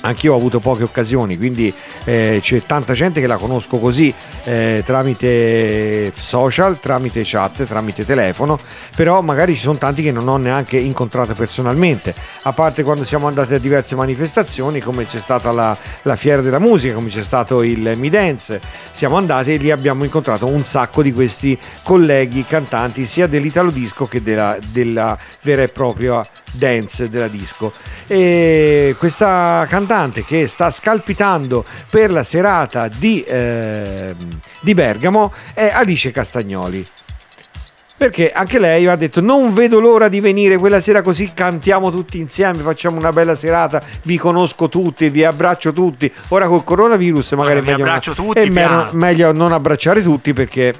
Anch'io 0.00 0.32
ho 0.32 0.36
avuto 0.36 0.60
poche 0.60 0.84
occasioni, 0.84 1.36
quindi 1.36 1.74
eh, 2.04 2.38
c'è 2.40 2.62
tanta 2.64 2.92
gente 2.92 3.20
che 3.20 3.26
la 3.26 3.36
conosco 3.36 3.78
così 3.78 4.14
eh, 4.44 4.84
tramite 4.86 6.12
social, 6.14 6.78
tramite 6.78 7.22
chat, 7.24 7.64
tramite 7.64 8.06
telefono, 8.06 8.56
però 8.94 9.20
magari 9.22 9.54
ci 9.54 9.60
sono 9.60 9.76
tanti 9.76 10.02
che 10.02 10.12
non 10.12 10.28
ho 10.28 10.36
neanche 10.36 10.76
incontrato 10.76 11.34
personalmente, 11.34 12.14
a 12.42 12.52
parte 12.52 12.84
quando 12.84 13.04
siamo 13.04 13.26
andati 13.26 13.54
a 13.54 13.58
diverse 13.58 13.96
manifestazioni, 13.96 14.80
come 14.80 15.04
c'è 15.04 15.18
stata 15.18 15.50
la, 15.50 15.76
la 16.02 16.14
Fiera 16.14 16.42
della 16.42 16.60
Musica, 16.60 16.94
come 16.94 17.08
c'è 17.08 17.22
stato 17.22 17.64
il 17.64 17.94
Mi 17.96 18.08
Dance, 18.08 18.60
siamo 18.92 19.16
andati 19.16 19.54
e 19.54 19.56
lì 19.56 19.72
abbiamo 19.72 20.04
incontrato 20.04 20.46
un 20.46 20.64
sacco 20.64 21.02
di 21.02 21.12
questi 21.12 21.58
colleghi 21.82 22.44
cantanti 22.46 23.04
sia 23.04 23.26
dell'Italo 23.26 23.72
Disco 23.72 24.06
che 24.06 24.22
della, 24.22 24.56
della 24.70 25.18
vera 25.42 25.62
e 25.62 25.68
propria 25.68 26.24
dance 26.52 27.08
della 27.08 27.28
disco. 27.28 27.72
E 28.06 28.94
questa 28.98 29.66
cantante 29.68 29.86
che 30.24 30.46
sta 30.46 30.70
scalpitando 30.70 31.64
per 31.88 32.10
la 32.10 32.22
serata 32.22 32.88
di, 32.88 33.24
ehm, 33.26 34.14
di 34.60 34.74
Bergamo 34.74 35.32
è 35.54 35.70
Alice 35.72 36.10
Castagnoli. 36.10 36.86
Perché 37.96 38.30
anche 38.30 38.60
lei 38.60 38.86
ha 38.86 38.94
detto 38.94 39.20
non 39.20 39.52
vedo 39.52 39.80
l'ora 39.80 40.06
di 40.08 40.20
venire 40.20 40.56
quella 40.56 40.78
sera 40.78 41.02
così 41.02 41.32
cantiamo 41.34 41.90
tutti 41.90 42.20
insieme 42.20 42.58
facciamo 42.58 42.96
una 42.96 43.10
bella 43.10 43.34
serata 43.34 43.82
vi 44.04 44.16
conosco 44.16 44.68
tutti 44.68 45.08
vi 45.08 45.24
abbraccio 45.24 45.72
tutti. 45.72 46.12
Ora 46.28 46.46
col 46.46 46.62
coronavirus 46.62 47.32
magari 47.32 47.60
vi 47.60 47.66
è 47.66 47.70
meglio, 47.70 47.82
abbraccio 47.82 48.12
tutti, 48.12 48.38
è 48.38 48.88
meglio 48.92 49.32
non 49.32 49.50
abbracciare 49.50 50.00
tutti 50.00 50.32
perché 50.32 50.74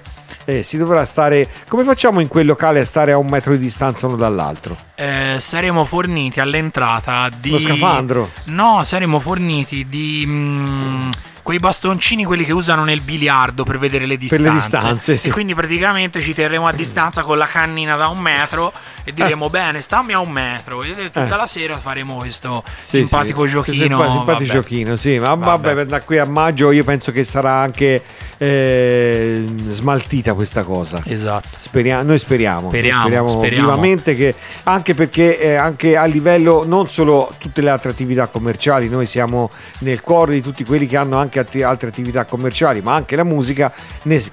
eh, 0.48 0.62
si 0.62 0.78
dovrà 0.78 1.04
stare 1.04 1.46
come 1.68 1.84
facciamo 1.84 2.20
in 2.20 2.28
quel 2.28 2.46
locale 2.46 2.80
a 2.80 2.84
stare 2.86 3.12
a 3.12 3.18
un 3.18 3.26
metro 3.28 3.52
di 3.52 3.58
distanza 3.58 4.06
uno 4.06 4.16
dall'altro 4.16 4.74
Eh, 4.94 5.36
saremo 5.38 5.84
forniti 5.84 6.40
all'entrata 6.40 7.28
di. 7.38 7.50
Lo 7.50 7.58
scafandro. 7.58 8.30
No, 8.44 8.82
saremo 8.82 9.20
forniti 9.20 9.86
di. 9.88 10.24
mm, 10.26 11.10
quei 11.42 11.58
bastoncini 11.58 12.24
quelli 12.24 12.44
che 12.44 12.52
usano 12.52 12.84
nel 12.84 13.00
biliardo 13.00 13.64
per 13.64 13.78
vedere 13.78 14.04
le 14.06 14.16
Per 14.18 14.26
distanze. 14.28 14.48
le 14.48 14.52
distanze, 14.54 15.16
sì. 15.16 15.28
E 15.28 15.30
quindi 15.32 15.54
praticamente 15.54 16.20
ci 16.20 16.32
terremo 16.34 16.66
a 16.66 16.72
distanza 16.72 17.22
con 17.22 17.36
la 17.38 17.46
cannina 17.46 17.96
da 17.96 18.08
un 18.08 18.18
metro 18.18 18.72
e 19.08 19.12
diremo 19.14 19.48
bene, 19.48 19.80
stammi 19.80 20.12
a 20.12 20.18
un 20.20 20.30
metro. 20.30 20.82
E 20.82 20.92
tutta 20.94 21.24
Eh. 21.24 21.28
la 21.36 21.46
sera 21.46 21.76
faremo 21.78 22.16
questo 22.16 22.62
Sì, 22.78 22.96
simpatico 22.98 23.44
sì. 23.44 23.50
giochino. 23.50 23.74
Simpa- 23.98 24.10
simpatico 24.10 24.52
giochino, 24.52 24.96
sì. 24.96 25.18
Ma 25.18 25.34
vabbè. 25.34 25.74
Vabbè. 25.74 25.84
da 25.86 26.02
qui 26.02 26.18
a 26.18 26.26
maggio 26.26 26.70
io 26.72 26.84
penso 26.84 27.10
che 27.10 27.24
sarà 27.24 27.54
anche 27.54 28.02
eh, 28.36 29.44
smaltita 29.70 30.34
questa 30.34 30.62
cosa. 30.62 31.00
Esatto. 31.06 31.48
Speria- 31.58 32.02
noi 32.02 32.18
speriamo, 32.18 32.68
Speriamo, 32.68 33.00
speriamo, 33.00 33.28
speriamo. 33.38 33.68
vivamente 33.70 34.14
che 34.14 34.34
anche 34.64 34.94
perché 34.94 35.38
eh, 35.40 35.54
anche 35.54 35.96
a 35.96 36.04
livello 36.04 36.64
non 36.66 36.88
solo 36.88 37.32
tutte 37.38 37.62
le 37.62 37.70
altre 37.70 37.90
attività 37.90 38.26
commerciali, 38.26 38.88
noi 38.90 39.06
siamo 39.06 39.48
nel 39.78 40.00
cuore 40.02 40.34
di 40.34 40.42
tutti 40.42 40.64
quelli 40.64 40.86
che 40.86 40.96
hanno 40.98 41.16
anche 41.18 41.38
atti- 41.38 41.62
altre 41.62 41.88
attività 41.88 42.24
commerciali, 42.26 42.80
ma 42.82 42.94
anche 42.94 43.16
la 43.16 43.24
musica 43.24 43.72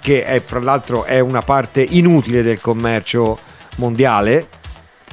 che 0.02 0.26
è 0.26 0.42
fra 0.44 0.60
l'altro 0.60 1.06
è 1.06 1.20
una 1.20 1.42
parte 1.42 1.82
inutile 1.82 2.42
del 2.44 2.60
commercio 2.62 3.40
mondiale, 3.78 4.48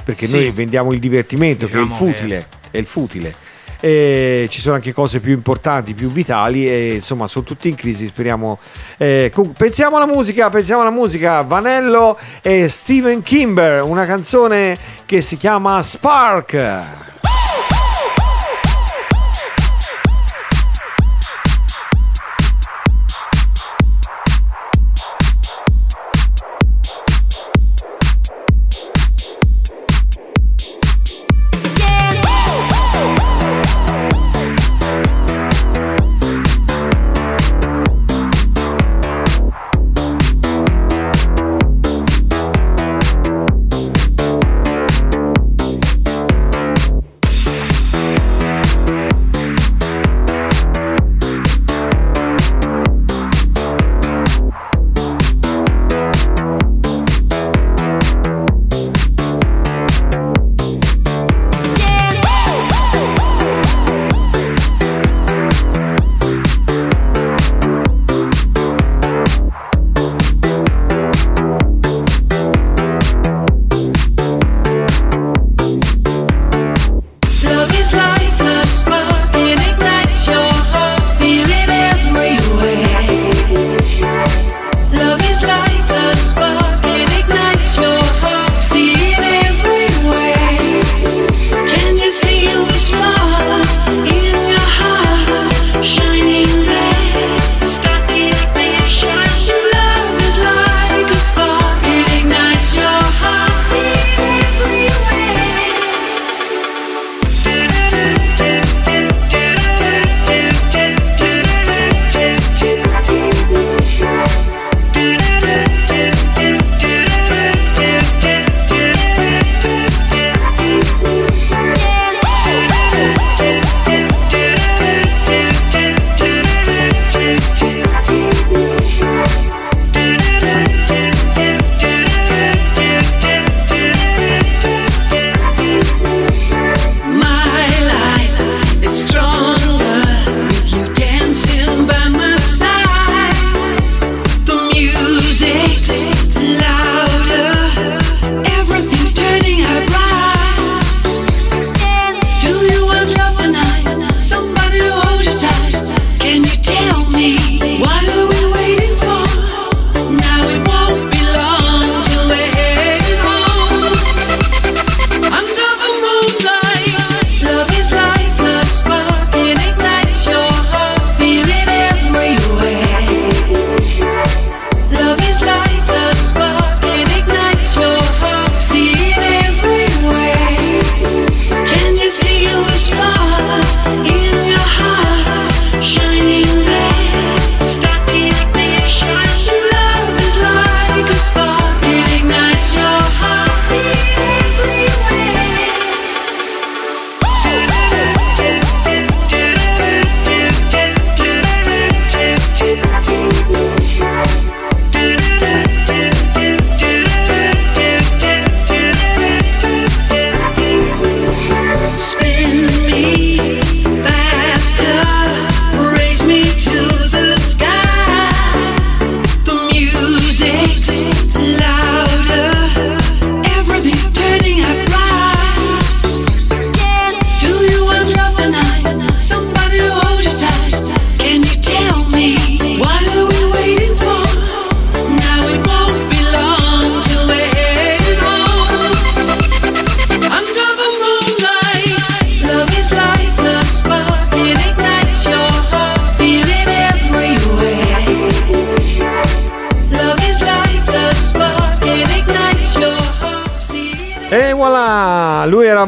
perché 0.03 0.27
Sì. 0.27 0.35
noi 0.35 0.49
vendiamo 0.51 0.91
il 0.91 0.99
divertimento 0.99 1.67
che 1.67 1.73
è 1.73 1.77
il 1.79 1.87
Diciamo 1.87 2.05
che- 2.05 2.11
futile, 2.17 2.45
è 2.71 2.77
il 2.77 2.85
futile. 2.85 3.35
E 3.79 4.47
ci 4.49 4.61
sono 4.61 4.75
anche 4.75 4.93
cose 4.93 5.19
più 5.19 5.33
importanti, 5.33 5.93
più 5.93 6.09
vitali 6.09 6.69
e 6.69 6.93
insomma 6.93 7.27
sono 7.27 7.43
tutti 7.43 7.67
in 7.67 7.75
crisi, 7.75 8.07
speriamo. 8.07 8.57
eh, 8.97 9.29
pensiamo 9.57 9.97
alla 9.97 10.05
musica, 10.05 10.49
pensiamo 10.49 10.81
alla 10.81 10.89
musica. 10.89 11.41
Vanello 11.41 12.17
e 12.41 12.69
Steven 12.69 13.21
Kimber, 13.23 13.83
una 13.83 14.05
canzone 14.05 14.77
che 15.05 15.21
si 15.21 15.35
chiama 15.35 15.81
Spark. 15.81 17.11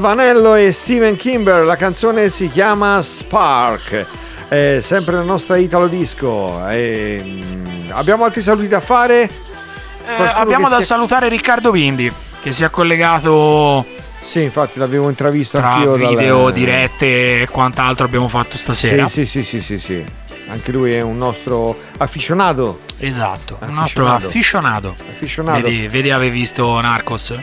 Vanello 0.05 0.53
e 0.53 0.71
Steven 0.71 1.15
Kimber, 1.15 1.63
la 1.65 1.75
canzone 1.75 2.29
si 2.29 2.47
chiama 2.47 3.01
Spark, 3.01 4.05
è 4.47 4.77
sempre 4.79 5.15
la 5.15 5.23
nostra 5.23 5.57
Italo 5.57 5.87
Disco. 5.87 6.63
E, 6.69 7.19
mm, 7.25 7.89
abbiamo 7.89 8.23
altri 8.23 8.43
saluti 8.43 8.67
da 8.67 8.79
fare? 8.81 9.23
Eh, 9.23 10.23
abbiamo 10.35 10.69
da 10.69 10.77
si- 10.81 10.85
salutare 10.85 11.27
Riccardo 11.27 11.71
Vindi 11.71 12.13
che 12.43 12.51
si 12.51 12.63
è 12.63 12.69
collegato 12.69 13.83
Sì, 14.23 14.43
infatti 14.43 14.77
l'avevo 14.77 15.09
intravisto 15.09 15.57
tra 15.57 15.73
anch'io. 15.73 15.93
video, 15.95 16.51
dirette 16.51 17.41
e 17.41 17.47
quant'altro 17.49 18.05
abbiamo 18.05 18.27
fatto 18.27 18.57
stasera. 18.57 19.07
Sì, 19.07 19.25
sì, 19.25 19.43
sì, 19.43 19.59
sì, 19.59 19.79
sì, 19.79 19.79
sì. 19.79 20.05
Anche 20.49 20.71
lui 20.71 20.93
è 20.93 21.01
un 21.01 21.17
nostro 21.17 21.75
afficionato. 21.97 22.81
Esatto, 22.99 23.57
un 23.61 23.73
nostro 23.73 24.05
afficionato. 24.07 24.93
Afficionado. 24.99 25.63
Vedi, 25.63 25.87
vedi 25.87 26.11
avevi 26.11 26.37
visto 26.41 26.79
Narcos? 26.79 27.35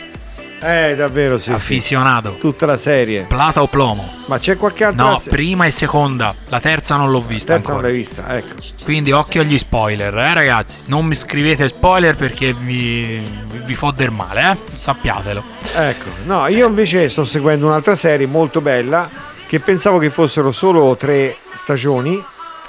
Eh, 0.62 0.94
davvero, 0.96 1.38
sì, 1.38 1.44
sì. 1.44 1.52
Afficionato. 1.52 2.36
Tutta 2.38 2.66
la 2.66 2.76
serie. 2.76 3.22
Plata 3.22 3.62
o 3.62 3.66
plomo? 3.66 4.08
Ma 4.26 4.38
c'è 4.38 4.56
qualche 4.56 4.84
altra 4.84 5.04
No, 5.10 5.16
se- 5.16 5.28
prima 5.30 5.66
e 5.66 5.70
seconda. 5.70 6.34
La 6.48 6.60
terza 6.60 6.96
non 6.96 7.10
l'ho 7.10 7.20
vista 7.20 7.54
terza 7.54 7.68
non 7.72 7.76
ancora. 7.78 7.92
l'hai 7.92 8.02
vista, 8.02 8.34
ecco. 8.36 8.54
Quindi 8.84 9.10
occhio 9.12 9.40
agli 9.42 9.58
spoiler, 9.58 10.16
eh 10.16 10.34
ragazzi. 10.34 10.76
Non 10.86 11.04
mi 11.06 11.14
scrivete 11.14 11.68
spoiler 11.68 12.14
perché 12.16 12.52
vi, 12.52 13.20
vi 13.64 13.74
fo 13.74 13.90
del 13.90 14.10
male, 14.10 14.52
eh. 14.52 14.56
Sappiatelo. 14.76 15.42
Ecco, 15.74 16.08
no, 16.24 16.46
io 16.46 16.66
invece 16.68 17.08
sto 17.08 17.24
seguendo 17.24 17.66
un'altra 17.66 17.96
serie 17.96 18.26
molto 18.26 18.60
bella 18.60 19.08
che 19.46 19.58
pensavo 19.60 19.98
che 19.98 20.10
fossero 20.10 20.52
solo 20.52 20.96
tre 20.96 21.36
stagioni. 21.54 22.22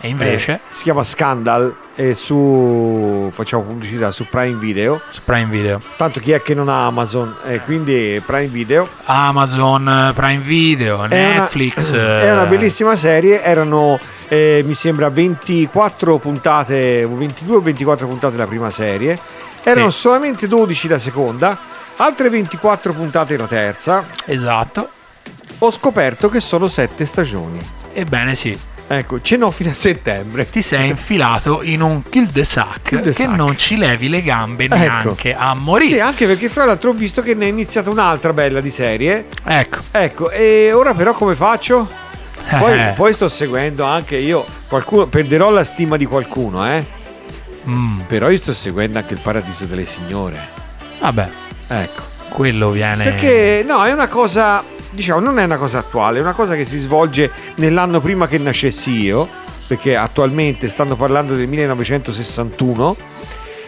E 0.05 0.09
invece, 0.09 0.51
Eh, 0.55 0.59
si 0.67 0.83
chiama 0.83 1.01
Scandal 1.01 1.73
e 1.95 2.13
su 2.13 3.29
facciamo 3.31 3.63
pubblicità 3.63 4.11
su 4.11 4.27
Prime 4.27 4.59
Video. 4.59 4.99
su 5.11 5.21
Prime 5.23 5.45
Video. 5.45 5.79
Tanto 5.95 6.19
chi 6.19 6.33
è 6.33 6.41
che 6.41 6.53
non 6.53 6.67
ha 6.67 6.85
Amazon? 6.87 7.33
E 7.45 7.61
quindi 7.61 8.21
Prime 8.25 8.47
Video. 8.47 8.89
Amazon 9.05 9.87
eh, 10.09 10.13
Prime 10.13 10.41
Video, 10.43 10.95
È 11.03 11.05
una- 11.05 11.39
Netflix. 11.39 11.91
È 11.95 12.29
una 12.33 12.43
eh, 12.43 12.47
bellissima 12.47 12.97
serie, 12.97 13.41
erano 13.41 13.97
eh, 14.27 14.61
mi 14.65 14.73
sembra 14.73 15.09
24 15.09 16.17
puntate, 16.17 17.05
22 17.05 17.55
o 17.55 17.61
24 17.61 18.05
puntate 18.05 18.35
la 18.35 18.45
prima 18.45 18.69
serie, 18.71 19.17
erano 19.63 19.89
Sì. 19.89 19.99
solamente 19.99 20.49
12 20.49 20.89
la 20.89 20.99
seconda, 20.99 21.57
altre 21.95 22.27
24 22.29 22.91
puntate 22.91 23.37
la 23.37 23.45
terza, 23.47 24.03
Esatto. 24.25 24.89
ho 25.59 25.71
scoperto 25.71 26.27
che 26.27 26.41
sono 26.41 26.67
7 26.67 27.05
stagioni. 27.05 27.59
Ebbene 27.93 28.35
sì, 28.35 28.57
Ecco, 28.97 29.21
ce 29.21 29.37
n'ho 29.37 29.49
fino 29.51 29.69
a 29.69 29.73
settembre. 29.73 30.49
ti 30.49 30.61
sei 30.61 30.89
infilato 30.89 31.61
in 31.63 31.81
un 31.81 32.01
kill 32.03 32.31
the 32.31 32.43
sack 32.43 33.01
the 33.01 33.11
che 33.11 33.27
non 33.27 33.57
ci 33.57 33.77
levi 33.77 34.09
le 34.09 34.21
gambe 34.21 34.65
Ecco. 34.65 34.75
neanche 34.75 35.33
a 35.33 35.53
Sì, 35.55 35.61
morire. 35.61 36.01
anche 36.01 36.25
perché 36.25 36.49
fra 36.49 36.65
l'altro 36.65 36.91
ho 36.91 36.93
visto 36.93 37.21
che 37.21 37.33
ne 37.33 37.45
è 37.45 37.47
iniziata 37.49 37.89
un'altra 37.89 38.33
bella 38.33 38.61
di 38.61 38.69
serie. 38.69 39.27
Ecco. 39.43 39.77
Ecco, 39.91 40.29
e 40.29 40.71
ora 40.73 40.93
però 40.93 41.13
come 41.13 41.35
faccio? 41.35 41.87
Poi, 42.59 42.77
Eh. 42.79 42.93
poi 42.95 43.13
sto 43.13 43.29
seguendo 43.29 43.83
anche 43.85 44.17
io, 44.17 44.45
qualcuno, 44.67 45.05
perderò 45.07 45.49
la 45.49 45.63
stima 45.63 45.95
di 45.97 46.05
qualcuno, 46.05 46.65
eh? 46.69 46.85
Mm, 47.67 48.01
Però 48.01 48.29
io 48.29 48.37
sto 48.37 48.53
seguendo 48.53 48.97
anche 48.97 49.13
il 49.13 49.19
Paradiso 49.23 49.63
delle 49.65 49.85
Signore. 49.85 50.37
vabbè, 50.99 51.27
Ecco. 51.69 52.01
Quello 52.33 52.71
viene. 52.71 53.03
Perché 53.03 53.63
no, 53.65 53.85
è 53.85 53.91
una 53.91 54.07
cosa, 54.07 54.63
diciamo, 54.89 55.19
non 55.19 55.39
è 55.39 55.43
una 55.43 55.57
cosa 55.57 55.77
attuale, 55.77 56.17
è 56.17 56.21
una 56.21 56.33
cosa 56.33 56.55
che 56.55 56.65
si 56.65 56.79
svolge 56.79 57.31
nell'anno 57.55 58.01
prima 58.01 58.27
che 58.27 58.39
nascessi 58.39 58.91
io, 58.91 59.29
perché 59.67 59.95
attualmente 59.95 60.67
stanno 60.67 60.95
parlando 60.95 61.35
del 61.35 61.47
1961, 61.47 62.95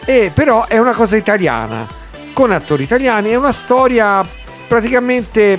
e 0.04 0.30
però 0.34 0.66
è 0.66 0.78
una 0.78 0.92
cosa 0.92 1.16
italiana, 1.16 1.86
con 2.32 2.50
attori 2.50 2.82
italiani, 2.82 3.30
è 3.30 3.36
una 3.36 3.52
storia 3.52 4.24
praticamente 4.66 5.58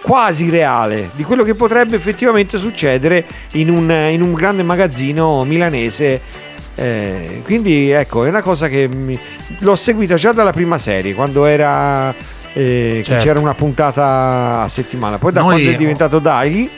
quasi 0.00 0.48
reale 0.50 1.10
di 1.14 1.24
quello 1.24 1.42
che 1.42 1.54
potrebbe 1.54 1.96
effettivamente 1.96 2.58
succedere 2.58 3.24
in 3.52 3.70
un, 3.70 3.90
in 3.90 4.22
un 4.22 4.32
grande 4.32 4.62
magazzino 4.62 5.44
milanese. 5.44 6.20
Eh, 6.78 7.40
quindi 7.44 7.90
ecco, 7.90 8.24
è 8.24 8.28
una 8.28 8.42
cosa 8.42 8.68
che 8.68 8.86
mi- 8.86 9.18
l'ho 9.60 9.76
seguita 9.76 10.14
già 10.16 10.32
dalla 10.32 10.52
prima 10.52 10.78
serie, 10.78 11.14
quando 11.14 11.46
era 11.46 12.14
Certo. 13.04 13.22
c'era 13.24 13.38
una 13.40 13.54
puntata 13.54 14.62
a 14.62 14.68
settimana. 14.68 15.18
Poi 15.18 15.32
da 15.32 15.40
Noi- 15.40 15.50
quando 15.52 15.70
è 15.70 15.76
diventato 15.76 16.18
Daily, 16.18 16.68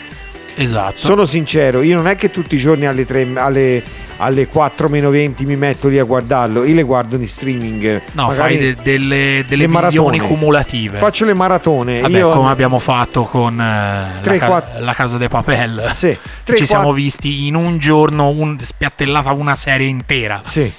Esatto. 0.57 0.95
sono 0.97 1.25
sincero, 1.25 1.83
io 1.83 1.97
non 1.97 2.09
è 2.09 2.17
che 2.17 2.31
tutti 2.31 2.57
i 2.57 2.59
giorni 2.59 2.85
alle, 2.87 3.07
3, 3.07 3.29
alle, 3.37 3.81
alle 4.17 4.49
4 4.49 4.89
meno 4.89 5.09
20 5.11 5.45
mi 5.45 5.55
metto 5.55 5.87
lì 5.87 6.01
a 6.01 6.03
guardarlo, 6.03 6.65
io 6.65 6.75
le 6.75 6.83
guardo 6.83 7.15
in 7.15 7.29
streaming. 7.29 8.03
no, 8.13 8.31
fai 8.31 8.59
de- 8.59 8.75
delle, 8.83 9.45
delle 9.47 9.67
le 9.69 9.73
visioni 9.79 10.19
maratone. 10.19 10.19
cumulative. 10.19 10.99
Faccio 10.99 11.25
le 11.25 11.35
maratone. 11.35 12.01
Vabbè, 12.01 12.19
io, 12.19 12.29
come 12.31 12.51
abbiamo 12.51 12.81
fatto 12.81 13.23
con 13.23 13.61
eh, 13.61 14.21
Tre, 14.21 14.33
la, 14.33 14.39
ca- 14.41 14.47
quattro- 14.47 14.85
la 14.85 14.93
Casa 14.95 15.17
de 15.17 15.29
Papel. 15.29 15.91
Sì, 15.93 16.19
tre, 16.43 16.57
Ci 16.57 16.67
siamo 16.67 16.87
quattro- 16.87 17.03
visti 17.03 17.47
in 17.47 17.55
un 17.55 17.79
giorno 17.79 18.31
un, 18.31 18.59
spiattellata 18.61 19.33
una 19.35 19.55
serie 19.55 19.87
intera. 19.87 20.41
Sì, 20.43 20.73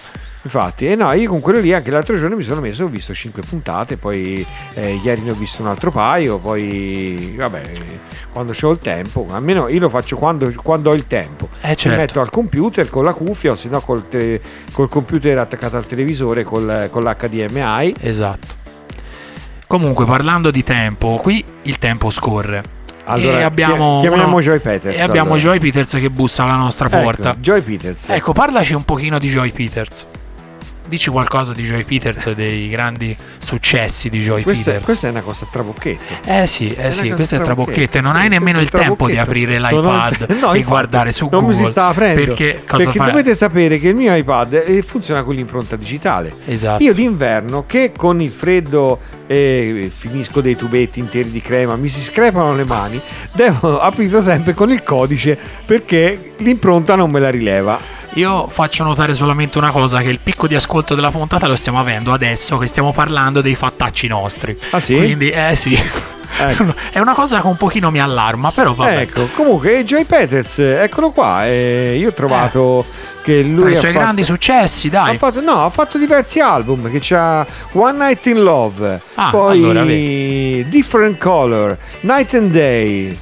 infatti, 0.43 0.85
e 0.85 0.95
no, 0.95 1.11
io 1.13 1.29
con 1.29 1.39
quello 1.41 1.59
lì 1.59 1.73
anche 1.73 1.91
l'altro 1.91 2.17
giorno 2.17 2.35
mi 2.35 2.43
sono 2.43 2.61
messo, 2.61 2.83
ho 2.85 2.87
visto 2.87 3.13
5 3.13 3.41
puntate, 3.47 3.97
poi 3.97 4.45
eh, 4.75 4.99
ieri 5.03 5.21
ne 5.21 5.31
ho 5.31 5.33
visto 5.33 5.61
un 5.61 5.67
altro 5.67 5.91
paio, 5.91 6.37
poi 6.37 7.35
vabbè, 7.37 7.61
quando 8.31 8.53
ho 8.59 8.71
il 8.71 8.77
tempo, 8.77 9.25
almeno 9.31 9.67
io 9.67 9.79
lo 9.79 9.89
faccio 9.89 10.15
quando, 10.15 10.51
quando 10.63 10.91
ho 10.91 10.93
il 10.93 11.07
tempo. 11.07 11.49
Eh 11.61 11.69
Mi 11.69 11.75
certo. 11.77 11.97
metto 11.99 12.21
al 12.21 12.29
computer 12.29 12.89
con 12.89 13.03
la 13.03 13.13
cuffia 13.13 13.51
o 13.51 13.55
se 13.55 13.69
no 13.69 13.81
col, 13.81 14.07
te- 14.07 14.39
col 14.71 14.87
computer 14.89 15.37
attaccato 15.37 15.77
al 15.77 15.85
televisore 15.85 16.43
col, 16.43 16.87
con 16.91 17.03
l'HDMI. 17.03 17.95
Esatto. 17.99 18.57
Comunque, 19.67 20.05
parlando 20.05 20.49
di 20.51 20.63
tempo, 20.63 21.19
qui 21.21 21.43
il 21.63 21.77
tempo 21.77 22.09
scorre. 22.09 22.63
Allora, 23.05 23.39
e 23.39 23.41
abbiamo 23.43 23.95
chi- 23.95 24.07
chiamiamo 24.07 24.31
uno- 24.33 24.41
Joy 24.41 24.59
Peters, 24.59 24.97
E 24.97 25.01
abbiamo 25.01 25.33
allora. 25.33 25.49
Joy 25.49 25.59
Peters 25.59 25.91
che 25.99 26.09
bussa 26.09 26.43
alla 26.43 26.55
nostra 26.55 26.87
Ecco, 26.87 26.99
porta. 27.01 27.33
Joy 27.39 27.61
Peters. 27.61 28.09
Ecco, 28.09 28.33
parlaci 28.33 28.73
un 28.73 28.83
pochino 28.85 29.17
di 29.19 29.29
Joy 29.29 29.51
Peters. 29.51 30.07
Dici 30.89 31.11
qualcosa 31.11 31.53
di 31.53 31.63
Joy 31.65 31.83
Peters 31.83 32.25
e 32.25 32.33
dei 32.35 32.67
grandi 32.67 33.15
successi 33.37 34.09
di 34.09 34.21
Joy 34.21 34.41
Questa, 34.41 34.63
Peters. 34.71 34.85
questa 34.85 35.07
è 35.07 35.11
una 35.11 35.21
cosa 35.21 35.45
trabocchetto. 35.49 36.13
Eh 36.25 36.47
sì, 36.47 36.69
eh 36.69 36.91
sì, 36.91 37.11
questo 37.11 37.35
è 37.35 37.39
trabocchetto 37.39 37.99
e 37.99 38.01
non 38.01 38.15
sì, 38.15 38.21
hai 38.21 38.29
nemmeno 38.29 38.59
il 38.59 38.69
tempo 38.69 39.05
di 39.05 39.17
aprire 39.17 39.59
Non 39.59 39.69
l'iPad 39.69 40.25
te- 40.25 40.33
no, 40.33 40.33
e 40.33 40.57
infatti, 40.57 40.63
guardare 40.63 41.11
su 41.11 41.27
non 41.31 41.41
Google. 41.41 41.57
mi 41.57 41.63
si 41.63 41.69
sta 41.69 41.87
aprendo 41.87 42.25
Perché 42.25 42.63
perché 42.65 42.99
dovete 42.99 43.35
sapere 43.35 43.77
che 43.77 43.89
il 43.89 43.95
mio 43.95 44.15
iPad 44.15 44.63
eh, 44.65 44.81
funziona 44.81 45.21
con 45.21 45.35
l'impronta 45.35 45.75
digitale. 45.75 46.31
Esatto. 46.45 46.81
Io 46.81 46.93
d'inverno 46.95 47.65
che 47.67 47.91
con 47.95 48.19
il 48.19 48.31
freddo 48.31 48.99
eh, 49.27 49.91
finisco 49.95 50.41
dei 50.41 50.55
tubetti 50.55 50.99
interi 50.99 51.29
di 51.29 51.41
crema, 51.41 51.75
mi 51.75 51.89
si 51.89 52.01
screpano 52.01 52.55
le 52.55 52.65
mani, 52.65 52.99
devo 53.33 53.79
aprirlo 53.79 54.23
sempre 54.23 54.55
con 54.55 54.71
il 54.71 54.81
codice 54.81 55.37
perché 55.65 56.33
l'impronta 56.37 56.95
non 56.95 57.11
me 57.11 57.19
la 57.19 57.29
rileva. 57.29 57.97
Io 58.15 58.47
faccio 58.47 58.83
notare 58.83 59.13
solamente 59.13 59.57
una 59.57 59.71
cosa: 59.71 60.01
che 60.01 60.09
il 60.09 60.19
picco 60.19 60.47
di 60.47 60.55
ascolto 60.55 60.95
della 60.95 61.11
puntata 61.11 61.47
lo 61.47 61.55
stiamo 61.55 61.79
avendo 61.79 62.11
adesso 62.11 62.57
che 62.57 62.67
stiamo 62.67 62.91
parlando 62.91 63.41
dei 63.41 63.55
fattacci 63.55 64.07
nostri. 64.07 64.57
Ah 64.71 64.79
sì? 64.79 64.95
Quindi, 64.95 65.29
eh 65.29 65.55
sì. 65.55 65.79
Ecco. 66.41 66.73
È 66.91 66.99
una 66.99 67.13
cosa 67.13 67.41
che 67.41 67.47
un 67.47 67.57
pochino 67.57 67.91
mi 67.91 67.99
allarma, 67.99 68.51
però 68.51 68.73
vabbè. 68.73 68.99
Ecco, 69.01 69.27
comunque 69.33 69.83
Joy 69.83 70.05
Peters, 70.05 70.59
eccolo 70.59 71.11
qua. 71.11 71.45
eh, 71.47 71.95
io 71.97 72.09
ho 72.09 72.13
trovato 72.13 72.85
che 73.23 73.41
lui 73.41 73.61
Tra 73.61 73.69
i 73.69 73.75
ha 73.75 73.79
suoi 73.79 73.91
fatto- 73.91 74.03
grandi 74.03 74.23
successi, 74.23 74.89
dai. 74.89 75.15
Ha 75.15 75.17
fatto, 75.17 75.41
no, 75.41 75.65
ha 75.65 75.69
fatto 75.69 75.97
diversi 75.97 76.39
album 76.39 76.89
che 76.89 76.99
c'ha 77.01 77.45
One 77.73 77.97
Night 77.97 78.25
in 78.27 78.41
Love, 78.43 79.01
Ah, 79.15 79.29
poi 79.29 79.57
allora, 79.63 79.83
Different 79.83 81.17
Color, 81.17 81.77
Night 82.01 82.33
and 82.33 82.51
Day, 82.51 83.17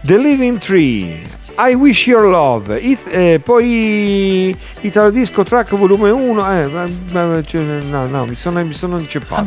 The 0.00 0.16
Living 0.18 0.58
Tree, 0.58 1.22
I 1.58 1.74
Wish 1.74 2.06
Your 2.06 2.24
Love, 2.28 2.78
It- 2.78 3.06
eh, 3.08 3.40
poi 3.42 4.54
Italo 4.80 5.10
Disco 5.10 5.42
Track 5.42 5.74
volume 5.74 6.10
1, 6.10 6.52
eh, 6.60 7.44
cioè, 7.46 7.60
no, 7.88 8.06
no, 8.06 8.24
mi 8.26 8.36
sono, 8.36 8.62
mi 8.64 8.72
sono 8.74 8.98
inceppato. 8.98 9.40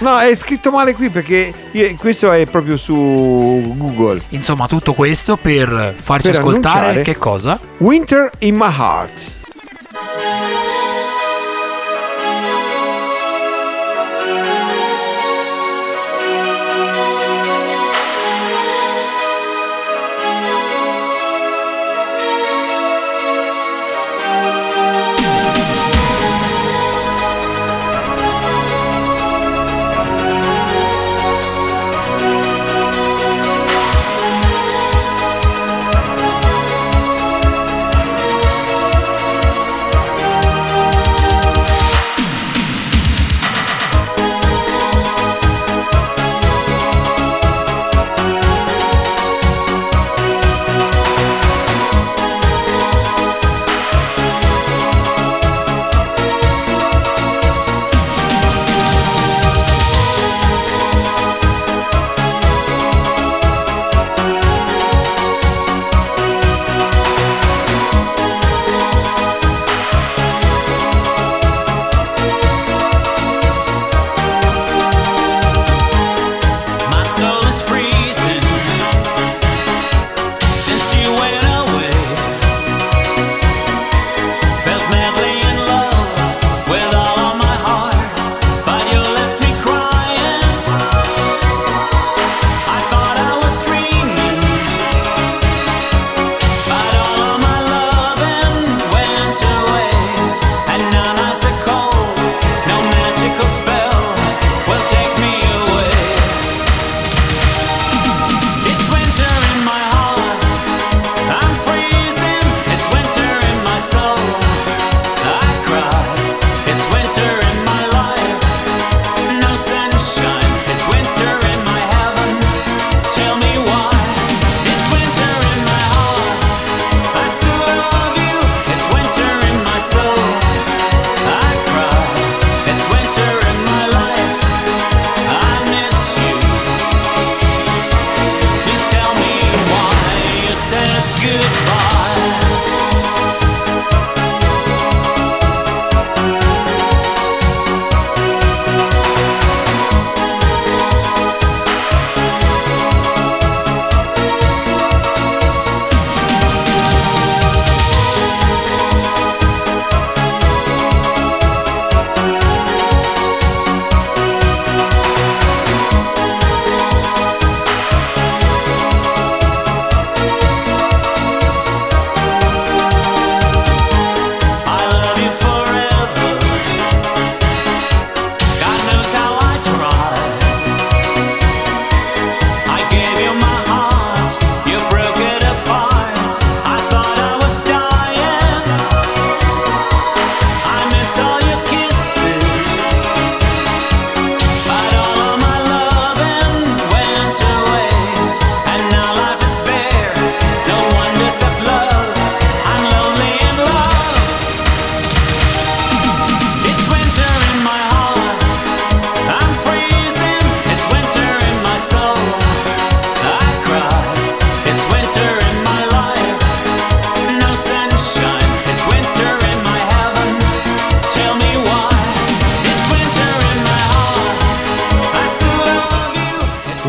No, 0.00 0.18
è 0.18 0.34
scritto 0.34 0.70
male 0.70 0.92
qui 0.94 1.08
perché 1.08 1.52
io- 1.72 1.94
questo 1.96 2.32
è 2.32 2.46
proprio 2.46 2.76
su 2.76 2.94
Google. 3.76 4.20
Insomma, 4.30 4.66
tutto 4.66 4.92
questo 4.92 5.36
per 5.36 5.94
farci 5.96 6.30
Per 6.30 6.38
ascoltare 6.40 7.02
che 7.02 7.16
cosa? 7.16 7.58
Winter 7.78 8.30
in 8.40 8.56
My 8.56 8.68
Heart. 8.76 9.10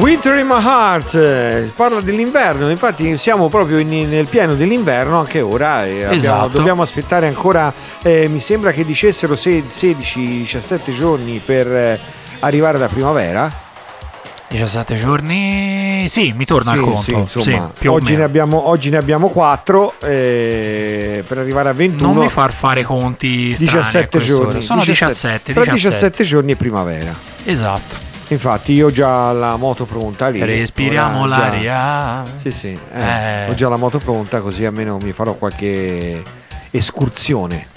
Winter 0.01 0.35
in 0.39 0.47
my 0.47 0.59
heart 0.59 1.13
eh, 1.13 1.71
parla 1.75 2.01
dell'inverno, 2.01 2.69
infatti 2.71 3.15
siamo 3.17 3.49
proprio 3.49 3.77
in- 3.77 4.09
nel 4.09 4.25
pieno 4.27 4.55
dell'inverno 4.55 5.19
anche 5.19 5.41
ora 5.41 5.85
e 5.85 5.91
abbiamo- 6.03 6.13
Esatto. 6.15 6.57
dobbiamo 6.57 6.81
aspettare 6.81 7.27
ancora, 7.27 7.71
eh, 8.01 8.27
mi 8.27 8.39
sembra 8.39 8.71
che 8.71 8.83
dicessero 8.83 9.35
se- 9.35 9.63
16-17 9.71 10.91
giorni 10.91 11.39
per 11.43 11.67
eh, 11.67 11.99
arrivare 12.39 12.77
alla 12.77 12.87
primavera. 12.87 13.69
17 14.47 14.95
giorni. 14.95 16.07
Sì, 16.09 16.33
mi 16.35 16.45
torna 16.45 16.71
Sì, 16.73 16.77
al 16.79 16.83
conto. 16.83 17.01
sì, 17.03 17.11
insomma, 17.13 17.71
Sì, 17.79 17.87
oggi, 17.87 18.15
ne 18.15 18.23
abbiamo, 18.23 18.67
oggi 18.67 18.89
ne 18.89 18.97
abbiamo 18.97 19.29
4 19.29 19.93
per 19.99 21.37
arrivare 21.37 21.69
a 21.69 21.73
21. 21.73 22.11
Non 22.11 22.23
mi 22.23 22.29
far 22.29 22.51
fare 22.51 22.83
conti 22.83 23.53
strani 23.53 23.71
a 23.71 23.75
17 23.75 24.17
quest'ora. 24.17 24.43
giorni. 24.49 24.61
Sono 24.63 24.83
17. 24.83 25.53
Tra 25.53 25.61
17. 25.63 25.73
17 25.75 26.23
giorni 26.23 26.51
è 26.53 26.55
primavera. 26.55 27.13
Esatto. 27.45 28.09
Infatti 28.31 28.71
io 28.73 28.87
ho 28.87 28.91
già 28.91 29.31
la 29.33 29.55
moto 29.57 29.85
pronta 29.85 30.29
lì. 30.29 30.43
Respiriamo 30.43 31.21
Ora 31.23 31.35
già- 31.35 31.37
l'aria. 31.41 32.23
Sì, 32.37 32.49
sì, 32.51 32.79
eh, 32.93 32.99
Eh. 33.01 33.47
ho 33.49 33.53
già 33.53 33.67
la 33.67 33.75
moto 33.75 33.97
pronta 33.97 34.39
così 34.39 34.63
almeno 34.65 34.97
mi 35.01 35.11
farò 35.11 35.33
qualche 35.33 36.23
escursione. 36.71 37.67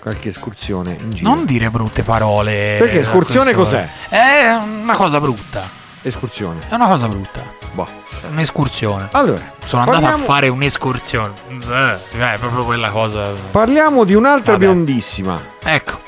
Qualche 0.00 0.28
escursione 0.30 0.96
in 1.00 1.10
giro. 1.10 1.28
Non 1.28 1.44
dire 1.44 1.70
brutte 1.70 2.02
parole. 2.02 2.76
Perché 2.78 2.98
a 2.98 3.00
escursione 3.00 3.52
quest'ora. 3.54 3.86
È 4.08 4.58
una 4.82 4.94
cosa 4.94 5.20
brutta. 5.20 5.62
Escursione. 6.02 6.58
È 6.68 6.74
una 6.74 6.86
cosa 6.88 7.06
brutta. 7.08 7.40
Boh. 7.72 7.86
Un'escursione. 8.30 9.08
Allora, 9.12 9.42
Sono 9.66 9.82
andato 9.82 10.00
parliamo- 10.00 10.22
a 10.24 10.26
fare 10.26 10.48
un'escursione. 10.48 11.32
Eh, 11.48 11.98
è 12.34 12.38
proprio 12.38 12.64
quella 12.64 12.90
cosa. 12.90 13.30
parliamo 13.50 14.04
di 14.04 14.14
un'altra 14.14 14.52
Vabbè. 14.52 14.64
biondissima. 14.66 15.40
Ecco. 15.64 16.00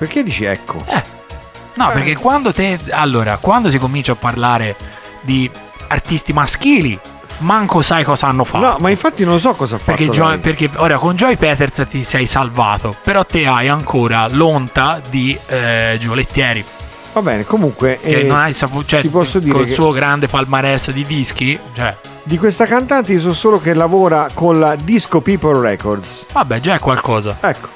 Perché 0.00 0.22
dici 0.22 0.44
ecco? 0.44 0.78
No, 1.74 1.90
Eh. 1.90 1.92
perché 1.92 2.16
quando 2.16 2.54
te. 2.54 2.78
Allora, 2.90 3.36
quando 3.36 3.68
si 3.70 3.76
comincia 3.78 4.12
a 4.12 4.14
parlare 4.14 4.74
di 5.20 5.48
artisti 5.88 6.32
maschili, 6.32 6.98
manco 7.38 7.82
sai 7.82 8.02
cosa 8.02 8.26
hanno 8.28 8.44
fatto. 8.44 8.64
No, 8.64 8.76
ma 8.80 8.88
infatti 8.88 9.24
non 9.26 9.38
so 9.38 9.52
cosa 9.52 9.76
ha 9.76 9.78
fatto. 9.78 9.98
Perché, 9.98 10.10
Joy- 10.10 10.38
perché 10.38 10.70
ora 10.76 10.96
con 10.96 11.16
Joy 11.16 11.36
Peters 11.36 11.86
ti 11.90 12.02
sei 12.02 12.24
salvato, 12.26 12.96
però 13.02 13.24
te 13.24 13.46
hai 13.46 13.68
ancora 13.68 14.26
l'onta 14.30 15.02
di 15.06 15.38
eh, 15.46 15.98
Giolettieri, 16.00 16.64
Va 17.12 17.20
bene, 17.22 17.44
comunque 17.44 17.98
che 18.00 18.20
eh, 18.20 18.22
non 18.22 18.38
hai 18.38 18.52
saputo, 18.54 18.86
cioè 18.86 19.00
ti 19.02 19.08
posso 19.08 19.38
dire 19.40 19.52
col 19.52 19.66
che- 19.66 19.74
suo 19.74 19.90
grande 19.90 20.28
palmarès 20.28 20.92
di 20.92 21.04
dischi, 21.04 21.58
cioè, 21.74 21.94
di 22.22 22.38
questa 22.38 22.64
cantante 22.66 23.12
io 23.12 23.18
so 23.18 23.34
solo 23.34 23.60
che 23.60 23.74
lavora 23.74 24.28
con 24.32 24.58
la 24.60 24.76
Disco 24.76 25.20
People 25.20 25.60
Records. 25.60 26.26
vabbè, 26.32 26.60
già 26.60 26.76
è 26.76 26.78
qualcosa. 26.78 27.36
Ecco, 27.40 27.68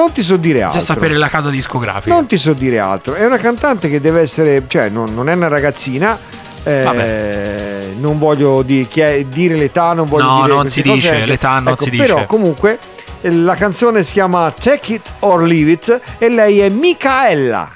non 0.00 0.12
ti 0.12 0.22
so 0.22 0.36
dire 0.36 0.62
altro. 0.62 0.78
Già 0.78 0.84
sapere 0.84 1.16
la 1.16 1.28
casa 1.28 1.50
discografica. 1.50 2.14
Non 2.14 2.26
ti 2.26 2.36
so 2.38 2.52
dire 2.52 2.78
altro. 2.78 3.14
È 3.14 3.24
una 3.24 3.36
cantante 3.38 3.88
che 3.90 4.00
deve 4.00 4.20
essere, 4.20 4.62
cioè, 4.68 4.88
non, 4.88 5.12
non 5.14 5.28
è 5.28 5.34
una 5.34 5.48
ragazzina. 5.48 6.16
eh, 6.64 7.94
non 7.98 8.18
voglio 8.18 8.62
di- 8.62 8.86
è- 8.94 9.24
dire 9.24 9.56
l'età, 9.56 9.92
non 9.94 10.06
voglio 10.06 10.24
No, 10.24 10.42
dire 10.42 10.54
non 10.54 10.68
si 10.70 10.82
dice, 10.82 11.08
cosette. 11.08 11.26
l'età 11.26 11.58
non 11.60 11.72
Ecco, 11.72 11.84
si 11.84 11.90
Però 11.90 12.14
dice. 12.16 12.26
comunque 12.26 12.78
eh, 13.22 13.30
la 13.32 13.54
canzone 13.54 14.02
si 14.02 14.12
chiama 14.12 14.50
Take 14.52 14.94
It 14.94 15.12
or 15.20 15.42
Leave 15.42 15.70
It 15.70 16.00
e 16.18 16.28
lei 16.28 16.60
è 16.60 16.68
Micaela. 16.68 17.70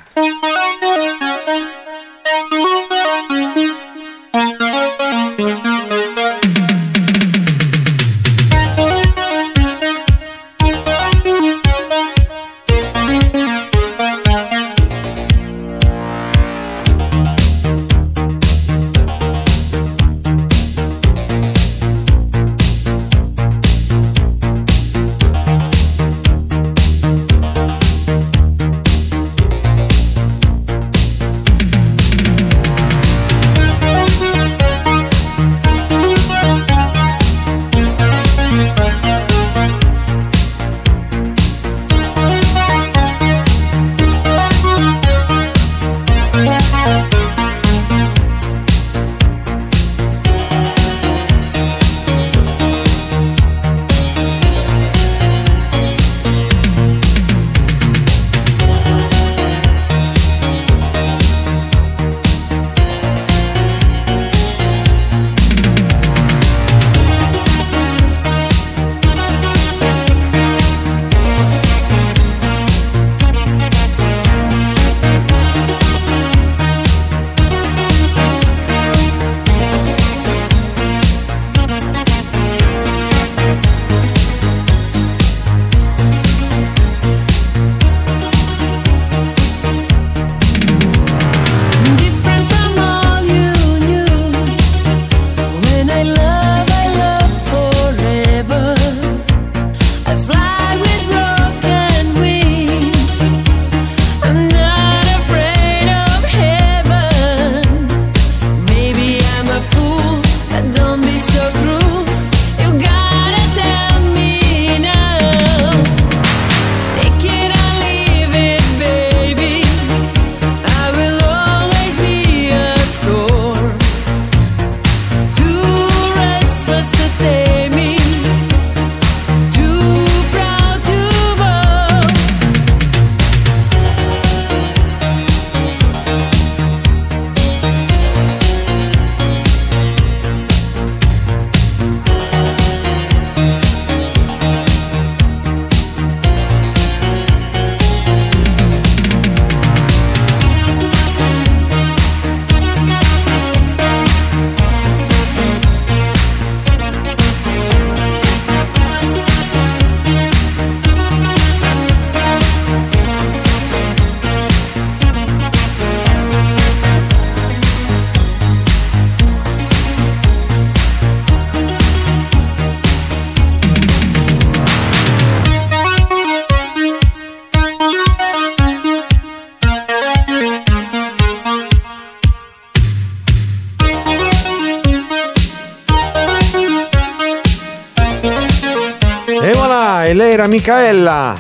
Micaela. 190.52 191.34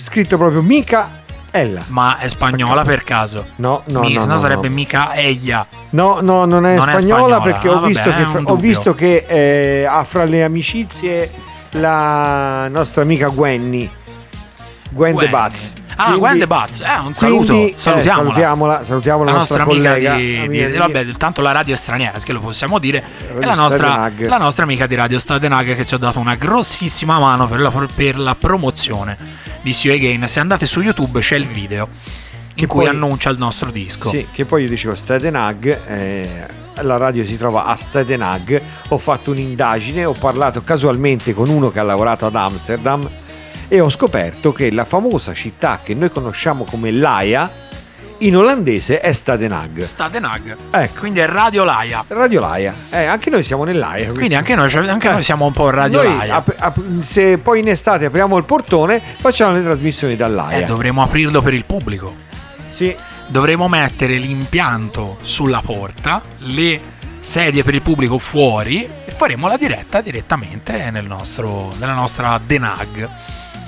Scritto 0.00 0.36
proprio 0.36 0.62
Mica 0.62 1.08
Ella. 1.50 1.82
Ma 1.88 2.18
è 2.18 2.28
spagnola 2.28 2.82
per 2.82 3.02
caso? 3.02 3.44
No, 3.56 3.82
no, 3.88 4.00
Mi- 4.02 4.12
no. 4.14 4.24
no 4.24 4.38
sarebbe 4.38 4.68
no. 4.68 4.74
mica 4.74 5.14
Ella. 5.14 5.66
No, 5.90 6.20
no, 6.22 6.44
non 6.44 6.64
è 6.66 6.76
Non 6.76 6.88
è 6.88 6.92
spagnola 6.98 7.38
spagnola. 7.38 7.40
perché 7.40 7.66
Ah, 7.66 7.70
ho, 7.72 7.74
vabbè, 7.74 7.86
visto 7.88 8.10
che, 8.10 8.22
un 8.22 8.44
ho 8.46 8.56
visto 8.56 8.94
che 8.94 9.24
eh, 9.26 9.84
ha 9.84 10.04
fra 10.04 10.22
le 10.22 10.44
amicizie 10.44 11.28
la 11.72 12.68
nostra 12.68 13.02
amica 13.02 13.26
Gwenny. 13.30 13.90
Gwen 14.90 15.12
Gwen. 15.12 15.24
De 15.24 15.28
Baz. 15.28 15.72
Ah, 16.02 16.04
Quindi- 16.06 16.20
Gwen 16.20 16.38
De 16.38 16.46
Baz. 16.46 16.80
Eh, 16.80 16.98
un 17.04 17.14
saluto. 17.14 17.52
quindi, 17.52 17.70
eh, 17.70 17.74
salutiamola. 17.76 18.24
salutiamola, 18.24 18.84
salutiamo 18.84 19.24
la, 19.24 19.30
la 19.32 19.36
nostra, 19.38 19.62
amica 19.62 19.88
collega. 19.92 20.14
di, 20.16 20.36
amica 20.36 20.66
di- 20.66 20.72
di- 20.72 20.78
vabbè, 20.78 21.06
tanto 21.12 21.40
la 21.42 21.52
radio 21.52 21.74
è 21.74 21.76
straniera, 21.76 22.18
che 22.18 22.32
lo 22.32 22.40
possiamo 22.40 22.78
dire. 22.78 23.02
Radio 23.28 23.40
È 23.40 23.44
la 23.44 23.54
nostra, 23.54 24.10
la 24.16 24.38
nostra 24.38 24.64
amica 24.64 24.86
di 24.86 24.94
Radio 24.94 25.18
Stadenag 25.18 25.76
che 25.76 25.86
ci 25.86 25.94
ha 25.94 25.98
dato 25.98 26.18
una 26.18 26.34
grossissima 26.34 27.18
mano 27.18 27.46
per 27.48 27.60
la, 27.60 27.70
per 27.94 28.18
la 28.18 28.34
promozione 28.34 29.16
di 29.62 29.72
See 29.72 29.90
You 29.92 29.98
Again. 29.98 30.28
Se 30.28 30.40
andate 30.40 30.66
su 30.66 30.80
YouTube 30.80 31.20
c'è 31.20 31.36
il 31.36 31.46
video 31.46 31.88
in 31.92 32.54
Che 32.54 32.66
cui 32.66 32.80
poi- 32.84 32.88
annuncia 32.88 33.30
il 33.30 33.38
nostro 33.38 33.70
disco. 33.70 34.08
Sì, 34.10 34.26
che 34.32 34.44
poi 34.44 34.64
io 34.64 34.68
dicevo 34.68 34.94
Stadenag, 34.94 35.80
eh, 35.86 36.46
la 36.80 36.96
radio 36.96 37.24
si 37.24 37.36
trova 37.38 37.64
a 37.66 37.76
Stadenag, 37.76 38.60
ho 38.88 38.98
fatto 38.98 39.30
un'indagine, 39.30 40.04
ho 40.04 40.12
parlato 40.18 40.62
casualmente 40.62 41.32
con 41.34 41.48
uno 41.48 41.70
che 41.70 41.78
ha 41.78 41.82
lavorato 41.82 42.26
ad 42.26 42.34
Amsterdam 42.34 43.08
e 43.72 43.80
ho 43.80 43.88
scoperto 43.88 44.52
che 44.52 44.70
la 44.70 44.84
famosa 44.84 45.32
città 45.32 45.80
che 45.82 45.94
noi 45.94 46.10
conosciamo 46.10 46.64
come 46.64 46.90
Laia 46.90 47.50
in 48.18 48.36
olandese 48.36 49.00
è 49.00 49.12
Stadenag. 49.14 49.80
Stadenag. 49.80 50.56
Ecco. 50.70 50.98
Quindi 51.00 51.20
è 51.20 51.26
Radio 51.26 51.64
Laia. 51.64 52.04
Radio 52.08 52.40
Laia, 52.40 52.74
eh, 52.90 53.06
anche 53.06 53.30
noi 53.30 53.42
siamo 53.42 53.64
nell'Aia. 53.64 54.12
Quindi 54.12 54.34
anche 54.34 54.54
noi, 54.54 54.68
cioè, 54.68 54.86
anche 54.86 55.08
Eh. 55.08 55.12
noi 55.12 55.22
siamo 55.22 55.46
un 55.46 55.52
po' 55.52 55.70
Radio 55.70 56.02
Noi, 56.02 56.16
Laia. 56.18 56.34
ap- 56.34 56.54
ap- 56.58 57.00
se 57.00 57.38
poi 57.38 57.60
in 57.60 57.68
estate 57.68 58.04
apriamo 58.04 58.36
il 58.36 58.44
portone, 58.44 59.00
facciamo 59.16 59.54
le 59.54 59.62
trasmissioni 59.62 60.12
Eh, 60.12 60.16
dall'Aia. 60.16 60.66
dovremo 60.66 61.02
aprirlo 61.02 61.40
per 61.40 61.54
il 61.54 61.64
pubblico. 61.64 62.14
sì, 62.70 62.94
dovremo 63.28 63.68
mettere 63.68 64.16
l'impianto 64.16 65.16
sulla 65.22 65.62
porta, 65.64 66.20
le 66.40 66.78
sedie 67.20 67.62
per 67.62 67.74
il 67.74 67.80
pubblico 67.82 68.18
fuori 68.18 68.82
e 68.84 69.10
faremo 69.16 69.48
la 69.48 69.56
diretta 69.56 70.02
direttamente 70.02 70.90
nel 70.90 71.06
nostro, 71.06 71.72
nella 71.78 71.94
nostra 71.94 72.38
Denag. 72.44 73.08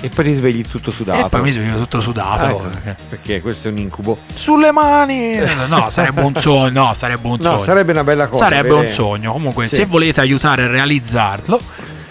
E 0.04 0.10
poi 0.10 0.24
ti 0.24 0.34
svegli 0.34 0.62
tutto 0.62 0.90
sudato. 0.90 1.26
E 1.26 1.28
poi 1.30 1.40
mi 1.40 1.50
sveglio 1.50 1.78
tutto 1.78 2.00
sudato. 2.02 2.44
Ecco, 2.44 2.58
perché- 2.68 2.96
perché 3.08 3.40
questo 3.40 3.68
è 3.68 3.70
un 3.70 3.78
incubo. 3.78 4.18
Sulle 4.34 4.70
mani! 4.70 5.38
No, 5.68 5.88
sarebbe 5.88 6.20
un 6.20 6.34
sogno. 6.36 6.84
No, 6.86 6.94
sarebbe 6.94 7.26
un 7.26 7.36
No, 7.40 7.42
sogno. 7.52 7.60
sarebbe 7.60 7.92
una 7.92 8.04
bella 8.04 8.26
cosa. 8.26 8.44
Sarebbe 8.44 8.68
avere- 8.68 8.86
un 8.88 8.92
sogno. 8.92 9.32
Comunque, 9.32 9.66
Sì. 9.66 9.76
se 9.76 9.86
volete 9.86 10.20
aiutare 10.20 10.64
a 10.64 10.66
realizzarlo, 10.66 11.58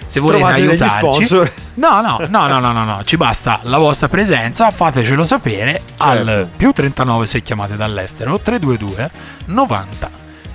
se 0.07 0.19
volete 0.19 0.41
Trovate 0.43 0.61
aiutarci, 0.61 1.51
no, 1.75 2.01
no, 2.01 2.17
no, 2.27 2.47
no, 2.47 2.59
no, 2.59 2.71
no, 2.71 2.83
no, 2.83 3.01
ci 3.03 3.15
basta 3.17 3.59
la 3.63 3.77
vostra 3.77 4.07
presenza. 4.07 4.69
Fatecelo 4.71 5.23
sapere 5.25 5.81
al 5.97 6.25
Certo. 6.25 6.49
più 6.57 6.71
39 6.71 7.25
se 7.27 7.41
chiamate 7.43 7.75
dall'estero 7.75 8.39
322 8.39 9.09
90. 9.45 10.09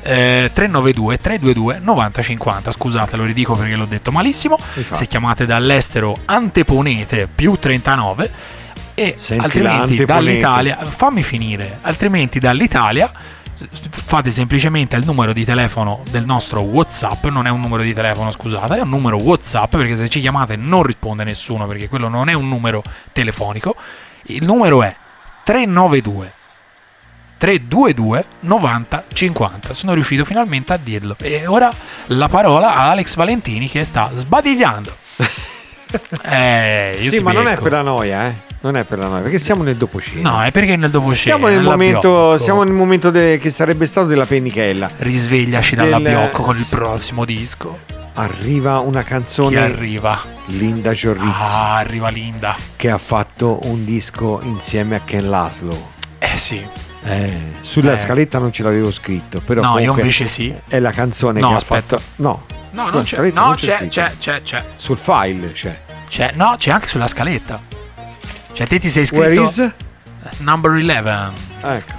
Eh, 0.08 0.50
392 0.52 1.16
322 1.18 1.80
90 1.82 2.22
50 2.22 2.70
scusate 2.70 3.16
lo 3.16 3.24
ridico 3.24 3.54
perché 3.54 3.74
l'ho 3.74 3.84
detto 3.84 4.10
malissimo. 4.10 4.56
Infatti. 4.74 4.96
se 4.96 5.06
chiamate 5.06 5.44
dall'estero 5.44 6.16
anteponete 6.24 7.28
più 7.32 7.56
39 7.58 8.30
e 8.94 9.14
Senti 9.16 9.44
altrimenti 9.44 10.04
dall'Italia 10.04 10.78
fammi 10.78 11.22
finire 11.22 11.78
altrimenti 11.82 12.38
dall'Italia 12.38 13.12
fate 13.90 14.30
semplicemente 14.30 14.96
il 14.96 15.04
numero 15.04 15.32
di 15.32 15.44
telefono 15.44 16.02
del 16.10 16.24
nostro 16.24 16.62
whatsapp 16.62 17.24
non 17.26 17.46
è 17.46 17.50
un 17.50 17.60
numero 17.60 17.82
di 17.82 17.92
telefono 17.92 18.30
scusate 18.30 18.76
è 18.76 18.80
un 18.80 18.88
numero 18.88 19.16
whatsapp 19.16 19.70
perché 19.70 19.96
se 19.96 20.08
ci 20.08 20.20
chiamate 20.20 20.56
non 20.56 20.82
risponde 20.82 21.24
nessuno 21.24 21.66
perché 21.66 21.88
quello 21.88 22.08
non 22.08 22.28
è 22.28 22.32
un 22.32 22.48
numero 22.48 22.82
telefonico. 23.12 23.76
Il 24.24 24.44
numero 24.44 24.82
è 24.82 24.90
392 25.44 26.32
322 27.38 28.24
90 28.40 29.04
50 29.12 29.72
sono 29.74 29.94
riuscito 29.94 30.24
finalmente 30.24 30.72
a 30.72 30.76
dirlo 30.76 31.16
e 31.20 31.46
ora 31.46 31.70
la 32.06 32.28
parola 32.28 32.74
a 32.74 32.90
Alex 32.90 33.14
Valentini 33.14 33.68
che 33.70 33.84
sta 33.84 34.10
sbadigliando 34.12 34.92
eh, 36.24 36.92
Sì, 36.94 37.18
ma 37.20 37.32
non 37.32 37.46
è 37.46 37.50
becco. 37.52 37.62
per 37.62 37.72
la 37.72 37.82
noia, 37.82 38.26
eh. 38.26 38.46
Non 38.60 38.76
è 38.76 38.82
per 38.82 38.98
la 38.98 39.06
noia, 39.06 39.22
perché 39.22 39.38
siamo 39.38 39.62
nel 39.62 39.76
dopocena. 39.76 40.28
no 40.30 40.42
è 40.42 40.50
perché 40.50 40.74
nel 40.74 40.90
dopo 40.90 41.14
siamo 41.14 41.46
nel 41.46 41.62
momento, 41.62 42.38
siamo 42.38 42.64
nel 42.64 42.72
momento 42.74 43.10
de- 43.10 43.38
che 43.38 43.50
sarebbe 43.50 43.86
stato 43.86 44.08
della 44.08 44.26
pennichella. 44.26 44.88
risvegliaci 44.98 45.76
dalla 45.76 45.98
del- 45.98 46.10
Biocco 46.10 46.42
con 46.42 46.56
il 46.56 46.66
prossimo 46.68 47.24
disco 47.24 47.78
Arriva 48.14 48.80
una 48.80 49.02
chi 49.04 49.08
canzone 49.10 49.60
arriva 49.60 50.20
Linda 50.46 50.90
Giorrizzi 50.92 51.52
ah 51.52 51.76
arriva 51.76 52.08
Linda 52.08 52.56
che 52.74 52.90
ha 52.90 52.98
fatto 52.98 53.60
un 53.62 53.84
disco 53.84 54.40
insieme 54.42 54.96
a 54.96 55.00
Ken 55.04 55.28
Laszlo. 55.30 55.90
eh 56.18 56.36
sì 56.36 56.60
Eh, 57.04 57.50
sulla 57.60 57.92
Eh. 57.94 57.98
scaletta 57.98 58.38
non 58.38 58.52
ce 58.52 58.62
l'avevo 58.62 58.90
scritto, 58.92 59.40
però 59.44 59.62
no 59.62 59.78
io 59.78 59.90
invece 59.92 60.26
sì 60.28 60.54
è 60.68 60.78
la 60.80 60.90
canzone 60.90 61.40
No, 61.40 61.50
che 61.50 61.54
aspetta. 61.54 61.94
ha 61.96 61.98
fatto. 61.98 62.12
No, 62.16 62.44
no 62.72 62.90
non 62.90 63.02
c'è 63.04 63.16
no 63.30 63.44
non 63.46 63.54
c'è 63.54 63.76
scritto. 63.78 63.90
c'è 63.90 64.12
c'è 64.18 64.42
c'è 64.42 64.64
Sul 64.76 64.98
file 64.98 65.52
c'è. 65.52 65.78
c'è 66.08 66.32
no 66.34 66.56
c'è 66.58 66.70
anche 66.70 66.88
sulla 66.88 67.08
scaletta 67.08 67.60
cioè 68.52 68.66
te 68.66 68.78
ti 68.80 68.90
sei 68.90 69.06
Where 69.12 69.32
iscritto 69.32 69.64
is? 69.64 69.72
number 70.38 70.70
11 70.72 71.32
Ecco. 71.62 71.96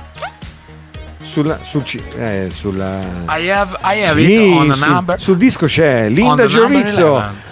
Sulla, 1.23 1.59
sul, 1.63 1.83
eh, 2.17 2.49
sulla... 2.51 2.99
I 3.29 3.49
have, 3.51 3.77
I 3.83 4.03
have 4.03 4.19
Sì, 4.19 4.33
it 4.33 4.57
on 4.57 4.71
a 4.71 4.73
sul, 4.73 4.87
number. 4.87 5.21
sul 5.21 5.37
disco 5.37 5.65
c'è 5.67 6.09
Linda 6.09 6.43
11. 6.43 7.03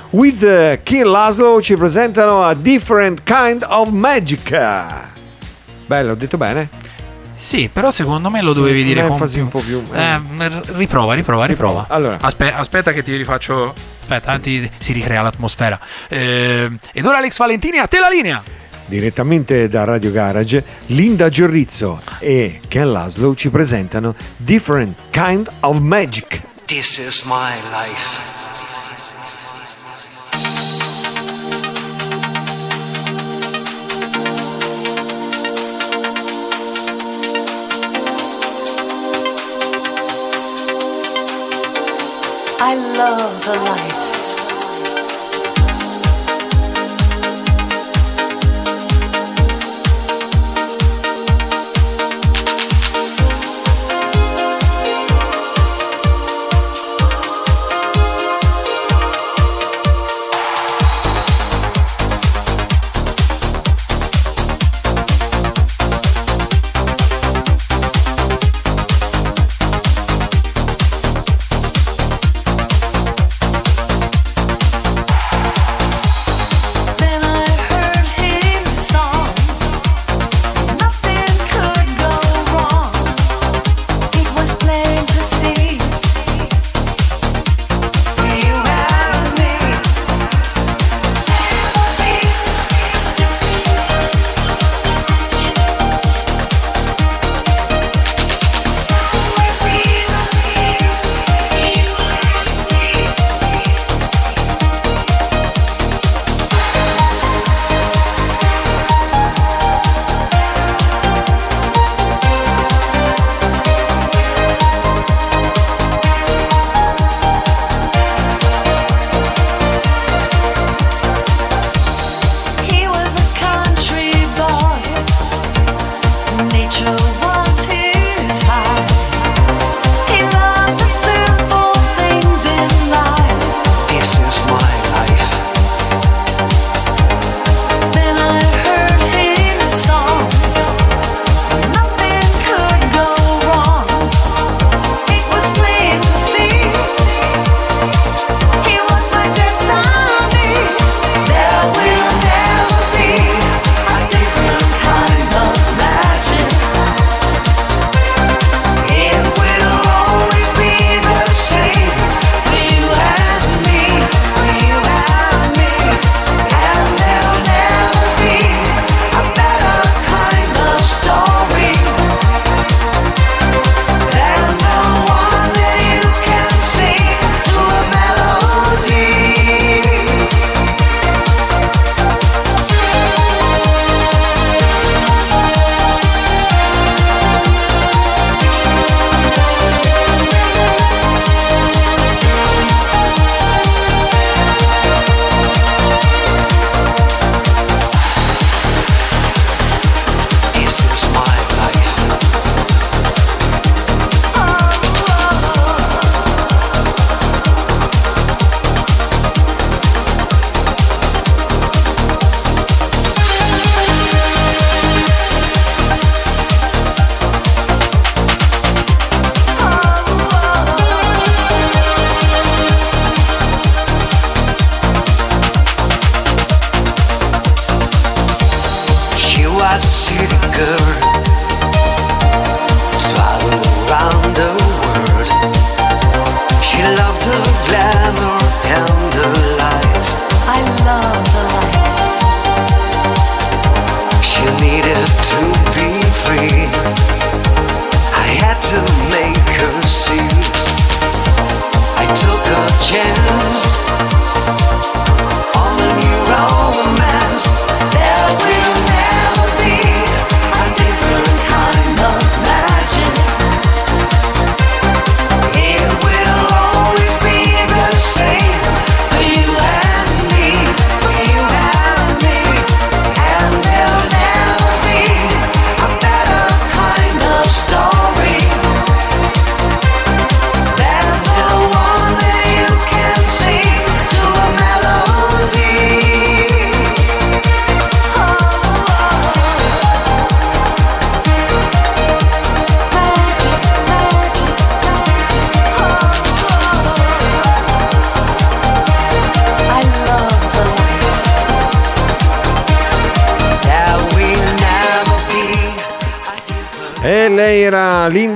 with 0.09 0.41
uh, 0.41 0.79
Kim 0.83 1.07
Laszlo 1.09 1.61
ci 1.61 1.75
presentano 1.75 2.43
a 2.43 2.55
different 2.55 3.21
kind 3.23 3.63
of 3.67 3.89
magic. 3.89 4.49
Bello, 5.85 6.11
ho 6.11 6.15
detto 6.15 6.37
bene? 6.37 6.69
Sì, 7.39 7.69
però 7.71 7.91
secondo 7.91 8.29
me 8.29 8.41
lo 8.41 8.51
dovevi 8.53 8.83
dire 8.83 9.05
con 9.07 9.17
più. 9.29 9.41
un 9.43 9.47
po' 9.49 9.59
più. 9.59 9.81
Eh, 9.93 10.15
r- 10.15 10.61
riprova, 10.75 11.13
riprova, 11.13 11.45
riprova. 11.45 11.85
Allora. 11.89 12.17
Aspe- 12.19 12.51
aspetta 12.51 12.91
che 12.91 13.03
ti 13.03 13.15
rifaccio. 13.15 13.73
Aspetta, 14.01 14.39
ti- 14.39 14.69
si 14.77 14.91
ricrea 14.93 15.21
l'atmosfera. 15.21 15.79
Eh, 16.07 16.69
ed 16.91 17.05
ora 17.05 17.17
Alex 17.17 17.37
Valentini, 17.37 17.77
a 17.77 17.87
te 17.87 17.99
la 17.99 18.09
linea. 18.09 18.41
Direttamente 18.85 19.67
da 19.67 19.83
Radio 19.83 20.11
Garage, 20.11 20.63
Linda 20.87 21.27
Giorrizzo 21.29 22.01
e 22.19 22.61
Ken 22.69 22.89
Laszlo 22.91 23.35
ci 23.35 23.49
presentano 23.49 24.15
Different 24.37 24.97
Kind 25.11 25.49
of 25.61 25.79
Magic. 25.79 26.41
This 26.65 26.97
is 26.97 27.23
my 27.23 27.51
life. 27.71 28.36
I 42.59 42.73
love 42.73 43.45
the 43.45 43.53
lights. 43.53 44.06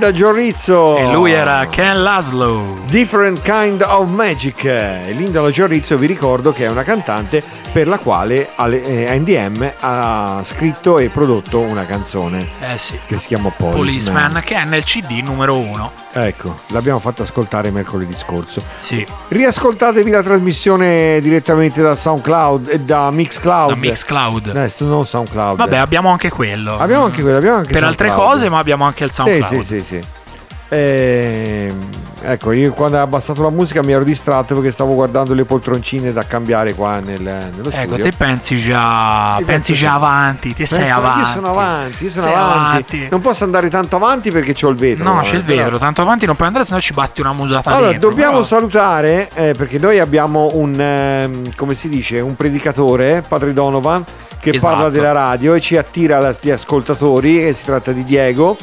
Linda 0.01 0.17
Giorrizzo. 0.17 0.97
E 0.97 1.11
lui 1.11 1.31
era 1.31 1.67
Ken 1.67 2.01
Laszlo. 2.01 2.79
Different 2.87 3.39
Kind 3.43 3.83
of 3.83 4.09
Magic. 4.09 4.63
Linda 4.63 5.47
Giorrizzo 5.51 5.95
vi 5.95 6.07
ricordo 6.07 6.51
che 6.51 6.65
è 6.65 6.69
una 6.69 6.81
cantante 6.81 7.43
per 7.71 7.87
la 7.87 7.97
quale 7.99 8.49
Ale- 8.55 8.83
eh, 8.83 9.17
NDM 9.17 9.73
ha 9.79 10.41
scritto 10.43 10.99
e 10.99 11.07
prodotto 11.07 11.59
una 11.59 11.85
canzone 11.85 12.45
Eh 12.59 12.77
sì. 12.77 12.99
che 13.05 13.17
si 13.17 13.27
chiama 13.27 13.49
Policeman. 13.49 13.81
Policeman, 13.81 14.41
che 14.43 14.55
è 14.55 14.65
nel 14.65 14.83
CD 14.83 15.21
numero 15.23 15.55
uno. 15.57 15.91
Ecco, 16.11 16.59
l'abbiamo 16.67 16.99
fatta 16.99 17.23
ascoltare 17.23 17.71
mercoledì 17.71 18.13
scorso. 18.17 18.61
Sì. 18.81 19.05
Riascoltatevi 19.29 20.09
la 20.11 20.21
trasmissione 20.21 21.19
direttamente 21.21 21.81
da 21.81 21.95
SoundCloud 21.95 22.67
e 22.69 22.79
da 22.81 23.09
Mixcloud. 23.11 23.69
Da 23.69 23.75
Mixcloud. 23.75 24.55
Eh, 24.55 24.67
sto- 24.69 24.85
non 24.85 25.05
SoundCloud. 25.05 25.55
Vabbè, 25.57 25.77
abbiamo 25.77 26.09
anche 26.09 26.29
quello. 26.29 26.77
abbiamo 26.77 27.05
anche 27.05 27.21
quello, 27.21 27.37
abbiamo 27.37 27.57
anche 27.57 27.71
per 27.71 27.83
altre 27.85 28.07
SoundCloud. 28.07 28.33
cose, 28.33 28.49
ma 28.49 28.57
abbiamo 28.59 28.83
anche 28.83 29.03
il 29.05 29.09
Sì, 29.11 29.15
SoundCloud. 29.15 29.63
sì, 29.63 29.79
sì, 29.79 29.85
sì. 29.85 29.99
Ehm, 30.73 31.89
ecco, 32.23 32.51
io 32.51 32.71
quando 32.73 32.97
ho 32.97 33.01
abbassato 33.01 33.41
la 33.41 33.49
musica 33.49 33.81
mi 33.83 33.91
ero 33.91 34.03
distratto 34.03 34.53
perché 34.55 34.71
stavo 34.71 34.93
guardando 34.93 35.33
le 35.33 35.45
poltroncine 35.45 36.11
da 36.13 36.25
cambiare 36.25 36.73
qua 36.73 36.99
nel, 36.99 37.21
nello 37.21 37.69
Ecco, 37.69 37.87
studio. 37.95 38.03
te 38.03 38.11
pensi 38.15 38.57
già, 38.57 39.41
pensi 39.45 39.73
già 39.73 39.93
avanti, 39.93 40.53
ti 40.53 40.65
sei 40.65 40.79
Penso- 40.79 40.97
avanti. 40.97 41.19
Io 41.19 41.25
sono 41.25 41.49
avanti, 41.49 42.03
io 42.03 42.09
sono 42.09 42.25
Sei 42.25 42.33
avanti. 42.33 42.55
avanti. 42.95 43.07
Non 43.09 43.21
posso 43.21 43.43
andare 43.43 43.69
tanto 43.69 43.95
avanti 43.95 44.31
perché 44.31 44.53
c'ho 44.53 44.69
il 44.69 44.75
vetro. 44.75 45.03
No, 45.13 45.21
eh, 45.21 45.23
c'è 45.23 45.35
il 45.35 45.43
però- 45.43 45.63
vetro, 45.63 45.77
tanto 45.77 46.01
avanti 46.01 46.25
non 46.25 46.35
puoi 46.35 46.47
andare, 46.47 46.65
sennò 46.65 46.79
ci 46.79 46.93
batti 46.93 47.21
una 47.21 47.33
musata 47.33 47.69
Allora, 47.71 47.91
dentro. 47.91 48.09
dobbiamo 48.09 48.31
però- 48.33 48.43
salutare 48.45 49.29
eh, 49.33 49.53
perché 49.57 49.79
noi 49.79 49.99
abbiamo 49.99 50.49
un, 50.53 50.79
ehm, 50.79 51.55
come 51.55 51.75
si 51.75 51.89
dice, 51.89 52.19
un 52.19 52.35
predicatore, 52.35 53.23
Padre 53.27 53.53
Donovan, 53.53 54.03
che 54.39 54.49
Esatto. 54.51 54.73
parla 54.73 54.89
della 54.89 55.11
radio 55.11 55.53
e 55.53 55.61
ci 55.61 55.77
attira 55.77 56.35
gli 56.39 56.49
ascoltatori. 56.49 57.47
E 57.47 57.53
si 57.53 57.63
tratta 57.65 57.91
di 57.91 58.03
Diego. 58.03 58.57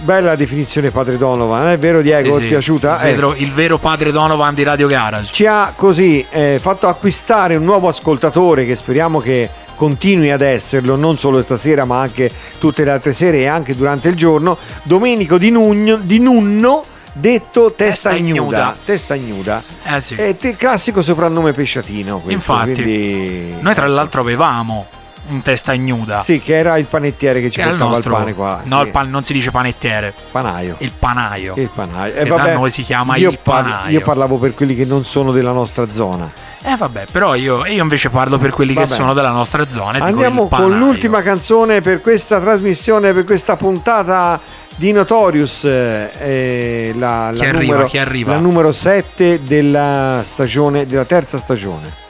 Bella 0.00 0.36
definizione, 0.36 0.90
Padre 0.90 1.18
Donovan, 1.18 1.68
è 1.68 1.78
vero, 1.78 2.00
Diego? 2.00 2.34
Sì, 2.34 2.40
Ti 2.40 2.46
è 2.46 2.48
piaciuta? 2.48 3.00
Il, 3.02 3.08
Eh, 3.08 3.14
vero, 3.14 3.34
il 3.36 3.52
vero 3.52 3.78
padre 3.78 4.10
Donovan 4.12 4.54
di 4.54 4.62
Radio 4.62 4.86
Garage. 4.86 5.32
ci 5.32 5.44
ha 5.44 5.72
così 5.74 6.24
eh, 6.30 6.58
fatto 6.60 6.86
acquistare 6.88 7.56
un 7.56 7.64
nuovo 7.64 7.88
ascoltatore 7.88 8.64
che 8.64 8.74
speriamo 8.76 9.18
che 9.20 9.48
continui 9.74 10.30
ad 10.30 10.40
esserlo 10.40 10.96
non 10.96 11.18
solo 11.18 11.42
stasera 11.42 11.84
ma 11.84 12.00
anche 12.00 12.30
tutte 12.58 12.84
le 12.84 12.90
altre 12.90 13.12
sere 13.12 13.38
e 13.38 13.46
anche 13.46 13.76
durante 13.76 14.08
il 14.08 14.14
giorno 14.16 14.56
Domenico 14.84 15.36
Di, 15.36 15.50
Nugno, 15.50 15.96
di 15.96 16.18
Nunno 16.20 16.82
detto 17.12 17.72
Testa, 17.76 18.10
Testa 18.10 18.12
ignuda. 18.12 18.40
ignuda. 18.56 18.76
Testa 18.84 19.14
ignuda 19.14 19.62
Eh 19.84 20.00
sì. 20.00 20.14
è 20.14 20.36
te- 20.36 20.56
classico 20.56 21.02
soprannome 21.02 21.52
pesciatino 21.52 22.18
questo, 22.20 22.30
Infatti. 22.32 22.72
quindi- 22.74 23.54
Noi 23.60 23.74
tra 23.74 23.86
l'altro 23.86 24.20
avevamo 24.20 24.86
un 25.28 25.42
testa 25.42 25.72
ignuda. 25.72 26.20
sì 26.20 26.40
che 26.40 26.56
era 26.56 26.76
il 26.78 26.86
panettiere 26.86 27.40
che 27.40 27.50
ci 27.50 27.60
che 27.60 27.68
portava 27.68 27.90
nostro, 27.90 28.10
il 28.12 28.16
pane 28.18 28.34
qua 28.34 28.60
No, 28.64 28.80
sì. 28.80 28.86
il 28.86 28.90
pan- 28.92 29.10
non 29.10 29.22
si 29.22 29.32
dice 29.32 29.50
panettiere, 29.50 30.12
panaio 30.30 30.76
il 30.78 30.92
panaio. 30.98 31.54
il 31.56 31.68
panaio 31.74 32.12
Che 32.12 32.24
da 32.28 32.52
noi 32.52 32.70
si 32.70 32.82
chiama 32.82 33.16
io 33.16 33.30
il 33.30 33.38
par- 33.42 33.62
panaio. 33.64 33.98
io 33.98 34.04
parlavo 34.04 34.36
per 34.38 34.54
quelli 34.54 34.74
che 34.74 34.84
non 34.84 35.04
sono 35.04 35.32
della 35.32 35.52
nostra 35.52 35.90
zona 35.90 36.30
Eh 36.62 36.76
vabbè, 36.76 37.04
però 37.12 37.34
io, 37.36 37.64
io 37.66 37.82
invece 37.82 38.10
parlo 38.10 38.36
per 38.38 38.52
quelli 38.52 38.72
che 38.74 38.80
Vabbè. 38.82 38.94
sono 38.94 39.14
della 39.14 39.30
nostra 39.30 39.68
zona. 39.68 39.98
e 39.98 40.00
Andiamo 40.02 40.48
con 40.48 40.76
l'ultima 40.76 41.22
canzone 41.22 41.80
per 41.80 42.00
questa 42.00 42.40
trasmissione, 42.40 43.12
per 43.12 43.24
questa 43.24 43.54
puntata 43.56 44.40
di 44.74 44.90
Notorious, 44.92 45.64
eh, 45.64 46.10
eh, 46.18 46.92
la, 46.96 47.30
Chi 47.32 47.38
la 47.38 47.44
arriva, 47.48 47.60
numero, 47.62 47.84
chi 47.86 47.98
arriva? 47.98 48.32
la 48.34 48.38
numero 48.40 48.72
7 48.72 49.40
della 49.44 50.20
stagione, 50.24 50.86
della 50.86 51.04
terza 51.04 51.38
stagione. 51.38 52.06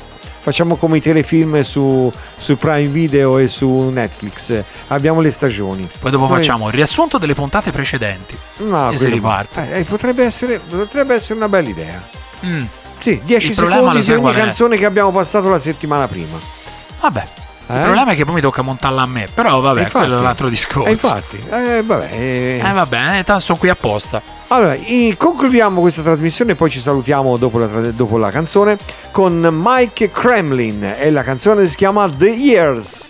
Facciamo 0.48 0.76
come 0.76 0.96
i 0.96 1.00
telefilm 1.02 1.60
su, 1.60 2.10
su 2.38 2.56
Prime 2.56 2.88
Video 2.88 3.36
e 3.36 3.48
su 3.48 3.68
Netflix, 3.92 4.64
abbiamo 4.86 5.20
le 5.20 5.30
stagioni. 5.30 5.86
Poi 6.00 6.10
dopo 6.10 6.26
Noi- 6.26 6.36
facciamo 6.38 6.68
il 6.68 6.72
riassunto 6.72 7.18
delle 7.18 7.34
puntate 7.34 7.70
precedenti. 7.70 8.34
No, 8.60 8.90
e 8.90 8.96
si 8.96 9.10
riparte. 9.10 9.70
eh, 9.74 9.80
eh, 9.80 9.84
potrebbe, 9.84 10.24
essere, 10.24 10.58
potrebbe 10.58 11.14
essere 11.16 11.34
una 11.34 11.50
bella 11.50 11.68
idea. 11.68 12.02
Mm, 12.46 12.62
Sì, 12.98 13.20
10 13.22 13.48
Il 13.50 13.54
problema 13.56 13.80
secondi 13.92 14.06
di 14.06 14.12
ogni 14.14 14.32
è? 14.32 14.34
canzone 14.36 14.78
che 14.78 14.86
abbiamo 14.86 15.12
passato 15.12 15.50
la 15.50 15.58
settimana 15.58 16.08
prima. 16.08 16.38
Vabbè. 17.00 17.26
Eh? 17.68 17.74
Il 17.76 17.82
problema 17.82 18.12
è 18.12 18.16
che 18.16 18.24
poi 18.24 18.34
mi 18.34 18.40
tocca 18.40 18.62
montarla 18.62 19.02
a 19.02 19.06
me. 19.06 19.28
Però 19.32 19.60
vabbè, 19.60 19.80
Infatti. 19.80 19.98
quello 19.98 20.16
è 20.16 20.20
un 20.20 20.26
altro 20.26 20.48
discorso. 20.48 20.88
Eh, 20.88 20.92
infatti, 20.92 21.38
eh, 21.50 21.82
vabbè. 21.82 22.08
eh. 22.12 22.62
Eh 22.64 22.72
vabbè, 22.72 23.18
eh, 23.18 23.24
tanto 23.24 23.40
sono 23.42 23.58
qui 23.58 23.68
apposta. 23.68 24.20
Allora, 24.48 24.76
concludiamo 25.16 25.80
questa 25.82 26.00
trasmissione 26.00 26.52
e 26.52 26.54
poi 26.54 26.70
ci 26.70 26.80
salutiamo 26.80 27.36
dopo 27.36 27.58
la, 27.58 27.66
dopo 27.66 28.16
la 28.16 28.30
canzone 28.30 28.78
con 29.10 29.46
Mike 29.52 30.10
Kremlin 30.10 30.94
e 30.98 31.10
la 31.10 31.22
canzone 31.22 31.66
si 31.66 31.76
chiama 31.76 32.08
The 32.08 32.30
Years. 32.30 33.08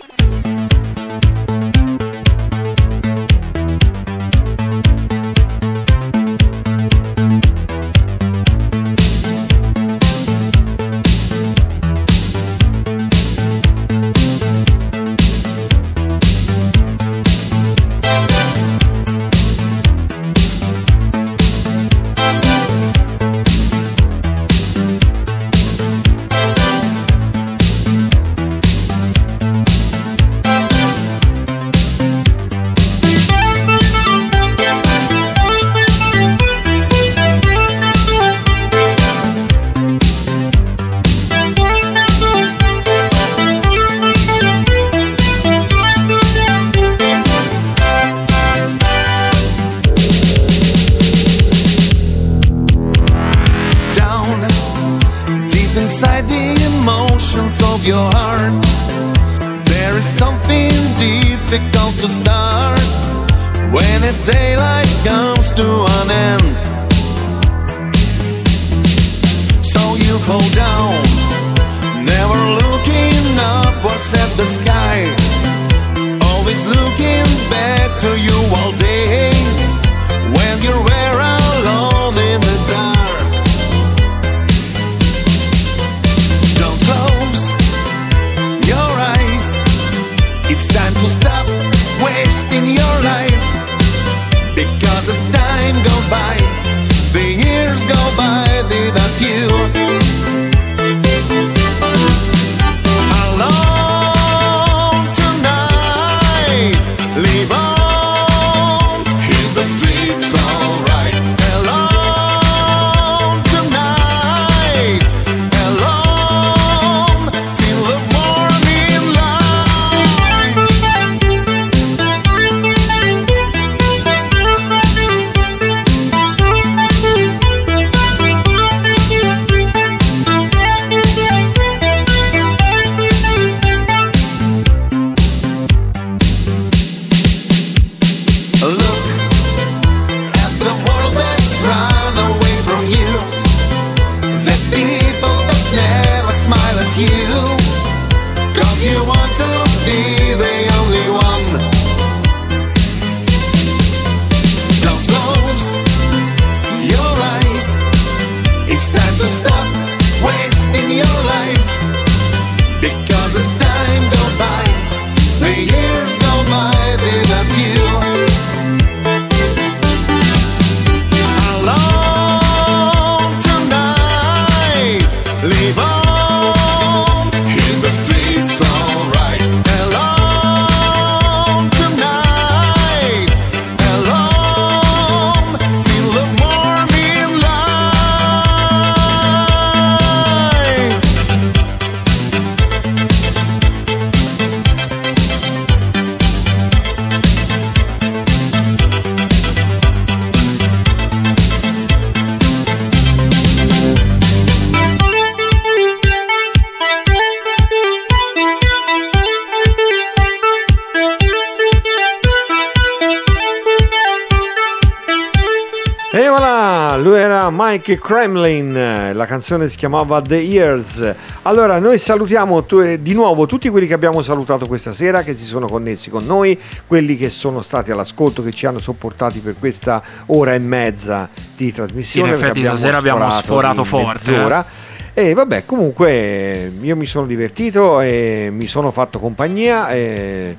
Kremlin, 217.97 219.11
la 219.13 219.25
canzone 219.25 219.67
si 219.69 219.77
chiamava 219.77 220.21
The 220.21 220.35
Years. 220.35 221.15
Allora, 221.43 221.79
noi 221.79 221.97
salutiamo 221.97 222.65
tu- 222.65 222.79
eh, 222.79 223.01
di 223.01 223.13
nuovo 223.13 223.45
tutti 223.45 223.69
quelli 223.69 223.87
che 223.87 223.93
abbiamo 223.93 224.21
salutato 224.21 224.67
questa 224.67 224.91
sera, 224.91 225.23
che 225.23 225.35
si 225.35 225.45
sono 225.45 225.67
connessi 225.67 226.09
con 226.09 226.25
noi, 226.25 226.59
quelli 226.85 227.17
che 227.17 227.29
sono 227.29 227.61
stati 227.61 227.91
all'ascolto, 227.91 228.43
che 228.43 228.51
ci 228.51 228.65
hanno 228.65 228.79
sopportati 228.79 229.39
per 229.39 229.55
questa 229.57 230.01
ora 230.27 230.53
e 230.53 230.59
mezza 230.59 231.29
di 231.55 231.71
trasmissione. 231.71 232.29
Sì, 232.29 232.35
in 232.35 232.43
effetti 232.43 232.63
stasera 232.63 232.97
abbiamo 232.97 233.29
sforato 233.29 233.83
forte, 233.83 234.31
mezz'ora. 234.31 234.65
E 235.13 235.33
vabbè, 235.33 235.65
comunque 235.65 236.71
io 236.79 236.95
mi 236.95 237.05
sono 237.05 237.25
divertito 237.25 237.99
e 237.99 238.49
mi 238.51 238.67
sono 238.67 238.91
fatto 238.91 239.19
compagnia. 239.19 239.89
E... 239.89 240.57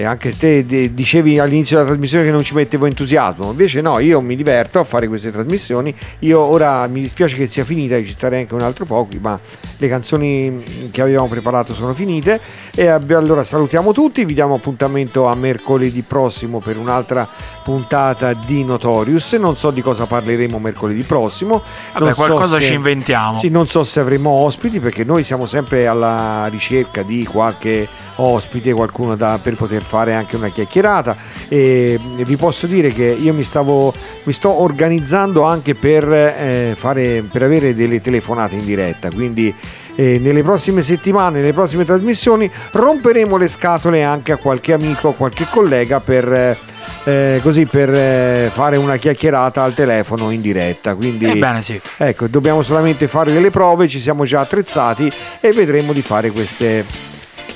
E 0.00 0.04
anche 0.04 0.34
te 0.34 0.64
dicevi 0.94 1.38
all'inizio 1.38 1.76
della 1.76 1.88
trasmissione 1.90 2.24
che 2.24 2.30
non 2.30 2.42
ci 2.42 2.54
mettevo 2.54 2.86
entusiasmo, 2.86 3.50
invece 3.50 3.82
no, 3.82 3.98
io 3.98 4.22
mi 4.22 4.34
diverto 4.34 4.78
a 4.78 4.84
fare 4.84 5.06
queste 5.08 5.30
trasmissioni. 5.30 5.94
Io 6.20 6.40
ora 6.40 6.86
mi 6.86 7.02
dispiace 7.02 7.36
che 7.36 7.46
sia 7.46 7.66
finita, 7.66 7.98
ci 7.98 8.12
starei 8.12 8.40
anche 8.40 8.54
un 8.54 8.62
altro 8.62 8.86
po', 8.86 9.06
ma 9.20 9.38
le 9.76 9.88
canzoni 9.88 10.88
che 10.90 11.02
avevamo 11.02 11.28
preparato 11.28 11.74
sono 11.74 11.92
finite. 11.92 12.40
E 12.74 12.86
abbi- 12.86 13.12
allora 13.12 13.44
salutiamo 13.44 13.92
tutti, 13.92 14.24
vi 14.24 14.32
diamo 14.32 14.54
appuntamento 14.54 15.26
a 15.26 15.34
mercoledì 15.34 16.00
prossimo 16.00 16.60
per 16.60 16.78
un'altra 16.78 17.28
puntata 17.70 18.32
di 18.32 18.64
Notorious. 18.64 19.32
Non 19.34 19.56
so 19.56 19.70
di 19.70 19.80
cosa 19.80 20.06
parleremo 20.06 20.58
mercoledì 20.58 21.02
prossimo. 21.02 21.62
Vabbè, 21.92 22.04
Non 22.04 22.14
so 22.14 22.14
qualcosa 22.14 22.58
se- 22.58 22.64
ci 22.66 22.72
inventiamo. 22.72 23.38
Sì, 23.38 23.48
non 23.48 23.68
so 23.68 23.84
se 23.84 24.00
avremo 24.00 24.30
ospiti 24.30 24.80
perché 24.80 25.04
noi 25.04 25.22
siamo 25.22 25.46
sempre 25.46 25.86
alla 25.86 26.46
ricerca 26.48 27.02
di 27.02 27.24
qualche 27.24 27.86
ospite, 28.16 28.72
qualcuno 28.72 29.14
da- 29.16 29.38
per 29.40 29.54
poter 29.54 29.82
fare 29.82 30.14
anche 30.14 30.34
una 30.36 30.48
chiacchierata 30.48 31.16
e 31.48 31.98
vi 32.16 32.36
posso 32.36 32.66
dire 32.66 32.90
che 32.92 33.04
io 33.04 33.32
mi 33.32 33.44
stavo 33.44 33.94
mi 34.24 34.32
sto 34.32 34.60
organizzando 34.60 35.42
anche 35.44 35.74
per, 35.74 36.12
eh, 36.12 36.74
fare, 36.76 37.22
per 37.30 37.42
avere 37.44 37.74
delle 37.74 38.00
telefonate 38.00 38.56
in 38.56 38.64
diretta, 38.64 39.08
quindi 39.10 39.54
eh, 40.00 40.18
nelle 40.18 40.42
prossime 40.42 40.80
settimane, 40.80 41.40
nelle 41.40 41.52
prossime 41.52 41.84
trasmissioni 41.84 42.50
romperemo 42.70 43.36
le 43.36 43.48
scatole 43.48 44.02
anche 44.02 44.32
a 44.32 44.36
qualche 44.36 44.72
amico, 44.72 45.10
a 45.10 45.12
qualche 45.12 45.46
collega 45.50 46.00
per 46.00 46.32
eh, 46.32 46.58
eh, 47.04 47.40
così 47.42 47.66
per 47.66 47.90
eh, 47.90 48.50
fare 48.50 48.78
una 48.78 48.96
chiacchierata 48.96 49.62
al 49.62 49.74
telefono 49.74 50.30
in 50.30 50.40
diretta. 50.40 50.94
Quindi 50.94 51.26
Ebbene 51.26 51.60
sì. 51.60 51.78
Ecco, 51.98 52.28
dobbiamo 52.28 52.62
solamente 52.62 53.08
fare 53.08 53.30
delle 53.30 53.50
prove, 53.50 53.88
ci 53.88 54.00
siamo 54.00 54.24
già 54.24 54.40
attrezzati 54.40 55.12
e 55.40 55.52
vedremo 55.52 55.92
di 55.92 56.00
fare 56.00 56.30
queste. 56.30 56.86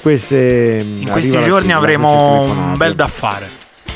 queste 0.02 0.84
In 0.84 1.08
questi 1.10 1.30
giorni 1.30 1.72
avremo 1.72 2.42
un 2.42 2.74
bel 2.76 2.94
da 2.94 3.08
fare. 3.08 3.48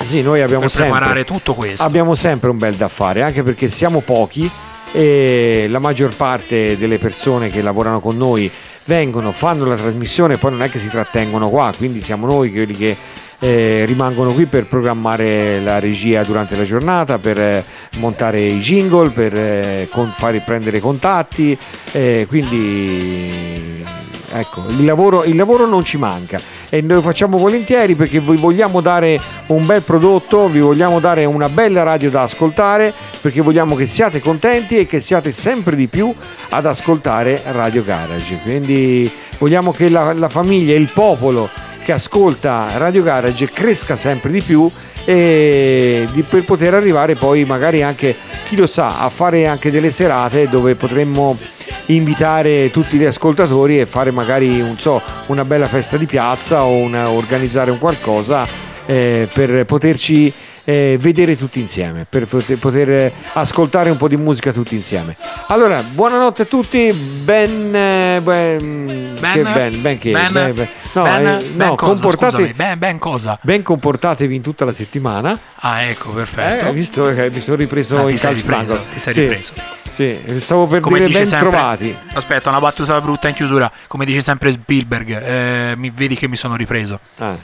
Sì, 0.03 0.23
noi 0.23 0.41
abbiamo 0.41 0.63
per 0.63 0.71
sempre, 0.71 0.93
preparare 0.93 1.25
tutto 1.25 1.55
questo. 1.55 1.83
abbiamo 1.83 2.15
sempre 2.15 2.49
un 2.49 2.57
bel 2.57 2.77
da 2.77 2.89
fare, 2.89 3.23
anche 3.23 3.43
perché 3.43 3.69
siamo 3.69 4.01
pochi 4.01 4.49
e 4.93 5.67
la 5.69 5.79
maggior 5.79 6.15
parte 6.15 6.77
delle 6.79 6.99
persone 6.99 7.49
che 7.49 7.63
lavorano 7.63 8.01
con 8.01 8.17
noi 8.17 8.51
vengono, 8.85 9.33
fanno 9.33 9.67
la 9.67 9.77
trasmissione 9.77 10.35
e 10.35 10.37
poi 10.39 10.53
non 10.53 10.63
è 10.63 10.71
che 10.71 10.79
si 10.79 10.89
trattengono 10.89 11.51
qua, 11.51 11.73
quindi 11.77 12.01
siamo 12.01 12.27
noi 12.27 12.51
quelli 12.51 12.75
che 12.75 12.97
eh, 13.41 13.85
rimangono 13.85 14.33
qui 14.33 14.47
per 14.47 14.67
programmare 14.67 15.61
la 15.61 15.79
regia 15.79 16.23
durante 16.23 16.57
la 16.57 16.65
giornata, 16.65 17.19
per 17.19 17.39
eh, 17.39 17.65
montare 17.99 18.41
i 18.41 18.59
jingle, 18.59 19.11
per 19.11 19.35
eh, 19.37 19.89
con- 19.91 20.13
fare 20.13 20.41
prendere 20.41 20.81
contatti, 20.81 21.57
eh, 21.93 22.27
quindi 22.29 23.78
ecco, 24.33 24.65
il 24.69 24.85
lavoro, 24.85 25.25
il 25.25 25.37
lavoro 25.37 25.67
non 25.67 25.85
ci 25.85 25.97
manca 25.97 26.41
e 26.69 26.81
noi 26.81 26.97
lo 26.97 27.03
facciamo 27.03 27.39
volentieri 27.39 27.95
perché 27.95 28.21
vi 28.21 28.37
vogliamo 28.37 28.81
dare 28.81 29.19
un 29.47 29.65
bel 29.67 29.83
prodotto, 29.83 30.49
vi 30.49 30.61
vogliamo 30.61 31.01
dare 31.01 31.25
una 31.25 31.49
bella 31.49 31.83
radio 31.83 32.11
da 32.11 32.23
ascoltare 32.23 32.93
perché 33.21 33.41
vogliamo 33.41 33.75
che 33.75 33.87
siate 33.87 34.21
contenti 34.21 34.79
e 34.79 34.87
che 34.87 35.01
siate 35.01 35.33
sempre 35.33 35.77
di 35.77 35.87
più 35.87 36.15
ad 36.51 36.67
ascoltare 36.67 37.43
Radio 37.47 37.83
Garage. 37.85 38.39
Quindi 38.43 39.11
vogliamo 39.39 39.73
che 39.73 39.89
la, 39.89 40.13
la 40.13 40.29
famiglia, 40.29 40.75
il 40.75 40.91
popolo 40.93 41.49
che 41.83 41.93
ascolta 41.93 42.69
Radio 42.77 43.03
Garage 43.03 43.51
cresca 43.51 43.97
sempre 43.97 44.31
di 44.31 44.43
più 44.43 44.71
e 45.05 46.07
di- 46.13 46.23
per 46.23 46.45
poter 46.45 46.75
arrivare 46.75 47.15
poi 47.15 47.47
magari 47.47 47.83
anche, 47.83 48.15
chi 48.45 48.57
lo 48.57 48.67
sa, 48.67 49.01
a 49.01 49.09
fare 49.09 49.47
anche 49.47 49.71
delle 49.71 49.91
serate 49.91 50.51
dove 50.51 50.75
potremmo 50.75 51.35
invitare 51.89 52.71
tutti 52.71 52.97
gli 52.97 53.05
ascoltatori 53.05 53.81
e 53.81 53.87
fare 53.87 54.11
magari 54.11 54.63
so, 54.77 55.01
una 55.27 55.45
bella 55.45 55.67
festa 55.67 55.97
di 55.97 56.07
piazza 56.07 56.65
o 56.65 56.77
una- 56.77 57.11
organizzare 57.11 57.71
un 57.71 57.79
qualcosa 57.79 58.47
eh, 58.87 59.29
per 59.33 59.65
poterci 59.65 60.33
eh, 60.69 60.99
vedere 61.01 61.35
tutti 61.35 61.61
insieme, 61.61 62.05
per 62.07 62.27
poter, 62.27 62.91
eh, 62.91 63.13
ascoltare 63.33 63.89
un 63.89 63.97
po' 63.97 64.07
di 64.07 64.19
musica 64.19 64.53
tutti 64.53 64.75
insieme. 64.75 65.17
Allora, 65.47 65.83
buonanotte 65.83 66.43
a 66.43 66.45
tutti, 66.45 66.93
ben... 66.93 67.75
eh, 67.75 68.21
ben, 68.23 69.13
che 69.33 69.43
ben, 69.43 69.81
ben 69.81 69.99
che... 69.99 70.11
Ben? 70.11 70.31
ben- 70.31 70.55
ben- 70.55 70.69
no, 70.93 71.03
Ben? 71.05 71.27
eh, 71.27 71.45
no, 71.55 71.75
cosa, 71.75 71.91
comportate... 71.93 72.33
scusami, 72.35 72.53
ben- 72.53 72.79
ben 72.79 72.99
cosa? 72.99 73.39
Ben 73.41 73.63
comportatevi 73.63 74.35
in 74.35 74.43
tutta 74.43 74.67
la 74.67 74.75
settimana. 74.75 75.39
Ah, 75.61 75.85
ecco, 75.85 76.11
perfetto. 76.11 76.67
Eh, 76.67 76.73
visto 76.73 77.03
che 77.15 77.31
mi 77.31 77.41
sono 77.41 77.57
ripreso 77.57 77.97
Ah, 78.05 78.11
in 78.11 78.19
calcio 78.19 78.47
d'angolo. 78.47 78.83
ti 78.93 79.01
sei 79.01 79.13
Sì, 79.15 79.21
ripreso. 79.23 79.53
Sì, 79.89 80.19
stavo 80.37 80.67
per 80.67 80.81
Come 80.81 80.99
dire 80.99 81.11
ben 81.11 81.27
sempre- 81.27 81.49
trovati. 81.49 81.97
Aspetta, 82.13 82.51
una 82.51 82.61
battuta 82.61 83.01
brutta 83.01 83.29
in 83.29 83.35
chiusura. 83.35 83.73
Come 83.87 84.05
dice 84.05 84.21
sempre 84.21 84.53
Spielberg, 84.53 85.23
eh, 85.23 85.75
mi 85.77 85.89
vedi 85.89 86.15
che 86.15 86.29
mi 86.29 86.37
sono 86.37 86.57
ripreso. 86.57 87.01
Ah. 87.17 87.37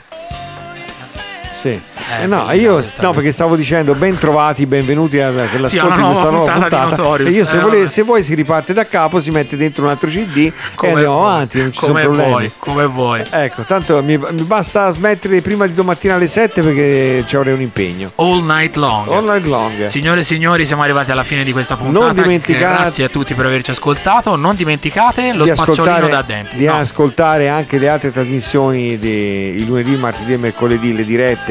Sì. 1.55 1.69
Eh, 1.69 2.23
Eh, 2.23 2.27
no, 2.27 2.51
io 2.51 2.83
no, 2.99 3.11
perché 3.11 3.31
stavo 3.31 3.55
dicendo 3.55 3.95
ben 3.95 4.17
trovati, 4.17 4.65
benvenuti 4.65 5.19
alla- 5.19 5.43
per 5.43 5.69
Sì, 5.69 5.79
di 5.79 5.81
questa 5.81 5.95
nuova 5.95 6.27
puntata 6.29 6.85
puntata. 6.85 7.23
E 7.23 7.29
io 7.29 7.45
se, 7.45 7.55
Eh, 7.57 7.59
vuole- 7.61 7.87
se 7.87 8.01
vuoi 8.03 8.23
si 8.23 8.35
riparte 8.35 8.73
da 8.73 8.85
capo, 8.85 9.19
si 9.21 9.31
mette 9.31 9.55
dentro 9.55 9.83
un 9.85 9.89
altro 9.89 10.09
CD 10.09 10.51
Come 10.75 10.91
e 10.91 10.93
andiamo 10.95 11.15
vuoi, 11.19 11.31
avanti, 11.31 11.61
non 11.61 11.71
ci 11.71 11.79
come 11.79 12.01
sono 12.01 12.03
problemi. 12.13 12.29
vuoi, 12.29 12.51
come 12.59 12.85
vuoi. 12.85 13.23
Ecco, 13.29 13.61
tanto 13.63 14.03
mi, 14.03 14.17
mi 14.17 14.43
basta 14.43 14.89
smettere 14.89 15.41
prima 15.41 15.65
di 15.65 15.73
domattina 15.73 16.15
alle 16.15 16.27
7 16.27 16.61
perché 16.61 17.23
ci 17.25 17.35
avrei 17.37 17.53
un 17.53 17.61
impegno. 17.61 18.11
All 18.15 18.43
night 18.45 18.75
long. 18.75 19.09
All 19.11 19.25
night 19.25 19.45
long. 19.45 19.85
Signore 19.87 20.19
e 20.19 20.23
signori, 20.23 20.65
siamo 20.65 20.83
arrivati 20.83 21.11
alla 21.11 21.23
fine 21.23 21.43
di 21.45 21.53
questa 21.53 21.77
puntata. 21.77 22.05
Non 22.05 22.13
dimenticate- 22.15 22.63
Grazie 22.83 23.03
a 23.05 23.09
tutti 23.09 23.33
per 23.33 23.45
averci 23.45 23.71
ascoltato. 23.71 24.35
Non 24.35 24.55
dimenticate 24.55 25.33
lo 25.33 25.45
di 25.45 25.51
spazzolino 25.53 25.83
ascoltare, 25.95 26.09
da 26.11 26.21
denti. 26.21 26.57
di 26.57 26.65
No. 26.65 26.77
ascoltare 26.77 27.47
anche 27.47 27.77
le 27.77 27.87
altre 27.89 28.11
trasmissioni 28.11 28.99
di, 28.99 29.55
il 29.55 29.65
lunedì, 29.65 29.95
martedì 29.95 30.33
e 30.33 30.37
mercoledì, 30.37 30.93
le 30.93 31.05
dirette 31.05 31.44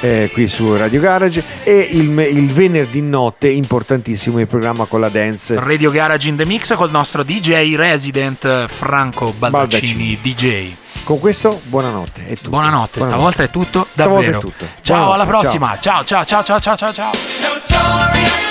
eh, 0.00 0.30
qui 0.32 0.48
su 0.48 0.76
Radio 0.76 1.00
Garage 1.00 1.42
e 1.62 1.88
il, 1.92 2.18
il 2.18 2.46
venerdì 2.48 3.02
notte, 3.02 3.48
importantissimo 3.48 4.40
il 4.40 4.46
programma 4.46 4.84
con 4.86 5.00
la 5.00 5.08
dance. 5.08 5.58
Radio 5.58 5.90
Garage 5.90 6.28
in 6.28 6.36
the 6.36 6.46
Mix 6.46 6.74
col 6.74 6.90
nostro 6.90 7.22
DJ 7.22 7.74
resident 7.76 8.66
Franco 8.68 9.32
Baldaccini, 9.36 10.18
DJ. 10.20 10.72
Con 11.04 11.18
questo, 11.18 11.60
buonanotte. 11.64 12.26
È 12.26 12.34
tutto. 12.36 12.50
Buonanotte, 12.50 12.98
Buonanotte. 12.98 13.00
stavolta 13.00 13.42
è 13.42 13.50
tutto 13.50 13.86
Stavolta 13.90 14.30
davvero. 14.30 14.38
è 14.38 14.40
tutto. 14.40 14.66
Ciao, 14.80 14.96
Buonanotte, 14.96 15.14
alla 15.14 15.38
prossima. 15.38 15.78
Ciao, 15.80 16.04
ciao, 16.04 16.24
ciao, 16.24 16.42
ciao, 16.44 16.60
ciao, 16.60 16.76
ciao, 16.76 16.92
ciao. 16.92 18.49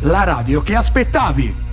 La 0.00 0.24
radio 0.24 0.62
che 0.62 0.74
aspettavi. 0.74 1.67